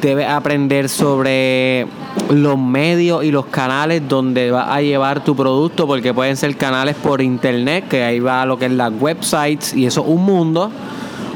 debes 0.00 0.28
aprender 0.28 0.88
sobre 0.88 1.88
los 2.30 2.58
medios 2.58 3.24
y 3.24 3.30
los 3.30 3.46
canales 3.46 4.02
donde 4.08 4.50
vas 4.50 4.68
a 4.68 4.80
llevar 4.80 5.24
tu 5.24 5.34
producto, 5.34 5.86
porque 5.86 6.12
pueden 6.14 6.36
ser 6.36 6.56
canales 6.56 6.96
por 6.96 7.22
internet, 7.22 7.86
que 7.88 8.02
ahí 8.02 8.20
va 8.20 8.44
lo 8.46 8.58
que 8.58 8.66
es 8.66 8.72
las 8.72 8.92
websites 8.98 9.74
y 9.74 9.86
eso 9.86 10.02
es 10.02 10.08
un 10.08 10.24
mundo, 10.24 10.70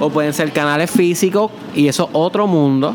o 0.00 0.10
pueden 0.10 0.32
ser 0.32 0.52
canales 0.52 0.90
físicos 0.90 1.50
y 1.74 1.88
eso 1.88 2.04
es 2.04 2.10
otro 2.12 2.46
mundo. 2.46 2.94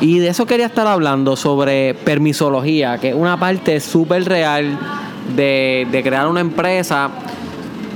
Y 0.00 0.18
de 0.18 0.28
eso 0.28 0.46
quería 0.46 0.66
estar 0.66 0.86
hablando 0.86 1.36
sobre 1.36 1.94
permisología, 1.94 2.98
que 2.98 3.10
es 3.10 3.14
una 3.14 3.38
parte 3.38 3.78
súper 3.78 4.24
real 4.24 4.78
de, 5.36 5.86
de 5.90 6.02
crear 6.02 6.26
una 6.26 6.40
empresa. 6.40 7.08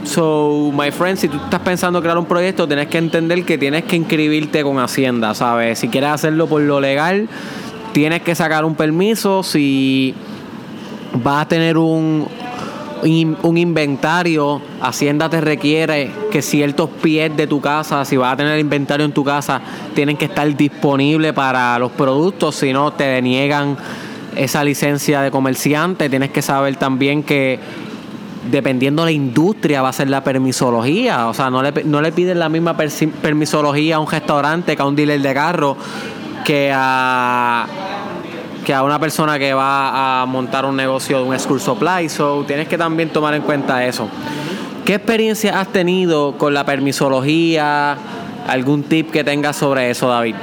So, 0.04 0.70
my 0.72 0.92
friend, 0.92 1.18
si 1.18 1.26
tú 1.26 1.37
estás 1.37 1.59
pensando 1.61 2.00
crear 2.00 2.16
un 2.16 2.26
proyecto, 2.26 2.68
tienes 2.68 2.87
que 2.87 2.98
entender 2.98 3.44
que 3.44 3.59
tienes 3.59 3.85
que 3.85 3.96
inscribirte 3.96 4.62
con 4.62 4.78
Hacienda, 4.78 5.35
¿sabes? 5.35 5.80
Si 5.80 5.88
quieres 5.88 6.11
hacerlo 6.11 6.46
por 6.46 6.62
lo 6.62 6.80
legal, 6.80 7.28
tienes 7.96 8.20
que 8.20 8.35
sacar 8.35 8.66
un 8.66 8.74
permiso. 8.74 9.42
Si 9.42 10.14
vas 11.14 11.46
a 11.46 11.48
tener 11.48 11.78
un, 11.78 12.28
un 13.02 13.56
inventario, 13.56 14.61
Hacienda 14.82 15.30
te 15.30 15.40
requiere 15.40 16.11
que 16.30 16.42
ciertos 16.42 16.90
pies 16.90 17.35
de 17.35 17.46
tu 17.46 17.62
casa, 17.62 18.04
si 18.04 18.18
vas 18.18 18.35
a 18.35 18.37
tener 18.37 18.59
inventario 18.59 19.06
en 19.06 19.12
tu 19.12 19.24
casa, 19.24 19.62
tienen 19.94 20.18
que 20.18 20.26
estar 20.26 20.54
disponibles 20.54 21.32
para 21.32 21.78
los 21.78 21.90
productos, 21.90 22.56
si 22.56 22.70
no 22.70 22.92
te 22.92 23.04
deniegan 23.04 23.78
esa 24.37 24.62
licencia 24.62 25.22
de 25.22 25.30
comerciante. 25.30 26.11
Tienes 26.11 26.28
que 26.28 26.42
saber 26.42 26.76
también 26.76 27.22
que 27.22 27.59
dependiendo 28.50 29.04
de 29.04 29.06
la 29.06 29.12
industria 29.12 29.80
va 29.80 29.88
a 29.88 29.94
ser 29.94 30.11
la 30.11 30.22
permisología. 30.22 31.28
O 31.28 31.32
sea, 31.32 31.48
no 31.48 31.62
le, 31.62 31.72
no 31.85 32.02
le 32.02 32.12
piden 32.12 32.40
la 32.40 32.50
misma 32.50 32.76
permisología 32.76 33.96
a 33.96 34.00
un 34.00 34.11
restaurante 34.11 34.76
que 34.76 34.82
a 34.82 34.85
un 34.85 34.96
dealer 34.96 35.22
de 35.22 35.32
carro 35.32 35.78
que 36.46 36.70
a 36.72 37.66
que 38.64 38.72
a 38.72 38.82
una 38.82 38.98
persona 38.98 39.38
que 39.38 39.52
va 39.52 40.22
a 40.22 40.26
montar 40.26 40.64
un 40.64 40.76
negocio 40.76 41.18
de 41.18 41.24
un 41.24 41.38
school 41.38 41.61
supply. 41.61 42.09
So, 42.09 42.44
tienes 42.46 42.66
que 42.66 42.78
también 42.78 43.11
tomar 43.11 43.35
en 43.35 43.42
cuenta 43.42 43.85
eso. 43.85 44.09
¿Qué 44.85 44.94
experiencia 44.94 45.61
has 45.61 45.68
tenido 45.68 46.37
con 46.37 46.52
la 46.54 46.64
permisología? 46.64 47.96
¿Algún 48.48 48.85
tip 48.85 49.11
que 49.11 49.22
tengas 49.22 49.56
sobre 49.56 49.90
eso, 49.90 50.09
David? 50.09 50.35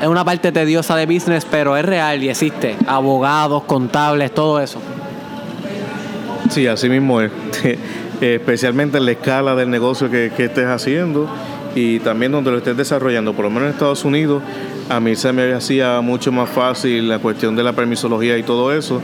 Es 0.00 0.08
una 0.08 0.24
parte 0.24 0.50
tediosa 0.50 0.96
de 0.96 1.04
business, 1.06 1.46
pero 1.50 1.76
es 1.76 1.84
real 1.84 2.22
y 2.22 2.30
existe. 2.30 2.76
Abogados, 2.86 3.64
contables, 3.64 4.32
todo 4.32 4.60
eso. 4.60 4.80
Sí, 6.48 6.66
así 6.66 6.88
mismo 6.88 7.20
es. 7.20 7.30
Especialmente 8.20 8.98
en 8.98 9.04
la 9.04 9.12
escala 9.12 9.54
del 9.54 9.68
negocio 9.68 10.10
que, 10.10 10.32
que 10.34 10.46
estés 10.46 10.66
haciendo 10.66 11.28
y 11.78 12.00
también 12.00 12.32
donde 12.32 12.50
lo 12.50 12.58
estés 12.58 12.76
desarrollando. 12.76 13.34
Por 13.34 13.44
lo 13.44 13.50
menos 13.50 13.68
en 13.68 13.74
Estados 13.74 14.04
Unidos 14.04 14.42
a 14.88 14.98
mí 14.98 15.14
se 15.14 15.32
me 15.32 15.52
hacía 15.52 16.00
mucho 16.00 16.32
más 16.32 16.50
fácil 16.50 17.08
la 17.08 17.20
cuestión 17.20 17.54
de 17.54 17.62
la 17.62 17.72
permisología 17.72 18.36
y 18.36 18.42
todo 18.42 18.72
eso, 18.72 19.00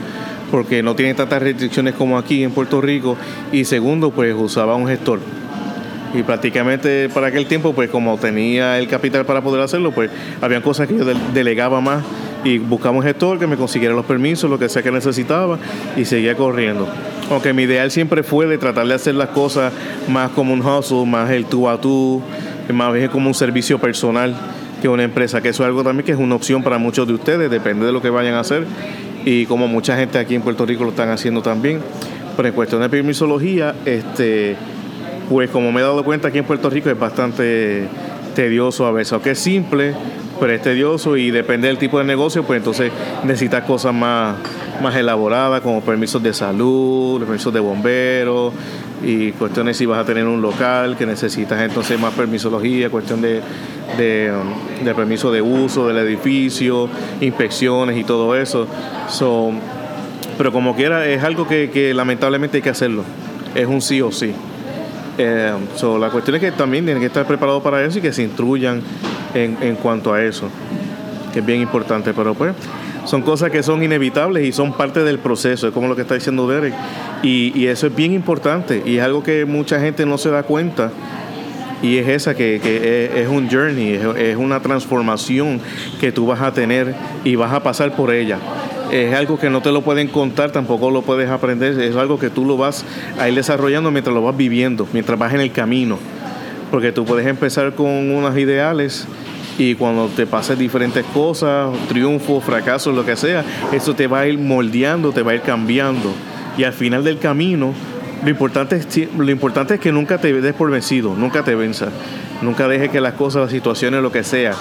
porque 0.51 0.83
no 0.83 0.93
tiene 0.93 1.13
tantas 1.13 1.41
restricciones 1.41 1.93
como 1.93 2.17
aquí 2.17 2.43
en 2.43 2.51
Puerto 2.51 2.81
Rico. 2.81 3.15
Y 3.53 3.63
segundo, 3.63 4.11
pues 4.11 4.35
usaba 4.37 4.75
un 4.75 4.87
gestor. 4.87 5.19
Y 6.13 6.23
prácticamente 6.23 7.07
para 7.09 7.27
aquel 7.27 7.45
tiempo, 7.45 7.73
pues 7.73 7.89
como 7.89 8.17
tenía 8.17 8.77
el 8.77 8.89
capital 8.89 9.25
para 9.25 9.41
poder 9.41 9.61
hacerlo, 9.61 9.91
pues 9.91 10.11
habían 10.41 10.61
cosas 10.61 10.87
que 10.87 10.97
yo 10.97 11.05
delegaba 11.33 11.79
más 11.79 12.03
y 12.43 12.57
buscaba 12.57 12.95
un 12.95 13.03
gestor 13.03 13.39
que 13.39 13.47
me 13.47 13.57
consiguiera 13.57 13.95
los 13.95 14.05
permisos, 14.05 14.49
lo 14.49 14.59
que 14.59 14.69
sea 14.69 14.83
que 14.83 14.91
necesitaba 14.91 15.57
y 15.97 16.05
seguía 16.05 16.35
corriendo. 16.35 16.87
Aunque 17.31 17.53
mi 17.53 17.63
ideal 17.63 17.89
siempre 17.89 18.21
fue 18.21 18.45
de 18.45 18.57
tratar 18.57 18.85
de 18.87 18.93
hacer 18.93 19.15
las 19.15 19.29
cosas 19.29 19.73
más 20.07 20.29
como 20.31 20.53
un 20.53 20.61
hustle, 20.61 21.05
más 21.05 21.29
el 21.31 21.45
tú 21.45 21.67
a 21.67 21.81
tú, 21.81 22.21
más 22.73 22.93
bien 22.93 23.09
como 23.09 23.27
un 23.27 23.33
servicio 23.33 23.79
personal 23.79 24.35
que 24.81 24.89
una 24.89 25.03
empresa, 25.03 25.41
que 25.41 25.49
eso 25.49 25.63
es 25.63 25.67
algo 25.67 25.83
también 25.83 26.05
que 26.05 26.11
es 26.11 26.17
una 26.17 26.35
opción 26.35 26.63
para 26.63 26.77
muchos 26.77 27.07
de 27.07 27.13
ustedes, 27.13 27.49
depende 27.49 27.85
de 27.85 27.91
lo 27.91 28.01
que 28.01 28.09
vayan 28.09 28.35
a 28.35 28.41
hacer 28.41 28.65
y 29.25 29.45
como 29.47 29.67
mucha 29.67 29.97
gente 29.97 30.19
aquí 30.19 30.35
en 30.35 30.41
Puerto 30.41 30.65
Rico 30.65 30.83
lo 30.83 30.91
están 30.91 31.09
haciendo 31.09 31.41
también. 31.41 31.81
Pero 32.35 32.47
en 32.49 32.53
cuestión 32.53 32.81
de 32.81 32.89
permisología, 32.89 33.73
este, 33.85 34.55
pues 35.29 35.49
como 35.49 35.71
me 35.71 35.79
he 35.79 35.83
dado 35.83 36.03
cuenta 36.03 36.27
aquí 36.27 36.37
en 36.37 36.45
Puerto 36.45 36.69
Rico 36.69 36.89
es 36.89 36.99
bastante 36.99 37.87
tedioso 38.35 38.85
a 38.85 38.91
veces, 38.91 39.13
aunque 39.13 39.31
es 39.31 39.39
simple, 39.39 39.93
pero 40.39 40.51
es 40.53 40.61
tedioso 40.61 41.17
y 41.17 41.31
depende 41.31 41.67
del 41.67 41.77
tipo 41.77 41.97
de 41.97 42.03
negocio, 42.03 42.43
pues 42.43 42.57
entonces 42.57 42.91
necesitas 43.23 43.63
cosas 43.63 43.93
más, 43.93 44.35
más 44.83 44.95
elaboradas 44.95 45.61
como 45.61 45.81
permisos 45.81 46.21
de 46.21 46.33
salud, 46.33 47.19
permisos 47.21 47.53
de 47.53 47.59
bomberos 47.61 48.53
y 49.03 49.31
cuestiones 49.33 49.77
si 49.77 49.85
vas 49.85 49.99
a 49.99 50.05
tener 50.05 50.25
un 50.25 50.41
local 50.41 50.97
que 50.97 51.05
necesitas 51.05 51.61
entonces 51.61 51.99
más 51.99 52.13
permisología, 52.13 52.89
cuestión 52.89 53.21
de 53.21 53.41
de, 53.97 54.93
permiso 54.95 55.31
de 55.31 55.41
uso 55.41 55.87
del 55.87 55.97
edificio, 55.97 56.89
inspecciones 57.21 57.97
y 57.97 58.03
todo 58.03 58.35
eso. 58.35 58.67
pero 60.37 60.51
como 60.51 60.75
quiera, 60.75 61.07
es 61.07 61.23
algo 61.23 61.47
que, 61.47 61.93
lamentablemente 61.95 62.57
hay 62.57 62.63
que 62.63 62.69
hacerlo. 62.69 63.03
Es 63.53 63.67
un 63.67 63.81
sí 63.81 64.01
o 64.01 64.11
sí. 64.11 64.33
Eh, 65.17 65.53
la 65.99 66.09
cuestión 66.09 66.35
es 66.35 66.41
que 66.41 66.51
también 66.51 66.83
tienen 66.83 67.01
que 67.01 67.07
estar 67.07 67.25
preparados 67.25 67.63
para 67.63 67.83
eso 67.83 67.99
y 67.99 68.01
que 68.01 68.11
se 68.11 68.23
instruyan 68.23 68.81
en, 69.33 69.57
en 69.61 69.75
cuanto 69.77 70.13
a 70.13 70.21
eso, 70.21 70.49
que 71.31 71.39
es 71.39 71.45
bien 71.45 71.61
importante. 71.61 72.13
Pero 72.13 72.33
pues 72.33 72.53
son 73.05 73.21
cosas 73.21 73.51
que 73.51 73.63
son 73.63 73.83
inevitables 73.83 74.45
y 74.45 74.51
son 74.51 74.73
parte 74.73 75.03
del 75.03 75.19
proceso, 75.19 75.67
es 75.67 75.73
como 75.73 75.87
lo 75.87 75.95
que 75.95 76.01
está 76.01 76.15
diciendo 76.15 76.47
Derek. 76.47 76.73
Y, 77.23 77.51
y, 77.55 77.67
eso 77.67 77.87
es 77.87 77.95
bien 77.95 78.13
importante 78.13 78.83
y 78.85 78.97
es 78.97 79.03
algo 79.03 79.23
que 79.23 79.45
mucha 79.45 79.79
gente 79.79 80.05
no 80.05 80.17
se 80.17 80.29
da 80.29 80.43
cuenta 80.43 80.91
y 81.81 81.97
es 81.97 82.07
esa 82.07 82.35
que, 82.35 82.55
es, 83.15 83.27
un 83.27 83.49
journey, 83.49 83.99
es, 84.17 84.35
una 84.37 84.59
transformación 84.59 85.61
que 85.99 86.11
tú 86.11 86.25
vas 86.25 86.41
a 86.41 86.51
tener 86.51 86.95
y 87.23 87.35
vas 87.35 87.53
a 87.53 87.61
pasar 87.61 87.95
por 87.95 88.11
ella. 88.11 88.39
Es 88.91 89.13
algo 89.13 89.39
que 89.39 89.49
no 89.49 89.61
te 89.61 89.71
lo 89.71 89.81
pueden 89.81 90.07
contar, 90.07 90.51
tampoco 90.51 90.89
lo 90.89 91.01
puedes 91.01 91.29
aprender, 91.29 91.79
es 91.79 91.95
algo 91.95 92.17
que 92.17 92.29
tú 92.29 92.45
lo 92.45 92.57
vas 92.57 92.85
a 93.19 93.29
ir 93.29 93.35
desarrollando 93.35 93.91
mientras 93.91 94.13
lo 94.13 94.21
vas 94.21 94.35
viviendo, 94.35 94.87
mientras 94.93 95.19
vas 95.19 95.33
en 95.33 95.41
el 95.41 95.51
camino. 95.51 95.99
Porque 96.71 96.91
tú 96.91 97.05
puedes 97.05 97.27
empezar 97.27 97.73
con 97.75 97.87
unos 97.87 98.37
ideales 98.37 99.07
y 99.57 99.75
cuando 99.75 100.07
te 100.07 100.25
pases 100.25 100.57
diferentes 100.59 101.05
cosas, 101.05 101.71
triunfos, 101.87 102.43
fracasos, 102.43 102.93
lo 102.93 103.05
que 103.05 103.15
sea, 103.15 103.43
eso 103.71 103.95
te 103.95 104.07
va 104.07 104.21
a 104.21 104.27
ir 104.27 104.37
moldeando, 104.37 105.11
te 105.11 105.21
va 105.21 105.31
a 105.31 105.35
ir 105.35 105.41
cambiando. 105.41 106.11
Y 106.57 106.63
al 106.63 106.73
final 106.73 107.03
del 107.03 107.19
camino, 107.19 107.73
lo 108.23 108.29
importante, 108.29 108.75
es, 108.75 109.09
lo 109.17 109.29
importante 109.31 109.75
es 109.75 109.79
que 109.79 109.91
nunca 109.91 110.17
te 110.17 110.33
des 110.33 110.53
por 110.53 110.69
vencido, 110.71 111.15
nunca 111.15 111.43
te 111.43 111.55
venzas. 111.55 111.89
Nunca 112.41 112.67
dejes 112.67 112.89
que 112.89 112.99
las 112.99 113.13
cosas, 113.13 113.43
las 113.43 113.51
situaciones, 113.51 114.01
lo 114.01 114.11
que 114.11 114.23
sea. 114.23 114.53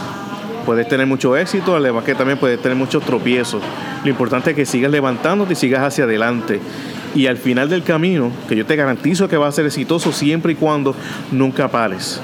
Puedes 0.65 0.89
tener 0.89 1.07
mucho 1.07 1.37
éxito, 1.37 1.77
además 1.77 2.05
que 2.05 2.15
también 2.15 2.39
puedes 2.39 2.61
tener 2.63 2.79
muchos 2.79 3.05
tropiezos. 3.05 3.63
Lo 4.05 4.11
importante 4.11 4.51
es 4.51 4.57
que 4.57 4.65
sigas 4.65 4.93
levantándote 4.93 5.55
y 5.55 5.57
sigas 5.57 5.83
hacia 5.83 6.05
adelante. 6.05 6.61
Y 7.15 7.27
al 7.27 7.37
final 7.37 7.69
del 7.69 7.83
camino, 7.83 8.31
que 8.49 8.57
yo 8.57 8.65
te 8.65 8.77
garantizo 8.77 9.29
que 9.29 9.37
va 9.37 9.49
a 9.49 9.53
ser 9.53 9.67
exitoso 9.67 10.13
siempre 10.13 10.53
y 10.53 10.57
cuando 10.57 10.95
nunca 11.33 11.69
pares 11.69 12.21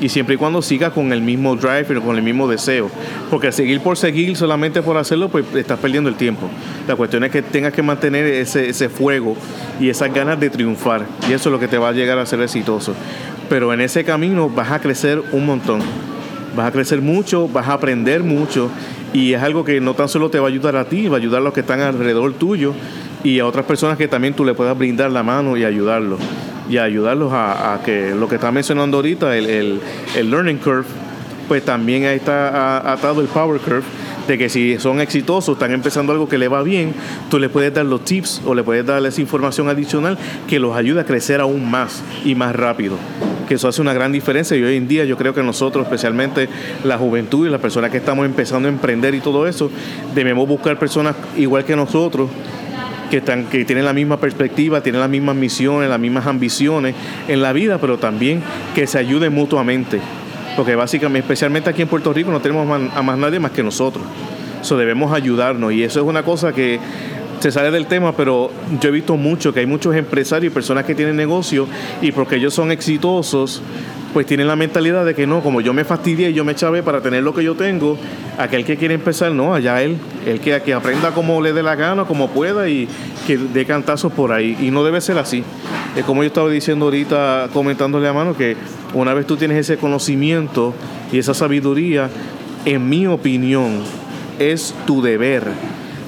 y 0.00 0.08
siempre 0.08 0.34
y 0.34 0.38
cuando 0.38 0.62
sigas 0.62 0.92
con 0.92 1.12
el 1.12 1.22
mismo 1.22 1.56
drive 1.56 1.86
y 1.96 2.00
con 2.00 2.16
el 2.16 2.22
mismo 2.22 2.48
deseo. 2.48 2.90
Porque 3.30 3.52
seguir 3.52 3.80
por 3.80 3.96
seguir 3.96 4.36
solamente 4.36 4.82
por 4.82 4.96
hacerlo, 4.96 5.28
pues 5.28 5.44
estás 5.54 5.78
perdiendo 5.78 6.10
el 6.10 6.16
tiempo. 6.16 6.48
La 6.86 6.96
cuestión 6.96 7.24
es 7.24 7.30
que 7.30 7.42
tengas 7.42 7.72
que 7.72 7.82
mantener 7.82 8.26
ese, 8.26 8.68
ese 8.68 8.88
fuego 8.88 9.36
y 9.80 9.88
esas 9.88 10.12
ganas 10.12 10.38
de 10.38 10.50
triunfar. 10.50 11.06
Y 11.28 11.32
eso 11.32 11.48
es 11.48 11.52
lo 11.52 11.58
que 11.58 11.68
te 11.68 11.78
va 11.78 11.88
a 11.88 11.92
llegar 11.92 12.18
a 12.18 12.26
ser 12.26 12.40
exitoso. 12.40 12.94
Pero 13.48 13.72
en 13.72 13.80
ese 13.80 14.04
camino 14.04 14.48
vas 14.48 14.70
a 14.70 14.80
crecer 14.80 15.22
un 15.32 15.46
montón. 15.46 15.80
Vas 16.54 16.68
a 16.68 16.72
crecer 16.72 17.00
mucho, 17.00 17.48
vas 17.48 17.68
a 17.68 17.74
aprender 17.74 18.22
mucho. 18.22 18.70
Y 19.12 19.32
es 19.32 19.42
algo 19.42 19.64
que 19.64 19.80
no 19.80 19.94
tan 19.94 20.08
solo 20.08 20.30
te 20.30 20.38
va 20.38 20.46
a 20.46 20.50
ayudar 20.50 20.76
a 20.76 20.86
ti, 20.86 21.08
va 21.08 21.16
a 21.16 21.20
ayudar 21.20 21.40
a 21.40 21.44
los 21.44 21.54
que 21.54 21.60
están 21.60 21.80
alrededor 21.80 22.34
tuyo 22.34 22.74
y 23.24 23.38
a 23.38 23.46
otras 23.46 23.64
personas 23.64 23.96
que 23.96 24.08
también 24.08 24.34
tú 24.34 24.44
le 24.44 24.52
puedas 24.52 24.76
brindar 24.76 25.10
la 25.10 25.22
mano 25.22 25.56
y 25.56 25.64
ayudarlos 25.64 26.20
y 26.68 26.78
ayudarlos 26.78 27.32
a, 27.32 27.80
que 27.84 28.14
lo 28.14 28.28
que 28.28 28.36
está 28.36 28.50
mencionando 28.50 28.98
ahorita, 28.98 29.36
el, 29.36 29.80
el, 30.16 30.30
learning 30.30 30.58
curve, 30.58 30.84
pues 31.48 31.64
también 31.64 32.04
ahí 32.04 32.16
está 32.16 32.92
atado 32.92 33.20
el 33.20 33.28
power 33.28 33.60
curve 33.60 33.84
de 34.26 34.38
que 34.38 34.48
si 34.48 34.78
son 34.78 35.00
exitosos, 35.00 35.54
están 35.54 35.72
empezando 35.72 36.12
algo 36.12 36.28
que 36.28 36.38
le 36.38 36.48
va 36.48 36.62
bien, 36.62 36.92
tú 37.30 37.38
le 37.38 37.48
puedes 37.48 37.72
dar 37.72 37.86
los 37.86 38.04
tips 38.04 38.42
o 38.44 38.54
le 38.54 38.64
puedes 38.64 38.84
dar 38.84 39.04
esa 39.06 39.20
información 39.20 39.68
adicional 39.68 40.18
que 40.48 40.58
los 40.58 40.76
ayude 40.76 41.00
a 41.00 41.04
crecer 41.04 41.40
aún 41.40 41.70
más 41.70 42.02
y 42.24 42.34
más 42.34 42.54
rápido. 42.54 42.96
Que 43.46 43.54
eso 43.54 43.68
hace 43.68 43.80
una 43.80 43.92
gran 43.92 44.10
diferencia 44.10 44.56
y 44.56 44.62
hoy 44.64 44.76
en 44.76 44.88
día 44.88 45.04
yo 45.04 45.16
creo 45.16 45.32
que 45.32 45.42
nosotros, 45.44 45.84
especialmente 45.84 46.48
la 46.82 46.98
juventud 46.98 47.46
y 47.46 47.50
las 47.50 47.60
personas 47.60 47.90
que 47.92 47.98
estamos 47.98 48.26
empezando 48.26 48.66
a 48.66 48.72
emprender 48.72 49.14
y 49.14 49.20
todo 49.20 49.46
eso, 49.46 49.70
debemos 50.14 50.48
buscar 50.48 50.76
personas 50.78 51.14
igual 51.36 51.64
que 51.64 51.76
nosotros 51.76 52.28
que, 53.10 53.18
están, 53.18 53.46
que 53.46 53.64
tienen 53.64 53.84
la 53.84 53.92
misma 53.92 54.18
perspectiva, 54.18 54.82
tienen 54.82 55.00
las 55.00 55.10
mismas 55.10 55.36
misiones, 55.36 55.88
las 55.88 56.00
mismas 56.00 56.26
ambiciones 56.26 56.94
en 57.28 57.42
la 57.42 57.52
vida, 57.52 57.78
pero 57.78 57.98
también 57.98 58.42
que 58.74 58.86
se 58.86 58.98
ayuden 58.98 59.32
mutuamente. 59.32 60.00
Porque 60.56 60.74
básicamente, 60.74 61.20
especialmente 61.20 61.70
aquí 61.70 61.82
en 61.82 61.88
Puerto 61.88 62.12
Rico, 62.12 62.30
no 62.30 62.40
tenemos 62.40 62.66
a 62.94 63.02
más 63.02 63.18
nadie 63.18 63.38
más 63.38 63.50
que 63.50 63.62
nosotros. 63.62 64.04
Eso 64.60 64.76
debemos 64.76 65.12
ayudarnos 65.12 65.72
y 65.72 65.84
eso 65.84 66.00
es 66.00 66.06
una 66.06 66.22
cosa 66.22 66.52
que 66.52 66.80
se 67.40 67.50
sale 67.50 67.70
del 67.70 67.86
tema, 67.86 68.16
pero 68.16 68.50
yo 68.80 68.88
he 68.88 68.92
visto 68.92 69.16
mucho 69.16 69.52
que 69.52 69.60
hay 69.60 69.66
muchos 69.66 69.94
empresarios 69.94 70.50
y 70.50 70.54
personas 70.54 70.84
que 70.84 70.94
tienen 70.94 71.16
negocio 71.16 71.66
y 72.00 72.12
porque 72.12 72.36
ellos 72.36 72.54
son 72.54 72.70
exitosos, 72.72 73.62
pues 74.12 74.26
tienen 74.26 74.46
la 74.46 74.56
mentalidad 74.56 75.04
de 75.04 75.14
que 75.14 75.26
no, 75.26 75.42
como 75.42 75.60
yo 75.60 75.74
me 75.74 75.84
fastidié 75.84 76.30
y 76.30 76.32
yo 76.32 76.44
me 76.44 76.54
chavé 76.54 76.82
para 76.82 77.02
tener 77.02 77.22
lo 77.22 77.34
que 77.34 77.44
yo 77.44 77.54
tengo, 77.54 77.98
aquel 78.38 78.64
que 78.64 78.76
quiere 78.76 78.94
empezar, 78.94 79.32
no, 79.32 79.54
allá 79.54 79.82
él, 79.82 79.98
el 80.24 80.40
que, 80.40 80.60
que 80.62 80.72
aprenda 80.72 81.10
como 81.10 81.42
le 81.42 81.52
dé 81.52 81.62
la 81.62 81.74
gana, 81.74 82.04
como 82.04 82.30
pueda 82.30 82.68
y 82.68 82.88
que 83.26 83.36
dé 83.36 83.66
cantazos 83.66 84.12
por 84.12 84.32
ahí. 84.32 84.56
Y 84.60 84.70
no 84.70 84.84
debe 84.84 85.00
ser 85.02 85.18
así. 85.18 85.44
Es 85.94 86.04
como 86.04 86.22
yo 86.22 86.28
estaba 86.28 86.48
diciendo 86.48 86.86
ahorita, 86.86 87.50
comentándole 87.52 88.08
a 88.08 88.14
mano, 88.14 88.34
que 88.36 88.56
una 88.94 89.12
vez 89.12 89.26
tú 89.26 89.36
tienes 89.36 89.58
ese 89.58 89.76
conocimiento 89.76 90.74
y 91.12 91.18
esa 91.18 91.34
sabiduría, 91.34 92.08
en 92.64 92.88
mi 92.88 93.06
opinión, 93.06 93.82
es 94.38 94.74
tu 94.86 95.02
deber 95.02 95.44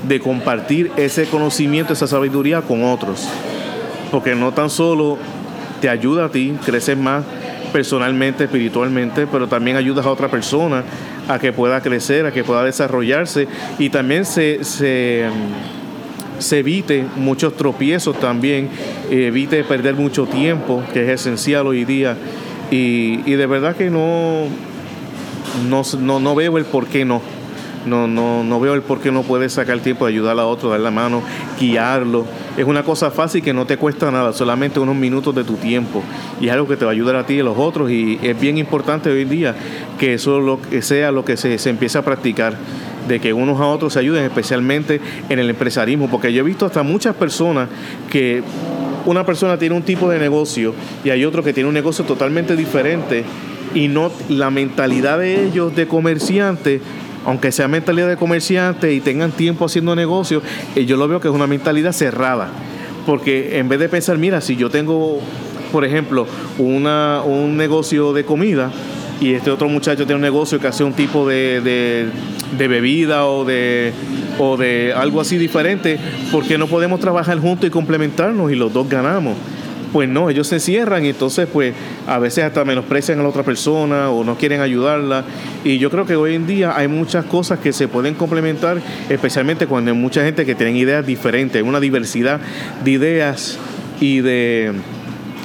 de 0.09 0.20
compartir 0.20 0.90
ese 0.96 1.26
conocimiento, 1.26 1.92
esa 1.92 2.06
sabiduría 2.06 2.62
con 2.62 2.82
otros. 2.82 3.28
Porque 4.11 4.34
no 4.34 4.52
tan 4.52 4.70
solo 4.70 5.18
te 5.80 5.88
ayuda 5.88 6.26
a 6.26 6.28
ti, 6.30 6.54
creces 6.64 6.96
más 6.96 7.24
personalmente, 7.72 8.44
espiritualmente, 8.44 9.26
pero 9.26 9.46
también 9.46 9.76
ayudas 9.76 10.06
a 10.06 10.11
otra 10.11 10.28
persona 10.28 10.82
a 11.28 11.38
que 11.38 11.52
pueda 11.52 11.82
crecer, 11.82 12.24
a 12.24 12.32
que 12.32 12.42
pueda 12.42 12.64
desarrollarse 12.64 13.46
y 13.78 13.90
también 13.90 14.24
se, 14.24 14.64
se, 14.64 15.26
se 16.38 16.59
evite 16.61 17.04
muchos 17.16 17.54
tropiezos 17.54 18.18
también, 18.18 18.70
evite 19.11 19.62
perder 19.64 19.94
mucho 19.94 20.26
tiempo, 20.26 20.82
que 20.94 21.02
es 21.04 21.20
esencial 21.20 21.66
hoy 21.66 21.84
día. 21.84 22.16
Y, 22.70 23.20
y 23.26 23.34
de 23.34 23.46
verdad 23.46 23.76
que 23.76 23.90
no, 23.90 24.44
no, 25.68 25.82
no, 26.00 26.20
no 26.20 26.34
veo 26.34 26.56
el 26.56 26.64
por 26.64 26.86
qué 26.86 27.04
no 27.04 27.20
no, 27.87 28.07
no, 28.07 28.45
no 28.45 28.61
veo 28.61 28.74
el 28.74 28.83
por 28.83 29.01
qué 29.01 29.11
no 29.11 29.22
puedes 29.22 29.53
sacar 29.53 29.79
tiempo 29.81 30.07
de 30.07 30.12
ayudar 30.12 30.39
a 30.39 30.47
otro, 30.47 30.70
dar 30.70 30.81
la 30.81 30.91
mano, 30.91 31.22
guiarlo. 31.59 32.26
Es 32.57 32.64
una 32.64 32.83
cosa 32.83 33.11
fácil 33.11 33.43
que 33.43 33.53
no 33.53 33.66
te 33.66 33.76
cuesta 33.76 34.11
nada, 34.11 34.33
solamente 34.33 34.81
unos 34.81 34.97
minutos 34.97 35.35
de 35.35 35.45
tu 35.45 35.55
tiempo. 35.55 36.03
Y 36.41 36.49
es 36.49 36.53
algo 36.53 36.66
que 36.66 36.76
te 36.76 36.85
va 36.85 36.91
a 36.91 36.95
ayudar 36.95 37.16
a 37.16 37.26
ti 37.26 37.35
y 37.35 37.41
a 37.41 37.45
los 37.45 37.57
otros. 37.57 37.91
Y 37.91 38.18
es 38.22 38.39
bien 38.39 38.59
importante 38.59 39.11
hoy 39.11 39.22
en 39.22 39.29
día 39.29 39.55
que 39.99 40.14
eso 40.14 40.41
lo, 40.41 40.61
que 40.61 40.83
sea 40.83 41.12
lo 41.12 41.24
que 41.24 41.37
se, 41.37 41.59
se 41.59 41.70
empiece 41.70 41.99
a 41.99 42.03
practicar 42.03 42.57
de 43.07 43.20
que 43.20 43.33
unos 43.33 43.61
a 43.61 43.66
otros 43.66 43.95
se 43.95 44.01
ayuden, 44.01 44.24
especialmente 44.24 45.01
en 45.29 45.39
el 45.39 45.51
empresarismo, 45.51 46.09
porque 46.09 46.33
yo 46.33 46.41
he 46.41 46.45
visto 46.45 46.66
hasta 46.66 46.83
muchas 46.83 47.16
personas 47.16 47.68
que 48.11 48.43
una 49.07 49.24
persona 49.24 49.59
tiene 49.59 49.74
un 49.74 49.83
tipo 49.83 50.11
de 50.11 50.18
negocio 50.18 50.74
y 51.03 51.11
hay 51.11 51.24
otro 51.24 51.43
que 51.43 51.55
tiene 51.55 51.68
un 51.68 51.74
negocio 51.74 52.05
totalmente 52.05 52.57
diferente 52.57 53.24
y 53.74 53.89
no 53.89 54.12
la 54.29 54.51
mentalidad 54.51 55.18
de 55.18 55.47
ellos 55.47 55.74
de 55.74 55.87
comerciante 55.87 56.81
aunque 57.24 57.52
sea 57.52 57.68
mentalidad 57.68 58.08
de 58.08 58.16
comerciante 58.16 58.92
y 58.92 59.00
tengan 59.00 59.32
tiempo 59.32 59.64
haciendo 59.64 59.94
negocios, 59.94 60.42
eh, 60.74 60.84
yo 60.84 60.96
lo 60.96 61.08
veo 61.08 61.20
que 61.20 61.28
es 61.28 61.34
una 61.34 61.46
mentalidad 61.46 61.92
cerrada. 61.92 62.50
Porque 63.06 63.58
en 63.58 63.68
vez 63.68 63.80
de 63.80 63.88
pensar, 63.88 64.18
mira, 64.18 64.40
si 64.40 64.56
yo 64.56 64.70
tengo, 64.70 65.20
por 65.72 65.84
ejemplo, 65.84 66.26
una, 66.58 67.22
un 67.24 67.56
negocio 67.56 68.12
de 68.12 68.24
comida 68.24 68.70
y 69.20 69.34
este 69.34 69.50
otro 69.50 69.68
muchacho 69.68 70.04
tiene 70.04 70.16
un 70.16 70.22
negocio 70.22 70.60
que 70.60 70.68
hace 70.68 70.84
un 70.84 70.92
tipo 70.92 71.26
de, 71.26 71.60
de, 72.56 72.68
bebida 72.68 73.26
o 73.26 73.44
de, 73.44 73.92
o 74.38 74.56
de 74.56 74.92
algo 74.94 75.20
así 75.20 75.38
diferente, 75.38 75.98
¿por 76.30 76.44
qué 76.44 76.58
no 76.58 76.66
podemos 76.66 77.00
trabajar 77.00 77.38
juntos 77.38 77.66
y 77.66 77.70
complementarnos 77.70 78.52
y 78.52 78.54
los 78.54 78.72
dos 78.72 78.88
ganamos? 78.88 79.34
Pues 79.93 80.09
no, 80.09 80.30
ellos 80.30 80.47
se 80.47 80.61
cierran 80.61 81.05
y 81.05 81.11
entonces 81.11 81.49
pues 81.53 81.74
a 82.07 82.18
veces 82.18 82.45
hasta 82.45 82.64
menosprecian 82.64 83.18
a 83.20 83.22
la 83.22 83.28
otra 83.28 83.43
persona 83.43 84.11
o 84.11 84.24
no 84.24 84.36
quieren 84.36 84.61
ayudarla. 84.61 85.24
Y 85.64 85.78
yo 85.78 85.91
creo 85.91 86.07
que 86.07 86.16
hoy 86.16 86.34
en 86.34 86.47
día 86.47 86.76
hay 86.76 86.89
muchas 86.89 87.24
cosas 87.24 87.59
que 87.59 87.72
se 87.72 87.89
pueden 87.89 88.14
complementar, 88.14 88.80
especialmente 89.09 89.66
cuando 89.66 89.91
hay 89.91 89.97
mucha 89.97 90.24
gente 90.24 90.45
que 90.45 90.55
tiene 90.55 90.76
ideas 90.78 91.07
diferentes, 91.07 91.62
una 91.62 91.80
diversidad 91.80 92.41
de 92.84 92.91
ideas 92.91 93.59
y 94.01 94.20
de, 94.20 94.72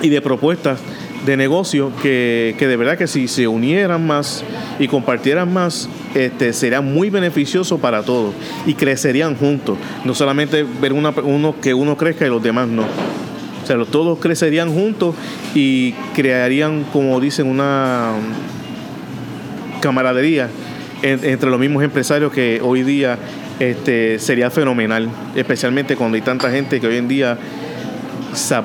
y 0.02 0.10
de 0.10 0.22
propuestas 0.22 0.80
de 1.26 1.38
negocio 1.38 1.92
que, 2.02 2.56
de 2.60 2.78
verdad 2.78 2.98
que 2.98 3.08
si 3.08 3.28
se 3.28 3.48
unieran 3.48 4.06
más 4.06 4.44
y 4.80 4.88
compartieran 4.88 5.52
más, 5.54 5.88
este, 6.14 6.54
sería 6.54 6.82
muy 6.82 7.10
beneficioso 7.10 7.78
para 7.78 8.04
todos 8.04 8.34
y 8.66 8.74
crecerían 8.74 9.36
juntos. 9.36 9.78
No 10.04 10.14
solamente 10.14 10.66
ver 10.82 10.94
una, 10.94 11.12
uno 11.24 11.56
que 11.62 11.74
uno 11.74 11.96
crezca 11.96 12.26
y 12.26 12.30
los 12.30 12.44
demás 12.44 12.68
no. 12.68 12.84
O 13.64 13.66
sea, 13.66 13.78
todos 13.86 14.20
crecerían 14.20 14.74
juntos 14.74 15.16
y 15.56 15.94
crearían, 16.14 16.84
como 16.92 17.20
dicen, 17.20 17.48
una 17.48 18.12
camaradería 19.82 20.50
entre 21.02 21.50
los 21.50 21.60
mismos 21.60 21.84
empresarios 21.84 22.32
que 22.32 22.62
hoy 22.64 22.84
día 22.84 23.18
este, 23.60 24.20
sería 24.20 24.50
fenomenal, 24.50 25.10
especialmente 25.36 25.96
cuando 25.96 26.16
hay 26.16 26.22
tanta 26.22 26.50
gente 26.50 26.80
que 26.80 26.88
hoy 26.88 26.98
en 26.98 27.08
día, 27.08 27.38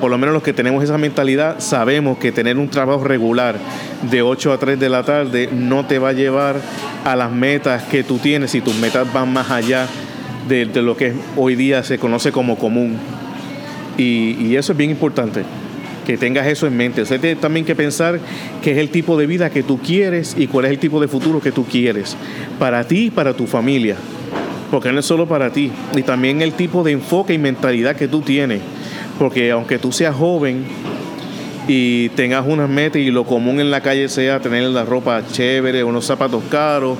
por 0.01 0.11
lo 0.11 0.19
menos 0.19 0.33
los 0.33 0.43
que 0.43 0.53
tenemos 0.53 0.83
esa 0.83 0.99
mentalidad, 0.99 1.59
sabemos 1.59 2.19
que 2.19 2.31
tener 2.31 2.57
un 2.57 2.69
trabajo 2.69 3.05
regular 3.05 3.57
de 4.11 4.23
8 4.23 4.53
a 4.53 4.59
3 4.59 4.79
de 4.79 4.89
la 4.89 5.03
tarde 5.03 5.49
no 5.53 5.87
te 5.87 5.99
va 5.99 6.11
a 6.11 6.13
llevar 6.13 6.57
a 7.05 7.17
las 7.17 7.33
metas 7.33 7.83
que 7.85 8.05
tú 8.05 8.19
tienes 8.19 8.55
y 8.55 8.61
tus 8.61 8.77
metas 8.77 9.13
van 9.13 9.33
más 9.33 9.51
allá 9.51 9.87
de 10.49 10.67
lo 10.67 10.97
que 10.97 11.13
hoy 11.37 11.57
día 11.57 11.83
se 11.83 11.99
conoce 11.99 12.33
como 12.33 12.57
común. 12.57 12.99
Y, 13.99 14.55
eso 14.55 14.73
es 14.73 14.79
bien 14.79 14.91
importante, 14.91 15.43
que 16.07 16.17
tengas 16.17 16.47
eso 16.47 16.67
en 16.67 16.77
mente. 16.77 17.03
O 17.03 17.05
sea, 17.05 17.19
tienes 17.19 17.41
también 17.41 17.67
que 17.67 17.75
pensar 17.75 18.21
qué 18.63 18.73
es 18.73 18.79
el 18.79 18.91
tipo 18.91 19.19
de 19.19 19.27
vida 19.27 19.51
que 19.51 19.65
tú 19.65 19.79
quieres 19.79 20.37
y 20.39 20.47
cuál 20.47 20.67
es 20.67 20.71
el 20.71 20.79
tipo 20.79 21.01
de 21.01 21.09
futuro 21.09 21.41
que 21.41 21.51
tú 21.51 21.65
quieres, 21.65 22.17
para 22.59 22.87
ti 22.87 23.07
y 23.07 23.11
para 23.11 23.35
tu 23.35 23.47
familia. 23.47 23.97
Porque 24.71 24.93
no 24.93 25.01
es 25.01 25.07
solo 25.07 25.27
para 25.27 25.51
ti, 25.53 25.73
y 25.97 26.03
también 26.03 26.43
el 26.43 26.53
tipo 26.53 26.85
de 26.85 26.93
enfoque 26.93 27.35
y 27.35 27.39
mentalidad 27.39 27.97
que 27.97 28.07
tú 28.07 28.21
tienes. 28.21 28.61
Porque 29.19 29.51
aunque 29.51 29.79
tú 29.79 29.91
seas 29.91 30.15
joven 30.15 30.65
y 31.67 32.11
tengas 32.11 32.47
unas 32.47 32.69
metas 32.69 33.03
y 33.03 33.11
lo 33.11 33.25
común 33.25 33.59
en 33.59 33.71
la 33.73 33.81
calle 33.81 34.09
sea 34.09 34.39
tener 34.41 34.63
la 34.65 34.85
ropa 34.85 35.27
chévere, 35.27 35.83
unos 35.83 36.05
zapatos 36.05 36.45
caros, 36.49 36.99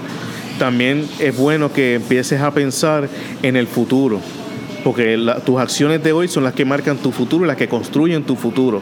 también 0.59 1.07
es 1.21 1.37
bueno 1.37 1.73
que 1.73 1.95
empieces 1.95 2.41
a 2.41 2.51
pensar 2.51 3.09
en 3.43 3.55
el 3.55 3.69
futuro 3.69 4.21
porque 4.89 5.19
tus 5.45 5.61
acciones 5.61 6.03
de 6.03 6.13
hoy 6.13 6.29
son 6.29 6.45
las 6.45 6.55
que 6.55 6.65
marcan 6.65 6.97
tu 6.97 7.13
futuro 7.13 7.45
y 7.45 7.47
las 7.47 7.59
que 7.59 7.69
construyen 7.69 8.25
tu 8.25 8.37
futuro. 8.37 8.81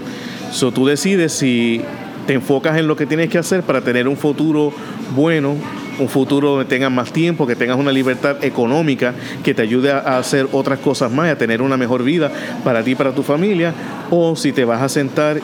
So, 0.52 0.70
tú 0.70 0.86
decides 0.86 1.32
si 1.32 1.80
te 2.28 2.34
enfocas 2.34 2.78
en 2.78 2.86
lo 2.86 2.94
que 2.94 3.06
tienes 3.06 3.28
que 3.28 3.38
hacer 3.38 3.64
para 3.64 3.80
tener 3.80 4.06
un 4.06 4.16
futuro 4.16 4.72
bueno, 5.16 5.56
un 5.98 6.08
futuro 6.08 6.50
donde 6.50 6.66
tengas 6.66 6.92
más 6.92 7.12
tiempo, 7.12 7.44
que 7.44 7.56
tengas 7.56 7.76
una 7.76 7.90
libertad 7.90 8.36
económica 8.44 9.14
que 9.42 9.52
te 9.52 9.62
ayude 9.62 9.90
a 9.90 10.16
hacer 10.16 10.46
otras 10.52 10.78
cosas 10.78 11.10
más, 11.10 11.28
a 11.28 11.38
tener 11.38 11.60
una 11.60 11.76
mejor 11.76 12.04
vida 12.04 12.30
para 12.62 12.84
ti 12.84 12.92
y 12.92 12.94
para 12.94 13.12
tu 13.12 13.24
familia, 13.24 13.74
o 14.08 14.36
si 14.36 14.52
te 14.52 14.64
vas 14.64 14.82
a 14.82 14.88
sentar 14.88 15.40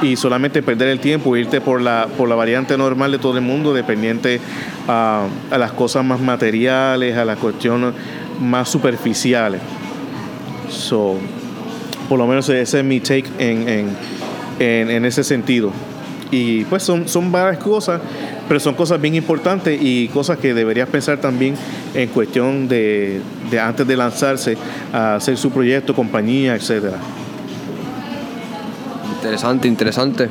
y 0.00 0.16
solamente 0.16 0.62
perder 0.62 0.88
el 0.88 0.98
tiempo, 0.98 1.36
irte 1.36 1.60
por 1.60 1.82
la, 1.82 2.08
por 2.16 2.26
la 2.26 2.36
variante 2.36 2.78
normal 2.78 3.12
de 3.12 3.18
todo 3.18 3.36
el 3.36 3.44
mundo, 3.44 3.74
dependiente 3.74 4.40
a, 4.88 5.26
a 5.50 5.58
las 5.58 5.72
cosas 5.72 6.06
más 6.06 6.20
materiales, 6.20 7.18
a 7.18 7.26
las 7.26 7.36
cuestiones 7.36 7.92
más 8.40 8.70
superficiales. 8.70 9.60
So, 10.68 11.16
por 12.08 12.18
lo 12.18 12.26
menos 12.26 12.48
ese 12.48 12.80
es 12.80 12.84
mi 12.84 13.00
take 13.00 13.26
en, 13.38 13.88
en, 14.58 15.04
ese 15.04 15.24
sentido. 15.24 15.70
Y 16.30 16.64
pues 16.64 16.82
son, 16.82 17.08
son 17.08 17.30
varias 17.30 17.62
cosas, 17.62 18.00
pero 18.48 18.58
son 18.58 18.74
cosas 18.74 19.00
bien 19.00 19.14
importantes 19.14 19.78
y 19.80 20.08
cosas 20.08 20.38
que 20.38 20.54
deberías 20.54 20.88
pensar 20.88 21.20
también 21.20 21.54
en 21.94 22.08
cuestión 22.08 22.68
de, 22.68 23.20
de 23.50 23.60
antes 23.60 23.86
de 23.86 23.96
lanzarse 23.96 24.56
a 24.92 25.16
hacer 25.16 25.36
su 25.36 25.50
proyecto, 25.50 25.94
compañía, 25.94 26.54
etcétera. 26.54 26.98
Interesante, 29.16 29.68
interesante. 29.68 30.28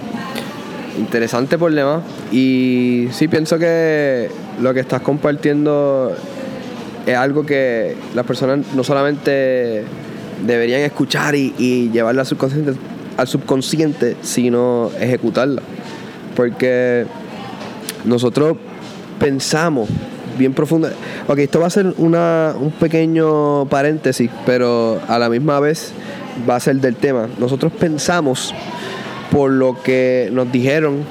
Interesante 0.97 1.57
problema. 1.57 2.01
Y 2.31 3.07
sí 3.11 3.27
pienso 3.27 3.57
que 3.57 4.29
lo 4.61 4.73
que 4.73 4.79
estás 4.79 5.01
compartiendo 5.01 6.15
es 7.05 7.15
algo 7.15 7.45
que 7.45 7.95
las 8.13 8.25
personas 8.25 8.59
no 8.73 8.83
solamente 8.83 9.83
deberían 10.45 10.81
escuchar 10.81 11.35
y, 11.35 11.89
llevarla 11.91 12.21
al 12.21 12.27
subconsciente, 12.27 12.73
al 13.17 13.27
subconsciente, 13.27 14.17
sino 14.21 14.91
ejecutarla. 14.99 15.61
Porque 16.35 17.05
nosotros 18.03 18.57
pensamos 19.19 19.89
bien 20.37 20.53
profundo. 20.53 20.89
Ok, 21.27 21.39
esto 21.39 21.59
va 21.59 21.67
a 21.67 21.69
ser 21.69 21.93
una, 21.97 22.53
un 22.59 22.71
pequeño 22.71 23.65
paréntesis, 23.67 24.29
pero 24.45 24.99
a 25.07 25.17
la 25.17 25.29
misma 25.29 25.59
vez 25.59 25.93
va 26.49 26.57
a 26.57 26.59
ser 26.59 26.77
del 26.77 26.95
tema. 26.95 27.29
Nosotros 27.39 27.71
pensamos 27.71 28.53
por 29.31 29.51
lo 29.51 29.81
que 29.81 30.29
nos 30.31 30.51
dijeron 30.51 31.03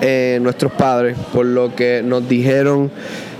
eh, 0.00 0.38
nuestros 0.42 0.72
padres, 0.72 1.16
por 1.32 1.46
lo 1.46 1.74
que 1.74 2.02
nos 2.04 2.28
dijeron 2.28 2.90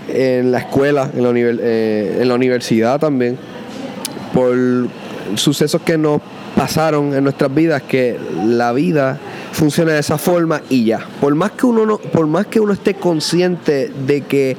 en 0.08 0.52
la 0.52 0.58
escuela, 0.58 1.10
en 1.14 1.22
la, 1.22 1.32
eh, 1.34 2.18
en 2.20 2.28
la 2.28 2.34
universidad 2.34 3.00
también, 3.00 3.36
por 4.32 4.56
sucesos 5.34 5.80
que 5.82 5.98
nos 5.98 6.20
pasaron 6.56 7.14
en 7.14 7.24
nuestras 7.24 7.54
vidas 7.54 7.82
que 7.82 8.18
la 8.44 8.72
vida 8.72 9.18
funciona 9.52 9.92
de 9.92 10.00
esa 10.00 10.18
forma 10.18 10.62
y 10.68 10.84
ya. 10.84 11.06
Por 11.20 11.34
más 11.34 11.52
que 11.52 11.66
uno 11.66 11.86
no, 11.86 11.98
por 11.98 12.26
más 12.26 12.46
que 12.46 12.60
uno 12.60 12.72
esté 12.72 12.94
consciente 12.94 13.90
de 14.06 14.22
que 14.22 14.56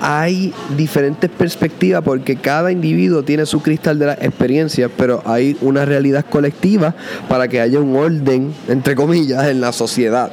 hay 0.00 0.52
diferentes 0.76 1.30
perspectivas 1.30 2.02
porque 2.02 2.36
cada 2.36 2.70
individuo 2.70 3.22
tiene 3.22 3.46
su 3.46 3.62
cristal 3.62 3.98
de 3.98 4.06
la 4.06 4.14
experiencia, 4.14 4.88
pero 4.88 5.22
hay 5.24 5.56
una 5.60 5.84
realidad 5.84 6.24
colectiva 6.28 6.94
para 7.28 7.48
que 7.48 7.60
haya 7.60 7.80
un 7.80 7.96
orden, 7.96 8.52
entre 8.68 8.94
comillas, 8.94 9.46
en 9.46 9.60
la 9.60 9.72
sociedad. 9.72 10.30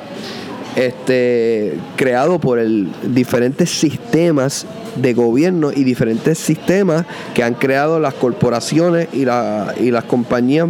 Este, 0.76 1.78
creado 1.98 2.40
por 2.40 2.58
el, 2.58 2.90
diferentes 3.14 3.70
sistemas 3.70 4.66
de 4.96 5.14
gobierno 5.14 5.72
y 5.74 5.84
diferentes 5.84 6.38
sistemas 6.38 7.06
que 7.34 7.44
han 7.44 7.56
creado 7.56 8.00
las 8.00 8.14
corporaciones 8.14 9.10
y, 9.12 9.26
la, 9.26 9.74
y 9.78 9.92
las 9.92 10.06
compañías 10.06 10.68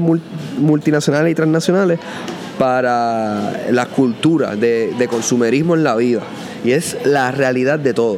multinacionales 0.58 1.32
y 1.32 1.36
transnacionales 1.36 2.00
para 2.58 3.68
la 3.72 3.86
cultura 3.88 4.56
de, 4.56 5.08
consumerismo 5.10 5.76
en 5.76 5.84
la 5.84 5.96
vida. 5.96 6.22
Y 6.64 6.72
es 6.72 6.98
la 7.06 7.32
realidad 7.32 7.80
de 7.80 7.94
todo. 7.94 8.18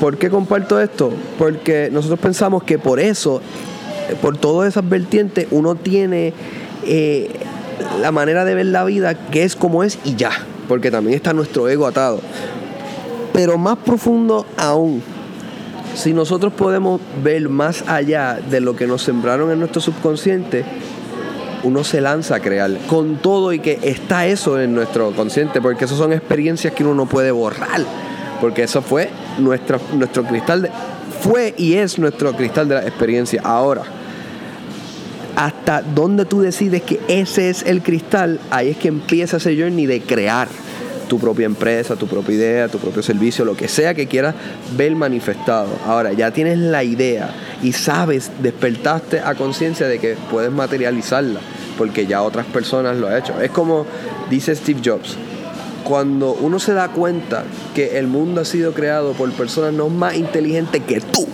¿Por 0.00 0.18
qué 0.18 0.30
comparto 0.30 0.80
esto? 0.80 1.12
Porque 1.38 1.88
nosotros 1.92 2.18
pensamos 2.18 2.64
que 2.64 2.78
por 2.78 2.98
eso, 2.98 3.40
por 4.20 4.36
todas 4.36 4.68
esas 4.68 4.88
vertientes, 4.88 5.46
uno 5.50 5.76
tiene 5.76 6.32
eh, 6.84 7.30
la 8.00 8.12
manera 8.12 8.44
de 8.44 8.54
ver 8.54 8.66
la 8.66 8.84
vida 8.84 9.14
que 9.14 9.44
es 9.44 9.56
como 9.56 9.84
es 9.84 9.98
y 10.04 10.16
ya. 10.16 10.30
Porque 10.68 10.90
también 10.90 11.16
está 11.16 11.32
nuestro 11.32 11.68
ego 11.68 11.86
atado. 11.86 12.20
Pero 13.32 13.58
más 13.58 13.78
profundo 13.78 14.46
aún, 14.56 15.02
si 15.94 16.12
nosotros 16.12 16.52
podemos 16.52 17.00
ver 17.22 17.48
más 17.48 17.84
allá 17.88 18.38
de 18.50 18.60
lo 18.60 18.76
que 18.76 18.86
nos 18.86 19.02
sembraron 19.02 19.50
en 19.50 19.58
nuestro 19.58 19.80
subconsciente, 19.80 20.64
uno 21.64 21.84
se 21.84 22.00
lanza 22.00 22.36
a 22.36 22.40
crear 22.40 22.70
con 22.88 23.16
todo 23.16 23.52
y 23.52 23.60
que 23.60 23.78
está 23.82 24.26
eso 24.26 24.60
en 24.60 24.74
nuestro 24.74 25.12
consciente, 25.12 25.60
porque 25.60 25.84
esas 25.84 25.98
son 25.98 26.12
experiencias 26.12 26.72
que 26.74 26.84
uno 26.84 26.94
no 26.94 27.06
puede 27.06 27.30
borrar 27.30 27.82
porque 28.42 28.64
eso 28.64 28.82
fue 28.82 29.08
nuestro, 29.38 29.80
nuestro 29.92 30.24
cristal, 30.24 30.62
de, 30.62 30.70
fue 31.20 31.54
y 31.56 31.74
es 31.74 31.96
nuestro 32.00 32.32
cristal 32.34 32.68
de 32.68 32.74
la 32.74 32.82
experiencia. 32.82 33.40
Ahora, 33.44 33.82
hasta 35.36 35.82
donde 35.82 36.24
tú 36.24 36.40
decides 36.40 36.82
que 36.82 37.00
ese 37.08 37.50
es 37.50 37.62
el 37.62 37.82
cristal, 37.82 38.40
ahí 38.50 38.70
es 38.70 38.76
que 38.76 38.88
empieza 38.88 39.38
ese 39.38 39.56
journey 39.56 39.86
de 39.86 40.00
crear 40.00 40.48
tu 41.08 41.18
propia 41.18 41.44
empresa, 41.44 41.94
tu 41.94 42.06
propia 42.06 42.34
idea, 42.34 42.68
tu 42.68 42.78
propio 42.78 43.02
servicio, 43.02 43.44
lo 43.44 43.54
que 43.54 43.68
sea 43.68 43.92
que 43.92 44.06
quieras 44.06 44.34
ver 44.76 44.96
manifestado. 44.96 45.68
Ahora, 45.84 46.14
ya 46.14 46.30
tienes 46.30 46.56
la 46.56 46.84
idea 46.84 47.34
y 47.62 47.72
sabes, 47.72 48.30
despertaste 48.40 49.20
a 49.20 49.34
conciencia 49.34 49.88
de 49.88 49.98
que 49.98 50.16
puedes 50.30 50.50
materializarla, 50.50 51.40
porque 51.76 52.06
ya 52.06 52.22
otras 52.22 52.46
personas 52.46 52.96
lo 52.96 53.08
han 53.08 53.18
hecho. 53.18 53.38
Es 53.42 53.50
como 53.50 53.84
dice 54.30 54.56
Steve 54.56 54.80
Jobs, 54.82 55.18
cuando 55.84 56.32
uno 56.32 56.58
se 56.58 56.72
da 56.72 56.88
cuenta 56.88 57.44
que 57.74 57.98
el 57.98 58.06
mundo 58.06 58.40
ha 58.40 58.44
sido 58.46 58.72
creado 58.72 59.12
por 59.12 59.30
personas 59.32 59.74
no 59.74 59.90
más 59.90 60.16
inteligentes 60.16 60.80
que 60.82 61.00
tú, 61.00 61.26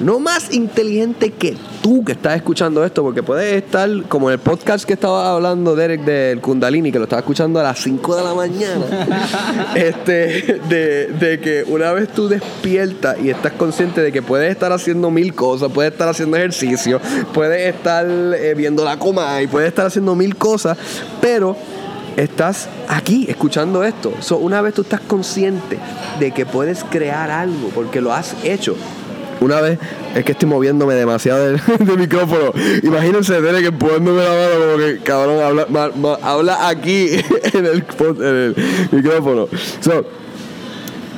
no 0.00 0.20
más 0.20 0.52
inteligente 0.52 1.30
que 1.30 1.56
tú 1.82 2.04
que 2.04 2.12
estás 2.12 2.36
escuchando 2.36 2.84
esto, 2.84 3.02
porque 3.02 3.22
puedes 3.22 3.62
estar 3.62 3.88
como 4.08 4.28
en 4.28 4.34
el 4.34 4.38
podcast 4.38 4.84
que 4.84 4.92
estaba 4.92 5.32
hablando 5.32 5.74
Derek 5.74 6.02
del 6.02 6.40
Kundalini, 6.40 6.92
que 6.92 6.98
lo 6.98 7.04
estaba 7.04 7.20
escuchando 7.20 7.60
a 7.60 7.62
las 7.62 7.78
5 7.78 8.16
de 8.16 8.24
la 8.24 8.34
mañana, 8.34 8.84
este, 9.74 10.60
de, 10.68 11.40
que 11.42 11.64
una 11.68 11.92
vez 11.92 12.08
tú 12.08 12.28
despiertas 12.28 13.16
y 13.22 13.30
estás 13.30 13.52
consciente 13.52 14.02
de 14.02 14.12
que 14.12 14.22
puedes 14.22 14.50
estar 14.50 14.72
haciendo 14.72 15.10
mil 15.10 15.34
cosas, 15.34 15.70
puedes 15.72 15.92
estar 15.92 16.08
haciendo 16.08 16.36
ejercicio, 16.36 17.00
puedes 17.32 17.74
estar 17.74 18.06
eh, 18.06 18.54
viendo 18.56 18.84
la 18.84 18.98
coma 18.98 19.40
y 19.42 19.46
puedes 19.46 19.68
estar 19.68 19.86
haciendo 19.86 20.14
mil 20.14 20.36
cosas, 20.36 20.76
pero 21.20 21.56
estás 22.16 22.68
aquí 22.88 23.26
escuchando 23.28 23.84
esto. 23.84 24.12
una 24.40 24.60
vez 24.60 24.74
tú 24.74 24.82
estás 24.82 25.00
consciente 25.00 25.78
de 26.18 26.32
que 26.32 26.46
puedes 26.46 26.84
crear 26.84 27.30
algo 27.30 27.68
porque 27.74 28.00
lo 28.00 28.12
has 28.12 28.34
hecho. 28.44 28.76
Una 29.40 29.60
vez, 29.60 29.78
es 30.14 30.24
que 30.24 30.32
estoy 30.32 30.48
moviéndome 30.48 30.94
demasiado 30.94 31.44
del, 31.44 31.60
micrófono. 31.98 32.52
Imagínense, 32.82 33.34
tener 33.34 33.62
que 33.62 33.72
poniéndome 33.72 34.22
la 34.22 34.30
mano 34.30 34.50
como 34.60 34.78
que 34.78 34.98
cabrón 35.02 35.42
habla, 35.42 36.18
habla 36.22 36.68
aquí 36.68 37.08
en 37.52 37.66
el, 37.66 37.84
micrófono. 38.92 39.48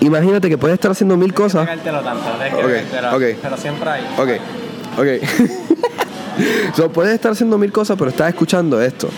imagínate 0.01 0.49
que 0.49 0.59
puedes 0.59 0.75
estar 0.75 0.91
haciendo 0.91 1.17
mil 1.17 1.33
cosas. 1.33 1.69
pero, 1.85 3.57
siempre 3.57 3.91
hay. 3.91 4.05
Ok, 4.19 4.31
ok. 4.99 5.07
puedes 6.93 7.15
estar 7.15 7.33
haciendo 7.33 7.59
mil 7.59 7.73
cosas, 7.73 7.97
pero 7.97 8.11
estás 8.11 8.29
escuchando 8.29 8.81
esto 8.83 9.09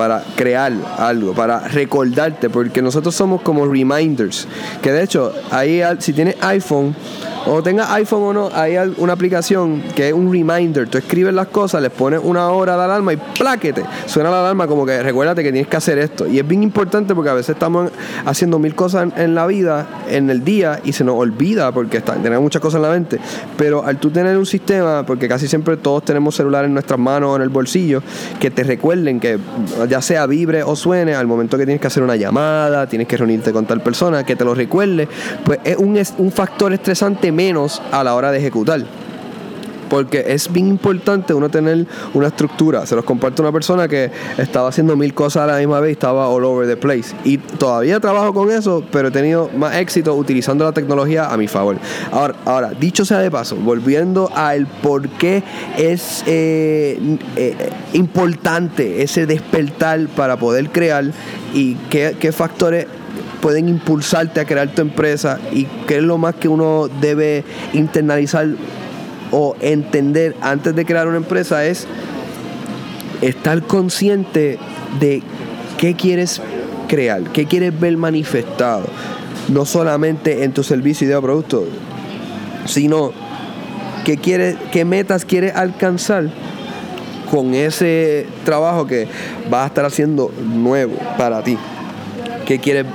para 0.00 0.24
crear 0.34 0.72
algo, 0.96 1.34
para 1.34 1.60
recordarte, 1.68 2.48
porque 2.48 2.80
nosotros 2.80 3.14
somos 3.14 3.42
como 3.42 3.66
reminders. 3.66 4.48
Que 4.80 4.92
de 4.92 5.02
hecho, 5.02 5.30
ahí 5.50 5.82
si 5.98 6.14
tienes 6.14 6.36
iPhone, 6.40 6.96
o 7.46 7.62
tengas 7.62 7.90
iPhone 7.90 8.22
o 8.22 8.32
no, 8.32 8.50
hay 8.52 8.76
una 8.98 9.12
aplicación 9.12 9.82
que 9.94 10.08
es 10.08 10.14
un 10.14 10.30
reminder. 10.30 10.88
Tú 10.88 10.98
escribes 10.98 11.32
las 11.32 11.48
cosas, 11.48 11.80
les 11.82 11.90
pones 11.90 12.20
una 12.22 12.50
hora 12.50 12.76
de 12.76 12.84
alarma 12.84 13.12
y 13.12 13.16
pláquete. 13.16 13.82
Suena 14.06 14.30
la 14.30 14.40
alarma 14.40 14.66
como 14.66 14.84
que 14.84 15.02
recuérdate 15.02 15.42
que 15.42 15.50
tienes 15.50 15.68
que 15.68 15.76
hacer 15.76 15.98
esto. 15.98 16.26
Y 16.26 16.38
es 16.38 16.46
bien 16.46 16.62
importante 16.62 17.14
porque 17.14 17.30
a 17.30 17.34
veces 17.34 17.50
estamos 17.50 17.90
haciendo 18.26 18.58
mil 18.58 18.74
cosas 18.74 19.08
en, 19.16 19.34
la 19.34 19.46
vida, 19.46 19.86
en 20.08 20.28
el 20.28 20.44
día, 20.44 20.80
y 20.84 20.92
se 20.92 21.02
nos 21.02 21.16
olvida 21.16 21.72
porque 21.72 21.98
está, 21.98 22.14
tenemos 22.14 22.42
muchas 22.42 22.60
cosas 22.60 22.76
en 22.78 22.82
la 22.82 22.90
mente. 22.90 23.18
Pero 23.56 23.84
al 23.84 23.98
tú 23.98 24.10
tener 24.10 24.36
un 24.36 24.46
sistema, 24.46 25.04
porque 25.06 25.28
casi 25.28 25.48
siempre 25.48 25.76
todos 25.76 26.04
tenemos 26.04 26.34
celular 26.34 26.64
en 26.64 26.74
nuestras 26.74 26.98
manos 26.98 27.30
o 27.30 27.36
en 27.36 27.42
el 27.42 27.48
bolsillo, 27.48 28.02
que 28.38 28.50
te 28.50 28.64
recuerden 28.64 29.18
que 29.18 29.38
ya 29.90 30.00
sea 30.00 30.26
vibre 30.26 30.62
o 30.62 30.76
suene, 30.76 31.14
al 31.14 31.26
momento 31.26 31.58
que 31.58 31.66
tienes 31.66 31.80
que 31.80 31.88
hacer 31.88 32.02
una 32.02 32.16
llamada, 32.16 32.86
tienes 32.86 33.08
que 33.08 33.16
reunirte 33.16 33.52
con 33.52 33.66
tal 33.66 33.82
persona, 33.82 34.24
que 34.24 34.36
te 34.36 34.44
lo 34.44 34.54
recuerde, 34.54 35.08
pues 35.44 35.58
es 35.64 35.76
un, 35.76 36.00
un 36.18 36.32
factor 36.32 36.72
estresante 36.72 37.32
menos 37.32 37.82
a 37.90 38.04
la 38.04 38.14
hora 38.14 38.30
de 38.30 38.38
ejecutar. 38.38 38.80
Porque 39.90 40.24
es 40.28 40.50
bien 40.50 40.68
importante 40.68 41.34
uno 41.34 41.50
tener 41.50 41.86
una 42.14 42.28
estructura. 42.28 42.86
Se 42.86 42.96
los 42.96 43.04
comparto 43.04 43.42
una 43.42 43.52
persona 43.52 43.88
que 43.88 44.10
estaba 44.38 44.68
haciendo 44.68 44.96
mil 44.96 45.12
cosas 45.12 45.42
a 45.42 45.46
la 45.46 45.58
misma 45.58 45.80
vez 45.80 45.90
y 45.90 45.92
estaba 45.92 46.28
all 46.28 46.44
over 46.44 46.66
the 46.66 46.76
place. 46.76 47.14
Y 47.24 47.36
todavía 47.36 48.00
trabajo 48.00 48.32
con 48.32 48.50
eso, 48.50 48.82
pero 48.90 49.08
he 49.08 49.10
tenido 49.10 49.50
más 49.56 49.76
éxito 49.76 50.14
utilizando 50.14 50.64
la 50.64 50.72
tecnología 50.72 51.26
a 51.26 51.36
mi 51.36 51.48
favor. 51.48 51.76
Ahora, 52.12 52.36
ahora 52.44 52.70
dicho 52.70 53.04
sea 53.04 53.18
de 53.18 53.30
paso, 53.30 53.56
volviendo 53.56 54.30
al 54.34 54.66
por 54.66 55.08
qué 55.08 55.42
es 55.76 56.22
eh, 56.26 57.18
eh, 57.36 57.70
importante 57.92 59.02
ese 59.02 59.26
despertar 59.26 60.06
para 60.08 60.38
poder 60.38 60.70
crear 60.70 61.04
y 61.52 61.74
qué, 61.90 62.16
qué 62.18 62.32
factores 62.32 62.86
pueden 63.40 63.68
impulsarte 63.68 64.40
a 64.40 64.44
crear 64.44 64.68
tu 64.68 64.82
empresa 64.82 65.38
y 65.52 65.64
qué 65.86 65.96
es 65.96 66.02
lo 66.02 66.18
más 66.18 66.34
que 66.34 66.48
uno 66.48 66.88
debe 67.00 67.44
internalizar 67.72 68.48
o 69.30 69.56
entender 69.60 70.36
antes 70.40 70.74
de 70.74 70.84
crear 70.84 71.08
una 71.08 71.18
empresa 71.18 71.64
es 71.64 71.86
estar 73.22 73.62
consciente 73.62 74.58
de 74.98 75.22
qué 75.78 75.94
quieres 75.94 76.40
crear, 76.88 77.22
qué 77.32 77.46
quieres 77.46 77.78
ver 77.78 77.96
manifestado, 77.96 78.84
no 79.48 79.64
solamente 79.64 80.44
en 80.44 80.52
tu 80.52 80.62
servicio 80.62 81.06
y 81.06 81.10
de 81.10 81.20
producto, 81.20 81.64
sino 82.66 83.12
qué, 84.04 84.16
quieres, 84.16 84.56
qué 84.72 84.84
metas 84.84 85.24
quieres 85.24 85.54
alcanzar 85.54 86.30
con 87.30 87.54
ese 87.54 88.26
trabajo 88.44 88.86
que 88.86 89.06
vas 89.48 89.64
a 89.64 89.66
estar 89.66 89.84
haciendo 89.84 90.32
nuevo 90.42 90.96
para 91.16 91.42
ti. 91.42 91.56
Que 92.44 92.58
quieres, 92.58 92.86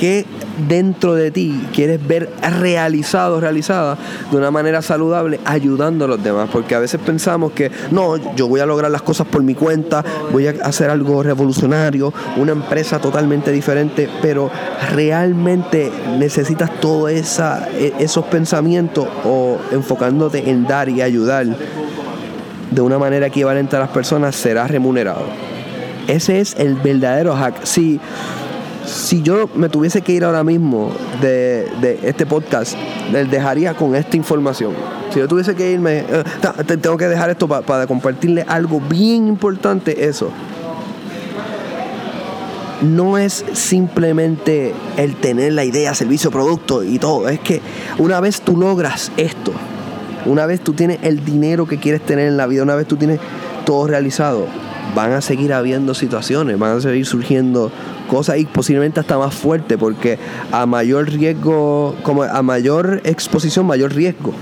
que 0.00 0.24
dentro 0.66 1.14
de 1.14 1.30
ti 1.30 1.62
quieres 1.74 2.00
ver 2.08 2.30
realizado, 2.58 3.38
realizada 3.38 3.98
de 4.30 4.36
una 4.38 4.50
manera 4.50 4.80
saludable, 4.80 5.38
ayudando 5.44 6.06
a 6.06 6.08
los 6.08 6.24
demás. 6.24 6.48
Porque 6.50 6.74
a 6.74 6.78
veces 6.78 6.98
pensamos 7.04 7.52
que 7.52 7.70
no, 7.90 8.16
yo 8.34 8.48
voy 8.48 8.60
a 8.60 8.66
lograr 8.66 8.90
las 8.90 9.02
cosas 9.02 9.26
por 9.26 9.42
mi 9.42 9.54
cuenta, 9.54 10.02
voy 10.32 10.46
a 10.46 10.54
hacer 10.62 10.88
algo 10.88 11.22
revolucionario, 11.22 12.14
una 12.38 12.52
empresa 12.52 12.98
totalmente 12.98 13.52
diferente, 13.52 14.08
pero 14.22 14.50
realmente 14.90 15.92
necesitas 16.18 16.80
todos 16.80 17.10
e, 17.10 17.92
esos 17.98 18.24
pensamientos 18.24 19.06
o 19.26 19.58
enfocándote 19.70 20.48
en 20.48 20.66
dar 20.66 20.88
y 20.88 21.02
ayudar 21.02 21.44
de 22.70 22.80
una 22.80 22.98
manera 22.98 23.26
equivalente 23.26 23.76
a 23.76 23.80
las 23.80 23.90
personas, 23.90 24.34
serás 24.34 24.70
remunerado. 24.70 25.26
Ese 26.08 26.40
es 26.40 26.56
el 26.58 26.76
verdadero 26.76 27.36
hack. 27.36 27.64
Si 27.64 28.00
si 28.90 29.22
yo 29.22 29.48
me 29.54 29.68
tuviese 29.68 30.02
que 30.02 30.12
ir 30.12 30.24
ahora 30.24 30.42
mismo 30.42 30.90
de, 31.20 31.98
este 32.02 32.26
podcast, 32.26 32.74
le 33.12 33.24
dejaría 33.24 33.74
con 33.74 33.94
esta 33.94 34.16
información. 34.16 34.72
Si 35.12 35.18
yo 35.18 35.28
tuviese 35.28 35.54
que 35.54 35.70
irme, 35.70 36.04
eh, 36.08 36.24
tengo 36.80 36.96
que 36.96 37.06
dejar 37.06 37.30
esto 37.30 37.48
para 37.48 37.86
compartirle 37.86 38.44
algo 38.48 38.80
bien 38.80 39.28
importante, 39.28 40.06
eso. 40.06 40.30
No 42.82 43.18
es 43.18 43.44
simplemente 43.52 44.72
el 44.96 45.14
tener 45.16 45.52
la 45.52 45.64
idea, 45.64 45.94
servicio, 45.94 46.30
producto 46.30 46.82
y 46.82 46.98
todo. 46.98 47.28
Es 47.28 47.38
que 47.38 47.60
una 47.98 48.20
vez 48.20 48.40
tú 48.40 48.56
logras 48.56 49.12
esto, 49.16 49.52
una 50.24 50.46
vez 50.46 50.60
tú 50.60 50.72
tienes 50.72 50.98
el 51.02 51.24
dinero 51.24 51.66
que 51.66 51.78
quieres 51.78 52.00
tener 52.00 52.28
en 52.28 52.36
la 52.36 52.46
vida, 52.46 52.62
una 52.62 52.74
vez 52.74 52.86
tú 52.86 52.96
tienes 52.96 53.20
todo 53.64 53.86
realizado, 53.86 54.46
van 54.94 55.12
a 55.12 55.20
seguir 55.20 55.52
habiendo 55.52 55.94
situaciones, 55.94 56.58
van 56.58 56.78
a 56.78 56.80
seguir 56.80 57.06
surgiendo 57.06 57.70
cosas 58.08 58.38
y 58.38 58.44
posiblemente 58.44 59.00
hasta 59.00 59.18
más 59.18 59.34
fuerte 59.34 59.78
porque 59.78 60.18
a 60.52 60.66
mayor 60.66 61.10
riesgo, 61.10 61.94
como 62.02 62.22
a 62.22 62.42
mayor 62.42 63.00
exposición, 63.04 63.66
mayor 63.66 63.94
riesgo. 63.94 64.32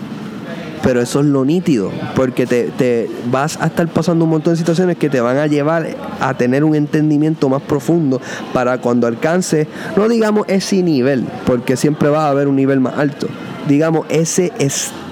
Pero 0.82 1.01
eso 1.01 1.20
es 1.20 1.26
lo 1.26 1.44
nítido, 1.44 1.90
porque 2.14 2.46
te, 2.46 2.70
te 2.78 3.11
vas 3.30 3.61
a 3.61 3.66
estar 3.66 3.88
pasando 3.88 4.24
un 4.24 4.30
montón 4.30 4.53
de 4.53 4.59
situaciones 4.59 4.96
que 4.96 5.11
te 5.11 5.20
van 5.20 5.36
a 5.36 5.49
llevar 5.49 5.88
a 6.20 6.34
tener 6.34 6.62
un 6.62 6.76
entendimiento 6.76 7.49
más 7.49 7.62
profundo 7.62 8.20
para 8.53 8.78
cuando 8.78 9.09
alcance, 9.09 9.66
no 9.96 10.09
digamos 10.09 10.46
ese 10.49 10.82
nivel, 10.84 11.24
porque 11.46 11.76
siempre 11.76 12.09
va 12.09 12.26
a 12.26 12.30
haber 12.30 12.46
un 12.46 12.55
nivel 12.55 12.78
más 12.78 12.96
alto, 12.96 13.26
digamos 13.66 14.07
ese 14.09 14.53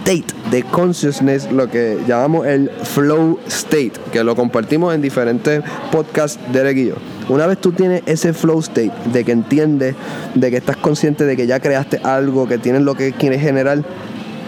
state 0.07 0.25
de 0.53 0.63
consciousness, 0.63 1.51
lo 1.51 1.69
que 1.69 1.99
llamamos 2.07 2.47
el 2.47 2.71
flow 2.71 3.41
state, 3.49 3.91
que 4.13 4.23
lo 4.23 4.37
compartimos 4.37 4.95
en 4.95 5.03
diferentes 5.03 5.65
podcasts 5.91 6.39
de 6.53 6.73
y 6.81 6.87
yo. 6.87 6.95
Una 7.29 7.49
vez 7.49 7.59
tú 7.59 7.73
tienes 7.73 8.05
ese 8.07 8.33
flow 8.33 8.61
state 8.61 8.93
de 9.13 9.25
que 9.25 9.33
entiendes, 9.33 9.97
de 10.37 10.51
que 10.53 10.59
estás 10.59 10.77
consciente 10.77 11.25
de 11.25 11.37
que 11.37 11.49
ya 11.49 11.59
creaste 11.59 11.99
algo, 12.05 12.47
que 12.47 12.59
tienes 12.59 12.83
lo 12.83 12.95
que 12.95 13.15
quieres 13.15 13.41
generar, 13.41 13.83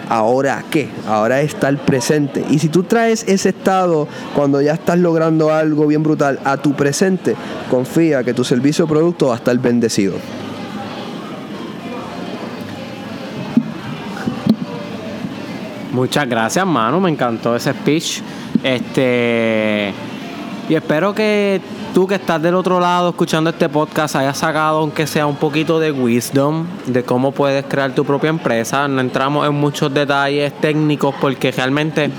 ahora 0.08 0.64
qué, 0.70 0.88
ahora 1.08 1.40
es 1.40 1.54
estar 1.54 1.76
presente. 1.78 2.44
Y 2.48 2.60
si 2.60 2.68
tú 2.68 2.84
traes 2.84 3.24
ese 3.26 3.48
estado 3.48 4.06
cuando 4.36 4.62
ya 4.62 4.74
estás 4.74 5.00
logrando 5.00 5.52
algo 5.52 5.88
bien 5.88 6.04
brutal 6.04 6.38
a 6.44 6.58
tu 6.58 6.74
presente, 6.74 7.34
confía 7.68 8.22
que 8.22 8.32
tu 8.32 8.44
servicio 8.44 8.84
o 8.84 8.88
producto 8.88 9.26
va 9.26 9.34
a 9.34 9.38
estar 9.38 9.58
bendecido. 9.58 10.14
Muchas 15.98 16.28
gracias, 16.28 16.64
mano. 16.64 17.00
Me 17.00 17.10
encantó 17.10 17.56
ese 17.56 17.72
speech. 17.72 18.20
Este. 18.62 19.92
Y 20.68 20.74
espero 20.76 21.12
que 21.12 21.60
tú 21.92 22.06
que 22.06 22.14
estás 22.14 22.40
del 22.40 22.54
otro 22.54 22.78
lado 22.78 23.08
escuchando 23.08 23.50
este 23.50 23.68
podcast 23.68 24.14
hayas 24.14 24.38
sacado, 24.38 24.78
aunque 24.78 25.08
sea 25.08 25.26
un 25.26 25.34
poquito 25.34 25.80
de 25.80 25.90
wisdom, 25.90 26.66
de 26.86 27.02
cómo 27.02 27.32
puedes 27.32 27.64
crear 27.64 27.92
tu 27.96 28.04
propia 28.04 28.30
empresa. 28.30 28.86
No 28.86 29.00
entramos 29.00 29.44
en 29.48 29.54
muchos 29.56 29.92
detalles 29.92 30.52
técnicos 30.60 31.16
porque 31.20 31.50
realmente 31.50 32.10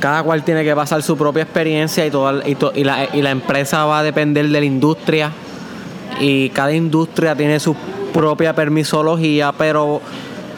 cada 0.00 0.24
cual 0.24 0.42
tiene 0.42 0.64
que 0.64 0.74
pasar 0.74 1.02
su 1.04 1.16
propia 1.16 1.44
experiencia 1.44 2.04
y, 2.04 2.10
toda, 2.10 2.48
y, 2.48 2.56
to- 2.56 2.72
y 2.74 2.82
la, 2.82 3.06
y 3.14 3.22
la 3.22 3.30
empresa 3.30 3.84
va 3.84 4.00
a 4.00 4.02
depender 4.02 4.48
de 4.48 4.58
la 4.60 4.66
industria 4.66 5.30
y 6.18 6.48
cada 6.48 6.72
industria 6.72 7.36
tiene 7.36 7.60
su 7.60 7.76
propia 8.12 8.52
permisología, 8.52 9.52
pero 9.52 10.00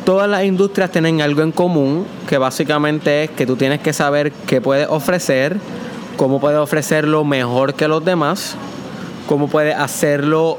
todas 0.05 0.28
las 0.28 0.44
industrias 0.44 0.90
tienen 0.90 1.20
algo 1.20 1.42
en 1.42 1.53
común, 1.53 2.07
que 2.28 2.38
básicamente 2.38 3.24
es 3.24 3.30
que 3.30 3.46
tú 3.46 3.57
tienes 3.57 3.80
que 3.80 3.92
saber 3.92 4.32
qué 4.46 4.61
puedes 4.61 4.88
ofrecer, 4.88 5.57
cómo 6.16 6.40
puedes 6.40 6.59
ofrecerlo 6.59 7.24
mejor 7.24 7.74
que 7.74 7.88
los 7.88 8.05
demás, 8.05 8.57
cómo 9.28 9.48
puedes 9.48 9.76
hacerlo 9.76 10.59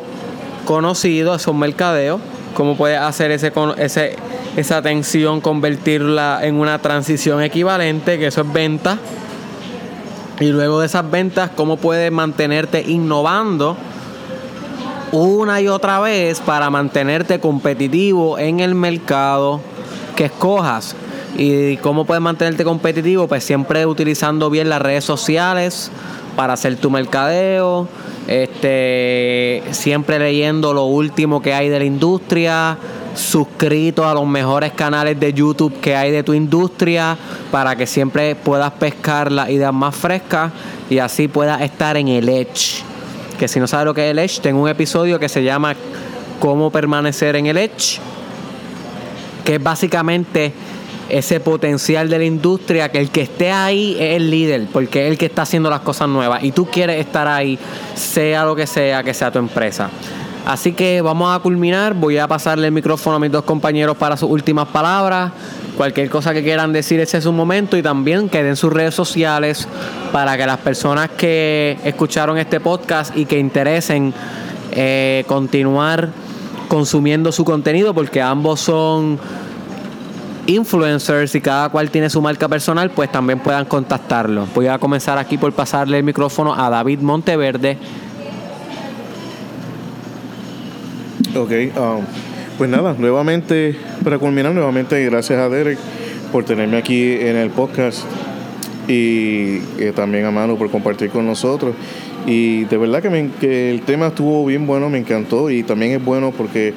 conocido, 0.65 1.35
es 1.35 1.47
mercadeo, 1.53 2.19
cómo 2.55 2.75
puedes 2.77 2.99
hacer 2.99 3.31
ese, 3.31 3.51
ese, 3.77 4.15
esa 4.55 4.77
atención, 4.77 5.41
convertirla 5.41 6.39
en 6.43 6.55
una 6.55 6.79
transición 6.79 7.41
equivalente, 7.41 8.17
que 8.17 8.27
eso 8.27 8.41
es 8.41 8.53
venta. 8.53 8.97
Y 10.39 10.47
luego 10.47 10.79
de 10.79 10.87
esas 10.87 11.09
ventas, 11.09 11.51
cómo 11.55 11.77
puedes 11.77 12.11
mantenerte 12.11 12.81
innovando 12.81 13.77
una 15.13 15.61
y 15.61 15.67
otra 15.67 15.99
vez 15.99 16.39
para 16.39 16.71
mantenerte 16.71 17.39
competitivo 17.39 18.39
en 18.39 18.59
el 18.59 18.73
mercado 18.73 19.61
que 20.15 20.25
escojas. 20.25 20.95
¿Y 21.37 21.77
cómo 21.77 22.05
puedes 22.05 22.21
mantenerte 22.21 22.63
competitivo? 22.63 23.27
Pues 23.27 23.43
siempre 23.43 23.85
utilizando 23.85 24.49
bien 24.49 24.69
las 24.69 24.81
redes 24.81 25.05
sociales 25.05 25.91
para 26.35 26.53
hacer 26.53 26.77
tu 26.77 26.89
mercadeo, 26.89 27.87
este, 28.27 29.61
siempre 29.69 30.17
leyendo 30.17 30.73
lo 30.73 30.85
último 30.85 31.43
que 31.43 31.53
hay 31.53 31.69
de 31.69 31.77
la 31.77 31.85
industria, 31.85 32.75
suscrito 33.13 34.07
a 34.07 34.15
los 34.15 34.25
mejores 34.25 34.71
canales 34.71 35.19
de 35.19 35.31
YouTube 35.31 35.79
que 35.79 35.95
hay 35.95 36.09
de 36.09 36.23
tu 36.23 36.33
industria 36.33 37.15
para 37.51 37.75
que 37.75 37.85
siempre 37.85 38.33
puedas 38.33 38.71
pescar 38.71 39.31
las 39.31 39.51
ideas 39.51 39.73
más 39.73 39.95
frescas 39.95 40.51
y 40.89 40.97
así 40.97 41.27
puedas 41.27 41.61
estar 41.61 41.97
en 41.97 42.07
el 42.07 42.27
edge 42.29 42.83
que 43.43 43.49
si 43.49 43.59
no 43.59 43.67
sabes 43.67 43.85
lo 43.85 43.93
que 43.93 44.05
es 44.05 44.11
el 44.11 44.19
Edge, 44.19 44.39
tengo 44.39 44.61
un 44.61 44.69
episodio 44.69 45.19
que 45.19 45.27
se 45.27 45.43
llama 45.43 45.75
Cómo 46.39 46.71
permanecer 46.71 47.35
en 47.35 47.47
el 47.47 47.57
Edge, 47.57 47.99
que 49.43 49.55
es 49.55 49.61
básicamente 49.61 50.53
ese 51.09 51.41
potencial 51.41 52.07
de 52.07 52.19
la 52.19 52.23
industria, 52.23 52.89
que 52.89 52.99
el 52.99 53.09
que 53.09 53.23
esté 53.23 53.51
ahí 53.51 53.97
es 53.99 54.15
el 54.15 54.29
líder, 54.29 54.67
porque 54.71 55.07
es 55.07 55.11
el 55.11 55.17
que 55.17 55.25
está 55.25 55.41
haciendo 55.41 55.69
las 55.69 55.81
cosas 55.81 56.07
nuevas 56.07 56.41
y 56.41 56.53
tú 56.53 56.67
quieres 56.67 57.01
estar 57.01 57.27
ahí, 57.27 57.59
sea 57.95 58.45
lo 58.45 58.55
que 58.55 58.65
sea, 58.65 59.03
que 59.03 59.13
sea 59.13 59.29
tu 59.29 59.39
empresa. 59.39 59.89
Así 60.45 60.71
que 60.71 61.01
vamos 61.01 61.35
a 61.35 61.41
culminar, 61.41 61.93
voy 61.95 62.19
a 62.19 62.29
pasarle 62.29 62.67
el 62.67 62.73
micrófono 62.73 63.17
a 63.17 63.19
mis 63.19 63.29
dos 63.29 63.43
compañeros 63.43 63.97
para 63.97 64.15
sus 64.15 64.29
últimas 64.29 64.69
palabras. 64.69 65.33
Cualquier 65.77 66.09
cosa 66.09 66.33
que 66.33 66.43
quieran 66.43 66.71
decir, 66.71 66.99
ese 66.99 67.17
es 67.17 67.23
su 67.23 67.31
momento 67.31 67.77
y 67.77 67.81
también 67.81 68.29
que 68.29 68.43
den 68.43 68.55
sus 68.55 68.71
redes 68.71 68.93
sociales 68.93 69.67
para 70.11 70.37
que 70.37 70.45
las 70.45 70.59
personas 70.59 71.09
que 71.09 71.77
escucharon 71.83 72.37
este 72.37 72.59
podcast 72.59 73.15
y 73.17 73.25
que 73.25 73.39
interesen 73.39 74.13
eh, 74.71 75.23
continuar 75.27 76.09
consumiendo 76.67 77.31
su 77.31 77.43
contenido, 77.43 77.93
porque 77.93 78.21
ambos 78.21 78.59
son 78.59 79.19
influencers 80.45 81.33
y 81.35 81.41
cada 81.41 81.69
cual 81.69 81.89
tiene 81.89 82.09
su 82.09 82.21
marca 82.21 82.47
personal, 82.47 82.89
pues 82.91 83.11
también 83.11 83.39
puedan 83.39 83.65
contactarlo. 83.65 84.47
Voy 84.53 84.67
a 84.67 84.77
comenzar 84.77 85.17
aquí 85.17 85.37
por 85.37 85.53
pasarle 85.53 85.97
el 85.97 86.03
micrófono 86.03 86.53
a 86.53 86.69
David 86.69 86.99
Monteverde. 86.99 87.77
Ok, 91.35 91.51
um, 91.77 92.03
pues 92.57 92.69
nada, 92.69 92.95
nuevamente, 92.97 93.75
para 94.03 94.19
culminar, 94.19 94.53
nuevamente 94.53 95.03
gracias 95.05 95.39
a 95.39 95.49
Derek 95.49 95.77
por 96.31 96.43
tenerme 96.43 96.77
aquí 96.77 97.13
en 97.13 97.37
el 97.37 97.49
podcast 97.49 98.03
y 98.87 99.59
eh, 99.79 99.93
también 99.95 100.25
a 100.25 100.31
Manu 100.31 100.57
por 100.57 100.69
compartir 100.69 101.09
con 101.09 101.25
nosotros. 101.25 101.73
Y 102.25 102.65
de 102.65 102.77
verdad 102.77 103.01
que, 103.01 103.69
el 103.71 103.81
tema 103.81 104.07
estuvo 104.07 104.45
bien 104.45 104.67
bueno, 104.67 104.89
me 104.89 104.97
encantó 104.97 105.49
y 105.49 105.63
también 105.63 105.93
es 105.93 106.03
bueno 106.03 106.31
porque 106.31 106.73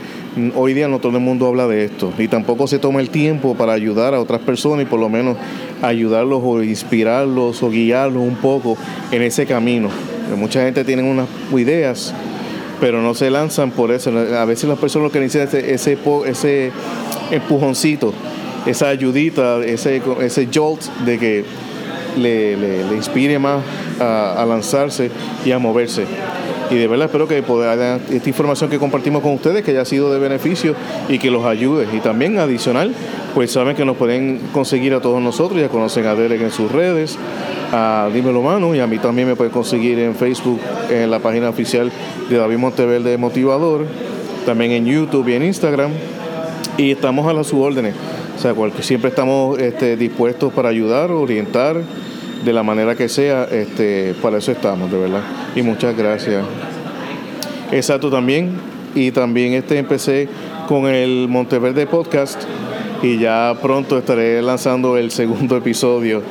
hoy 0.55 0.74
día 0.74 0.89
no 0.89 0.99
todo 0.99 1.16
el 1.16 1.22
mundo 1.22 1.47
habla 1.47 1.66
de 1.66 1.85
esto 1.85 2.12
y 2.18 2.29
tampoco 2.29 2.66
se 2.66 2.79
toma 2.79 3.01
el 3.01 3.11
tiempo 3.11 3.55
para 3.55 3.72
ayudar 3.72 4.14
a 4.14 4.20
otras 4.20 4.41
personas 4.41 4.83
y 4.83 4.87
por 4.87 5.01
lo 5.01 5.09
menos 5.09 5.37
ayudarlos 5.83 6.41
o 6.45 6.62
inspirarlos 6.62 7.62
o 7.62 7.70
guiarlos 7.70 8.22
un 8.22 8.37
poco 8.37 8.77
en 9.11 9.22
ese 9.22 9.47
camino. 9.47 9.89
Mucha 10.37 10.62
gente 10.64 10.85
tiene 10.85 11.03
unas 11.03 11.29
ideas 11.53 12.14
pero 12.81 13.01
no 13.01 13.14
se 13.14 13.31
lanzan 13.31 13.70
por 13.70 13.91
eso. 13.91 14.11
A 14.11 14.45
veces 14.45 14.68
las 14.68 14.79
personas 14.79 15.07
lo 15.07 15.12
que 15.12 15.20
necesitan 15.20 15.64
es 15.64 15.87
ese 15.87 16.70
empujoncito, 17.31 18.12
esa 18.66 18.89
ayudita, 18.89 19.64
ese, 19.64 20.03
ese 20.20 20.49
jolt 20.53 20.83
de 21.05 21.18
que 21.18 21.45
le, 22.16 22.57
le- 22.57 22.97
inspire 22.97 23.39
más 23.39 23.62
a, 24.01 24.45
lanzarse 24.49 25.11
y 25.45 25.53
a 25.53 25.59
moverse. 25.59 26.05
Y 26.68 26.74
de 26.74 26.89
verdad 26.89 27.07
espero 27.07 27.29
que 27.29 27.39
esta 27.39 28.29
información 28.29 28.68
que 28.68 28.79
compartimos 28.79 29.22
con 29.22 29.35
ustedes 29.35 29.62
que 29.62 29.70
haya 29.70 29.85
sido 29.85 30.12
de 30.12 30.18
beneficio 30.18 30.74
y 31.09 31.18
que 31.20 31.31
los 31.31 31.45
ayude. 31.45 31.87
Y 31.93 32.01
también 32.01 32.39
adicional, 32.41 32.93
pues 33.35 33.53
saben 33.53 33.77
que 33.77 33.85
nos 33.85 33.97
pueden 33.97 34.41
conseguir 34.53 34.93
a 34.95 35.01
todos 35.01 35.22
nosotros, 35.22 35.61
ya 35.61 35.68
conocen 35.68 36.07
a 36.07 36.16
Derek 36.16 36.41
en 36.41 36.51
sus 36.51 36.72
redes, 36.72 37.16
a 37.72 38.09
Dímelo 38.12 38.43
Mano 38.43 38.74
y 38.74 38.81
a 38.81 38.87
mí 38.89 38.99
también 38.99 39.29
me 39.29 39.37
pueden 39.37 39.53
conseguir 39.53 39.99
en 40.01 40.16
Facebook, 40.16 40.59
en 40.91 41.09
la 41.09 41.20
página 41.20 41.49
oficial 41.51 41.93
de 42.29 42.37
David 42.37 42.57
Monteverde 42.57 43.16
Motivador, 43.16 43.87
también 44.45 44.72
en 44.72 44.87
YouTube 44.87 45.29
y 45.29 45.35
en 45.35 45.45
Instagram. 45.45 45.93
Y 46.77 46.93
estamos 46.93 47.27
a 47.27 47.33
las 47.33 47.47
sus 47.47 47.61
órdenes. 47.61 47.95
O 48.37 48.39
sea, 48.39 48.55
siempre 48.81 49.11
estamos 49.11 49.59
este, 49.59 49.97
dispuestos 49.97 50.53
para 50.53 50.69
ayudar, 50.69 51.11
orientar 51.11 51.81
de 52.45 52.53
la 52.53 52.63
manera 52.63 52.95
que 52.95 53.09
sea. 53.09 53.45
Este, 53.45 54.15
para 54.21 54.39
eso 54.39 54.53
estamos, 54.53 54.91
de 54.91 54.99
verdad. 54.99 55.23
Y 55.55 55.63
muchas 55.63 55.97
gracias. 55.97 56.45
Exacto 57.73 58.11
también. 58.11 58.53
Y 58.95 59.11
también 59.11 59.55
este 59.55 59.79
empecé 59.79 60.29
con 60.69 60.87
el 60.87 61.29
Monteverde 61.29 61.87
Podcast 61.87 62.43
y 63.03 63.19
ya 63.19 63.55
pronto 63.61 63.99
estaré 63.99 64.41
lanzando 64.43 64.97
el 64.97 65.11
segundo 65.11 65.57
episodio 65.59 66.23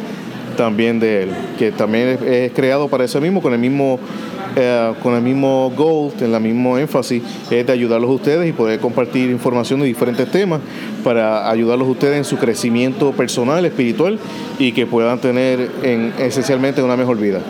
también 0.57 0.99
de 0.99 1.23
él, 1.23 1.30
que 1.59 1.71
también 1.71 2.07
es, 2.09 2.21
es 2.21 2.51
creado 2.53 2.88
para 2.88 3.03
eso 3.03 3.19
mismo, 3.19 3.41
con 3.41 3.53
el 3.53 3.59
mismo 3.59 3.99
eh, 4.55 4.93
con 5.03 5.13
el 5.15 5.21
mismo 5.21 5.71
goal, 5.75 6.13
en 6.21 6.31
la 6.31 6.39
mismo 6.39 6.77
énfasis, 6.77 7.21
es 7.51 7.65
de 7.65 7.73
ayudarlos 7.73 8.09
a 8.09 8.13
ustedes 8.13 8.49
y 8.49 8.53
poder 8.53 8.79
compartir 8.79 9.29
información 9.29 9.81
de 9.81 9.87
diferentes 9.87 10.29
temas 10.31 10.61
para 11.03 11.49
ayudarlos 11.49 11.87
a 11.87 11.91
ustedes 11.91 12.17
en 12.17 12.25
su 12.25 12.37
crecimiento 12.37 13.11
personal, 13.11 13.65
espiritual 13.65 14.17
y 14.57 14.71
que 14.71 14.85
puedan 14.85 15.19
tener 15.19 15.69
en, 15.83 16.13
esencialmente 16.19 16.81
una 16.81 16.95
mejor 16.95 17.17
vida. 17.17 17.41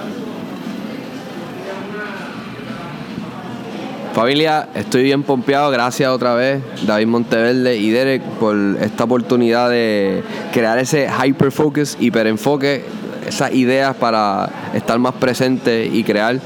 Familia, 4.13 4.69
estoy 4.73 5.03
bien 5.03 5.23
pompeado. 5.23 5.69
Gracias 5.71 6.09
otra 6.09 6.35
vez, 6.35 6.61
David 6.87 7.07
Monteverde 7.07 7.75
y 7.75 7.89
Derek, 7.89 8.21
por 8.39 8.55
esta 8.81 9.03
oportunidad 9.03 9.69
de 9.69 10.23
crear 10.53 10.79
ese 10.79 11.07
hyperfocus, 11.07 11.97
hiperenfoque 11.99 12.85
esas 13.27 13.53
ideas 13.53 13.95
para 13.95 14.49
estar 14.73 14.97
más 14.99 15.13
presente 15.15 15.85
y 15.85 16.03
crear. 16.03 16.39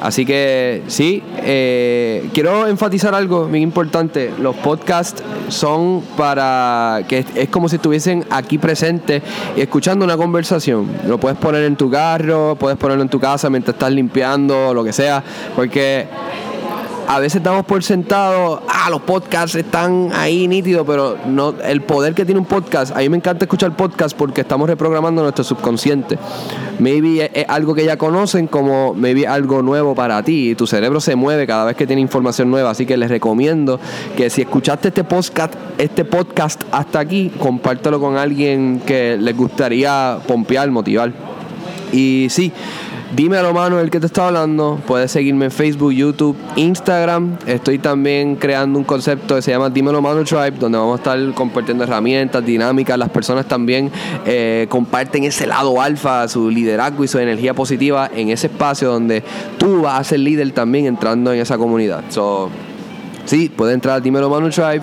Así 0.00 0.26
que 0.26 0.82
sí, 0.88 1.22
eh, 1.38 2.28
quiero 2.34 2.66
enfatizar 2.66 3.14
algo 3.14 3.48
muy 3.48 3.60
importante. 3.60 4.30
Los 4.38 4.54
podcasts 4.56 5.22
son 5.48 6.02
para 6.16 7.02
que 7.08 7.24
es 7.34 7.48
como 7.48 7.68
si 7.68 7.76
estuviesen 7.76 8.24
aquí 8.30 8.58
presentes 8.58 9.22
y 9.56 9.60
escuchando 9.60 10.04
una 10.04 10.16
conversación. 10.16 10.88
Lo 11.06 11.18
puedes 11.18 11.38
poner 11.38 11.62
en 11.64 11.76
tu 11.76 11.90
carro, 11.90 12.56
puedes 12.56 12.78
ponerlo 12.78 13.02
en 13.02 13.08
tu 13.08 13.20
casa 13.20 13.48
mientras 13.48 13.74
estás 13.74 13.92
limpiando, 13.92 14.74
lo 14.74 14.84
que 14.84 14.92
sea, 14.92 15.22
porque 15.54 16.06
a 17.08 17.18
veces 17.20 17.42
damos 17.42 17.64
por 17.64 17.82
sentado, 17.82 18.62
ah, 18.68 18.90
los 18.90 19.02
podcasts 19.02 19.54
están 19.54 20.10
ahí 20.14 20.48
nítidos, 20.48 20.84
pero 20.86 21.16
no 21.26 21.54
el 21.64 21.82
poder 21.82 22.14
que 22.14 22.24
tiene 22.24 22.40
un 22.40 22.46
podcast, 22.46 22.96
a 22.96 23.00
mí 23.00 23.08
me 23.08 23.16
encanta 23.16 23.44
escuchar 23.44 23.76
podcast 23.76 24.16
porque 24.16 24.40
estamos 24.40 24.68
reprogramando 24.68 25.22
nuestro 25.22 25.44
subconsciente. 25.44 26.18
Maybe 26.78 27.30
es, 27.32 27.46
algo 27.48 27.74
que 27.74 27.84
ya 27.84 27.96
conocen 27.96 28.48
como 28.48 28.92
maybe 28.94 29.26
algo 29.26 29.62
nuevo 29.62 29.94
para 29.94 30.22
ti. 30.22 30.54
Tu 30.56 30.66
cerebro 30.66 31.00
se 31.00 31.16
mueve 31.16 31.46
cada 31.46 31.64
vez 31.64 31.76
que 31.76 31.86
tiene 31.86 32.02
información 32.02 32.50
nueva, 32.50 32.70
así 32.70 32.86
que 32.86 32.96
les 32.96 33.08
recomiendo 33.08 33.80
que 34.16 34.28
si 34.28 34.42
escuchaste 34.42 34.88
este 34.88 35.04
podcast, 35.04 35.54
este 35.78 36.04
podcast 36.04 36.62
hasta 36.72 36.98
aquí, 36.98 37.30
compártelo 37.38 38.00
con 38.00 38.16
alguien 38.16 38.82
que 38.84 39.16
les 39.16 39.36
gustaría 39.36 40.18
pompear, 40.26 40.70
motivar. 40.70 41.12
Y 41.92 42.26
sí, 42.30 42.52
Dímelo, 43.14 43.52
mano, 43.54 43.78
el 43.78 43.88
que 43.88 44.00
te 44.00 44.06
está 44.06 44.26
hablando. 44.26 44.80
Puedes 44.84 45.12
seguirme 45.12 45.44
en 45.44 45.50
Facebook, 45.52 45.92
YouTube, 45.92 46.36
Instagram. 46.56 47.36
Estoy 47.46 47.78
también 47.78 48.34
creando 48.34 48.80
un 48.80 48.84
concepto 48.84 49.36
que 49.36 49.42
se 49.42 49.52
llama 49.52 49.70
Dímelo, 49.70 50.02
mano 50.02 50.24
Tribe, 50.24 50.52
donde 50.58 50.76
vamos 50.76 50.94
a 50.94 50.96
estar 50.98 51.34
compartiendo 51.34 51.84
herramientas, 51.84 52.44
dinámicas. 52.44 52.98
Las 52.98 53.10
personas 53.10 53.46
también 53.46 53.92
eh, 54.24 54.66
comparten 54.68 55.22
ese 55.22 55.46
lado 55.46 55.80
alfa, 55.80 56.26
su 56.26 56.50
liderazgo 56.50 57.04
y 57.04 57.08
su 57.08 57.20
energía 57.20 57.54
positiva 57.54 58.10
en 58.12 58.30
ese 58.30 58.48
espacio 58.48 58.90
donde 58.90 59.22
tú 59.56 59.82
vas 59.82 60.00
a 60.00 60.04
ser 60.04 60.18
líder 60.20 60.50
también 60.50 60.86
entrando 60.86 61.32
en 61.32 61.40
esa 61.40 61.56
comunidad. 61.56 62.02
So, 62.08 62.50
sí, 63.24 63.52
puedes 63.54 63.74
entrar 63.74 63.98
a 63.98 64.00
Dímelo, 64.00 64.28
mano 64.28 64.50
Tribe. 64.50 64.82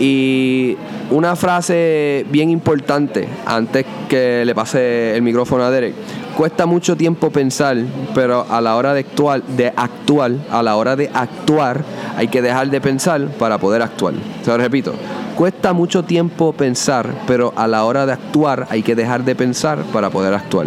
Y 0.00 0.76
una 1.10 1.36
frase 1.36 2.26
bien 2.30 2.50
importante 2.50 3.28
antes 3.46 3.86
que 4.08 4.44
le 4.44 4.54
pase 4.54 5.14
el 5.14 5.22
micrófono 5.22 5.62
a 5.62 5.70
Derek 5.70 5.94
cuesta 6.36 6.66
mucho 6.66 6.96
tiempo 6.96 7.30
pensar, 7.30 7.76
pero 8.14 8.46
a 8.48 8.60
la 8.60 8.76
hora 8.76 8.94
de 8.94 9.00
actuar, 9.00 9.42
de 9.42 9.72
actuar, 9.76 10.32
a 10.50 10.62
la 10.62 10.76
hora 10.76 10.96
de 10.96 11.10
actuar, 11.12 11.84
hay 12.16 12.28
que 12.28 12.42
dejar 12.42 12.70
de 12.70 12.80
pensar 12.80 13.28
para 13.38 13.58
poder 13.58 13.82
actuar. 13.82 14.14
Se 14.42 14.50
lo 14.50 14.56
repito, 14.56 14.94
cuesta 15.36 15.72
mucho 15.72 16.04
tiempo 16.04 16.52
pensar, 16.52 17.12
pero 17.26 17.52
a 17.56 17.66
la 17.66 17.84
hora 17.84 18.06
de 18.06 18.12
actuar 18.12 18.66
hay 18.70 18.82
que 18.82 18.94
dejar 18.94 19.24
de 19.24 19.34
pensar 19.34 19.82
para 19.92 20.10
poder 20.10 20.34
actuar. 20.34 20.66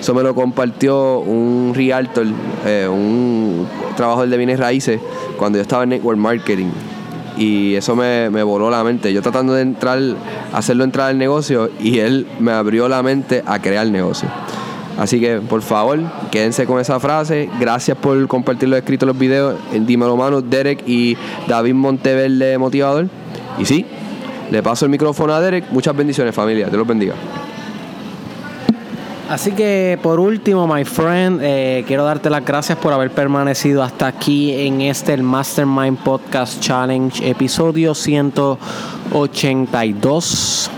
Eso 0.00 0.14
me 0.14 0.22
lo 0.22 0.34
compartió 0.34 1.18
un 1.18 1.72
realtor, 1.74 2.26
eh, 2.64 2.88
un 2.88 3.66
trabajador 3.96 4.28
de 4.28 4.36
bienes 4.36 4.60
raíces, 4.60 5.00
cuando 5.36 5.58
yo 5.58 5.62
estaba 5.62 5.82
en 5.82 5.90
Network 5.90 6.18
Marketing. 6.18 6.70
Y 7.36 7.74
eso 7.74 7.94
me, 7.94 8.30
me 8.30 8.42
voló 8.42 8.70
la 8.70 8.82
mente. 8.84 9.12
Yo 9.12 9.22
tratando 9.22 9.54
de 9.54 9.62
entrar, 9.62 10.00
hacerlo 10.52 10.84
entrar 10.84 11.10
al 11.10 11.18
negocio 11.18 11.70
y 11.80 12.00
él 12.00 12.26
me 12.40 12.52
abrió 12.52 12.88
la 12.88 13.02
mente 13.02 13.42
a 13.46 13.60
crear 13.60 13.86
negocio. 13.88 14.28
Así 14.98 15.20
que, 15.20 15.36
por 15.36 15.62
favor, 15.62 16.00
quédense 16.32 16.66
con 16.66 16.80
esa 16.80 16.98
frase. 16.98 17.48
Gracias 17.60 17.96
por 17.96 18.26
compartir 18.26 18.68
los 18.68 18.78
escritos, 18.78 19.06
los 19.06 19.16
videos. 19.16 19.54
En 19.72 19.86
Dímelo 19.86 20.16
Mano, 20.16 20.42
Derek 20.42 20.82
y 20.86 21.16
David 21.46 21.74
Monteverde, 21.74 22.58
motivador. 22.58 23.08
Y 23.58 23.64
sí, 23.64 23.86
le 24.50 24.60
paso 24.60 24.86
el 24.86 24.90
micrófono 24.90 25.34
a 25.34 25.40
Derek. 25.40 25.70
Muchas 25.70 25.96
bendiciones, 25.96 26.34
familia. 26.34 26.66
Dios 26.66 26.78
los 26.78 26.86
bendiga. 26.86 27.14
Así 29.30 29.52
que 29.52 29.98
por 30.02 30.18
último, 30.18 30.66
my 30.66 30.84
friend, 30.84 31.40
eh, 31.42 31.84
quiero 31.86 32.02
darte 32.02 32.28
las 32.30 32.42
gracias 32.44 32.76
por 32.78 32.92
haber 32.94 33.10
permanecido 33.10 33.84
hasta 33.84 34.06
aquí 34.06 34.52
en 34.52 34.80
este 34.80 35.12
el 35.12 35.22
Mastermind 35.22 35.98
Podcast 35.98 36.60
Challenge, 36.60 37.28
episodio 37.28 37.94
182. 37.94 40.70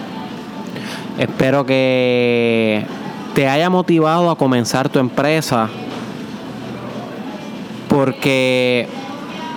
Espero 1.17 1.65
que 1.65 2.85
te 3.35 3.49
haya 3.49 3.71
motivado 3.71 4.31
a 4.31 4.37
comenzar 4.37 4.89
tu 4.89 4.99
empresa 4.99 5.69
porque 7.89 8.89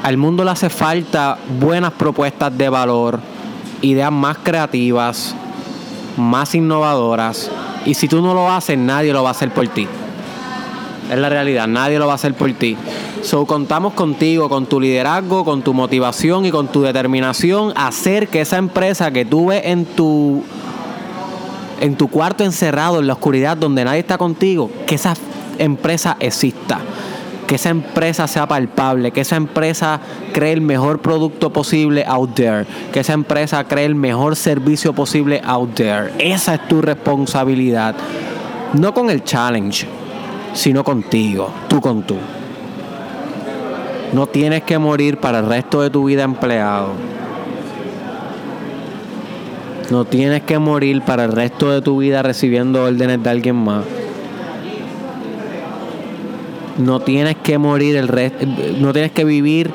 al 0.02 0.18
mundo 0.18 0.44
le 0.44 0.52
hace 0.52 0.70
falta 0.70 1.38
buenas 1.60 1.92
propuestas 1.94 2.58
de 2.58 2.68
valor, 2.68 3.20
ideas 3.82 4.12
más 4.12 4.38
creativas, 4.44 5.36
más 6.18 6.56
innovadoras. 6.56 7.50
Y 7.86 7.94
si 7.94 8.08
tú 8.08 8.22
no 8.22 8.34
lo 8.34 8.52
haces, 8.52 8.78
nadie 8.78 9.14
lo 9.14 9.24
va 9.24 9.30
a 9.30 9.32
hacer 9.32 9.52
por 9.52 9.68
ti. 9.68 9.88
Es 11.12 11.18
la 11.18 11.30
realidad, 11.30 11.68
nadie 11.68 12.00
lo 12.00 12.08
va 12.08 12.14
a 12.14 12.16
hacer 12.16 12.34
por 12.34 12.52
ti. 12.54 12.76
So, 13.22 13.46
contamos 13.46 13.94
contigo, 13.94 14.50
con 14.50 14.66
tu 14.66 14.82
liderazgo, 14.82 15.46
con 15.46 15.62
tu 15.62 15.74
motivación 15.74 16.46
y 16.46 16.52
con 16.52 16.68
tu 16.68 16.82
determinación 16.82 17.72
a 17.76 17.88
hacer 17.88 18.28
que 18.28 18.42
esa 18.42 18.58
empresa 18.58 19.12
que 19.12 19.26
tú 19.26 19.48
ves 19.48 19.62
en 19.66 19.86
tu 19.86 20.44
en 21.84 21.98
tu 21.98 22.08
cuarto 22.08 22.46
encerrado 22.46 23.02
en 23.02 23.08
la 23.08 23.14
oscuridad 23.14 23.58
donde 23.58 23.84
nadie 23.84 24.00
está 24.00 24.18
contigo, 24.18 24.72
que 24.88 24.96
esa 24.96 25.16
empresa 25.60 26.16
exista. 26.22 26.80
Que 27.46 27.56
esa 27.56 27.72
empresa 27.72 28.26
sea 28.26 28.48
palpable, 28.48 29.12
que 29.12 29.20
esa 29.20 29.36
empresa 29.36 30.00
cree 30.32 30.54
el 30.54 30.62
mejor 30.62 31.00
producto 31.00 31.52
posible 31.52 32.06
out 32.08 32.36
there, 32.36 32.66
que 32.94 33.02
esa 33.02 33.12
empresa 33.12 33.66
cree 33.66 33.84
el 33.84 33.96
mejor 33.96 34.38
servicio 34.38 34.94
posible 34.94 35.42
out 35.44 35.74
there. 35.74 36.14
Esa 36.20 36.54
es 36.54 36.68
tu 36.70 36.82
responsabilidad. 36.82 37.96
No 38.72 38.94
con 38.94 39.10
el 39.10 39.26
challenge, 39.26 39.86
sino 40.54 40.86
contigo, 40.86 41.52
tú 41.68 41.82
con 41.82 42.04
tú. 42.04 42.16
No 44.14 44.26
tienes 44.28 44.64
que 44.64 44.78
morir 44.78 45.18
para 45.18 45.40
el 45.40 45.48
resto 45.48 45.82
de 45.82 45.90
tu 45.90 46.06
vida 46.06 46.24
empleado 46.24 46.92
no 49.94 50.06
tienes 50.06 50.42
que 50.42 50.58
morir 50.58 51.04
para 51.04 51.26
el 51.26 51.32
resto 51.32 51.70
de 51.70 51.84
tu 51.84 52.00
vida 52.00 52.24
recibiendo 52.24 52.84
órdenes 52.84 53.22
de 53.22 53.30
alguien 53.30 53.56
más. 53.56 53.86
No 56.80 57.02
tienes 57.02 57.36
que 57.36 57.60
morir 57.60 57.98
el 57.98 58.08
resto, 58.08 58.44
no 58.80 58.92
tienes 58.92 59.12
que 59.12 59.24
vivir 59.24 59.70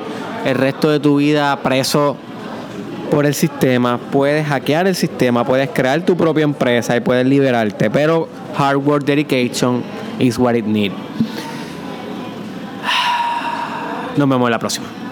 el 0.45 0.57
resto 0.57 0.91
de 0.91 0.99
tu 0.99 1.19
vida 1.19 1.57
preso 1.63 2.17
por 3.13 3.27
el 3.27 3.35
sistema. 3.35 4.01
Puedes 4.11 4.45
hackear 4.45 4.89
el 4.89 4.97
sistema, 4.97 5.45
puedes 5.45 5.71
crear 5.71 6.03
tu 6.03 6.17
propia 6.17 6.43
empresa 6.43 6.97
y 6.97 7.01
puedes 7.01 7.25
liberarte, 7.25 7.89
pero 7.89 8.29
hard 8.57 8.79
work 8.79 9.05
dedication 9.05 9.85
is 10.19 10.37
what 10.37 10.57
it 10.57 10.65
needs. 10.65 10.97
Nos 14.17 14.29
vemos 14.29 14.49
en 14.49 14.51
la 14.51 14.59
próxima. 14.59 15.08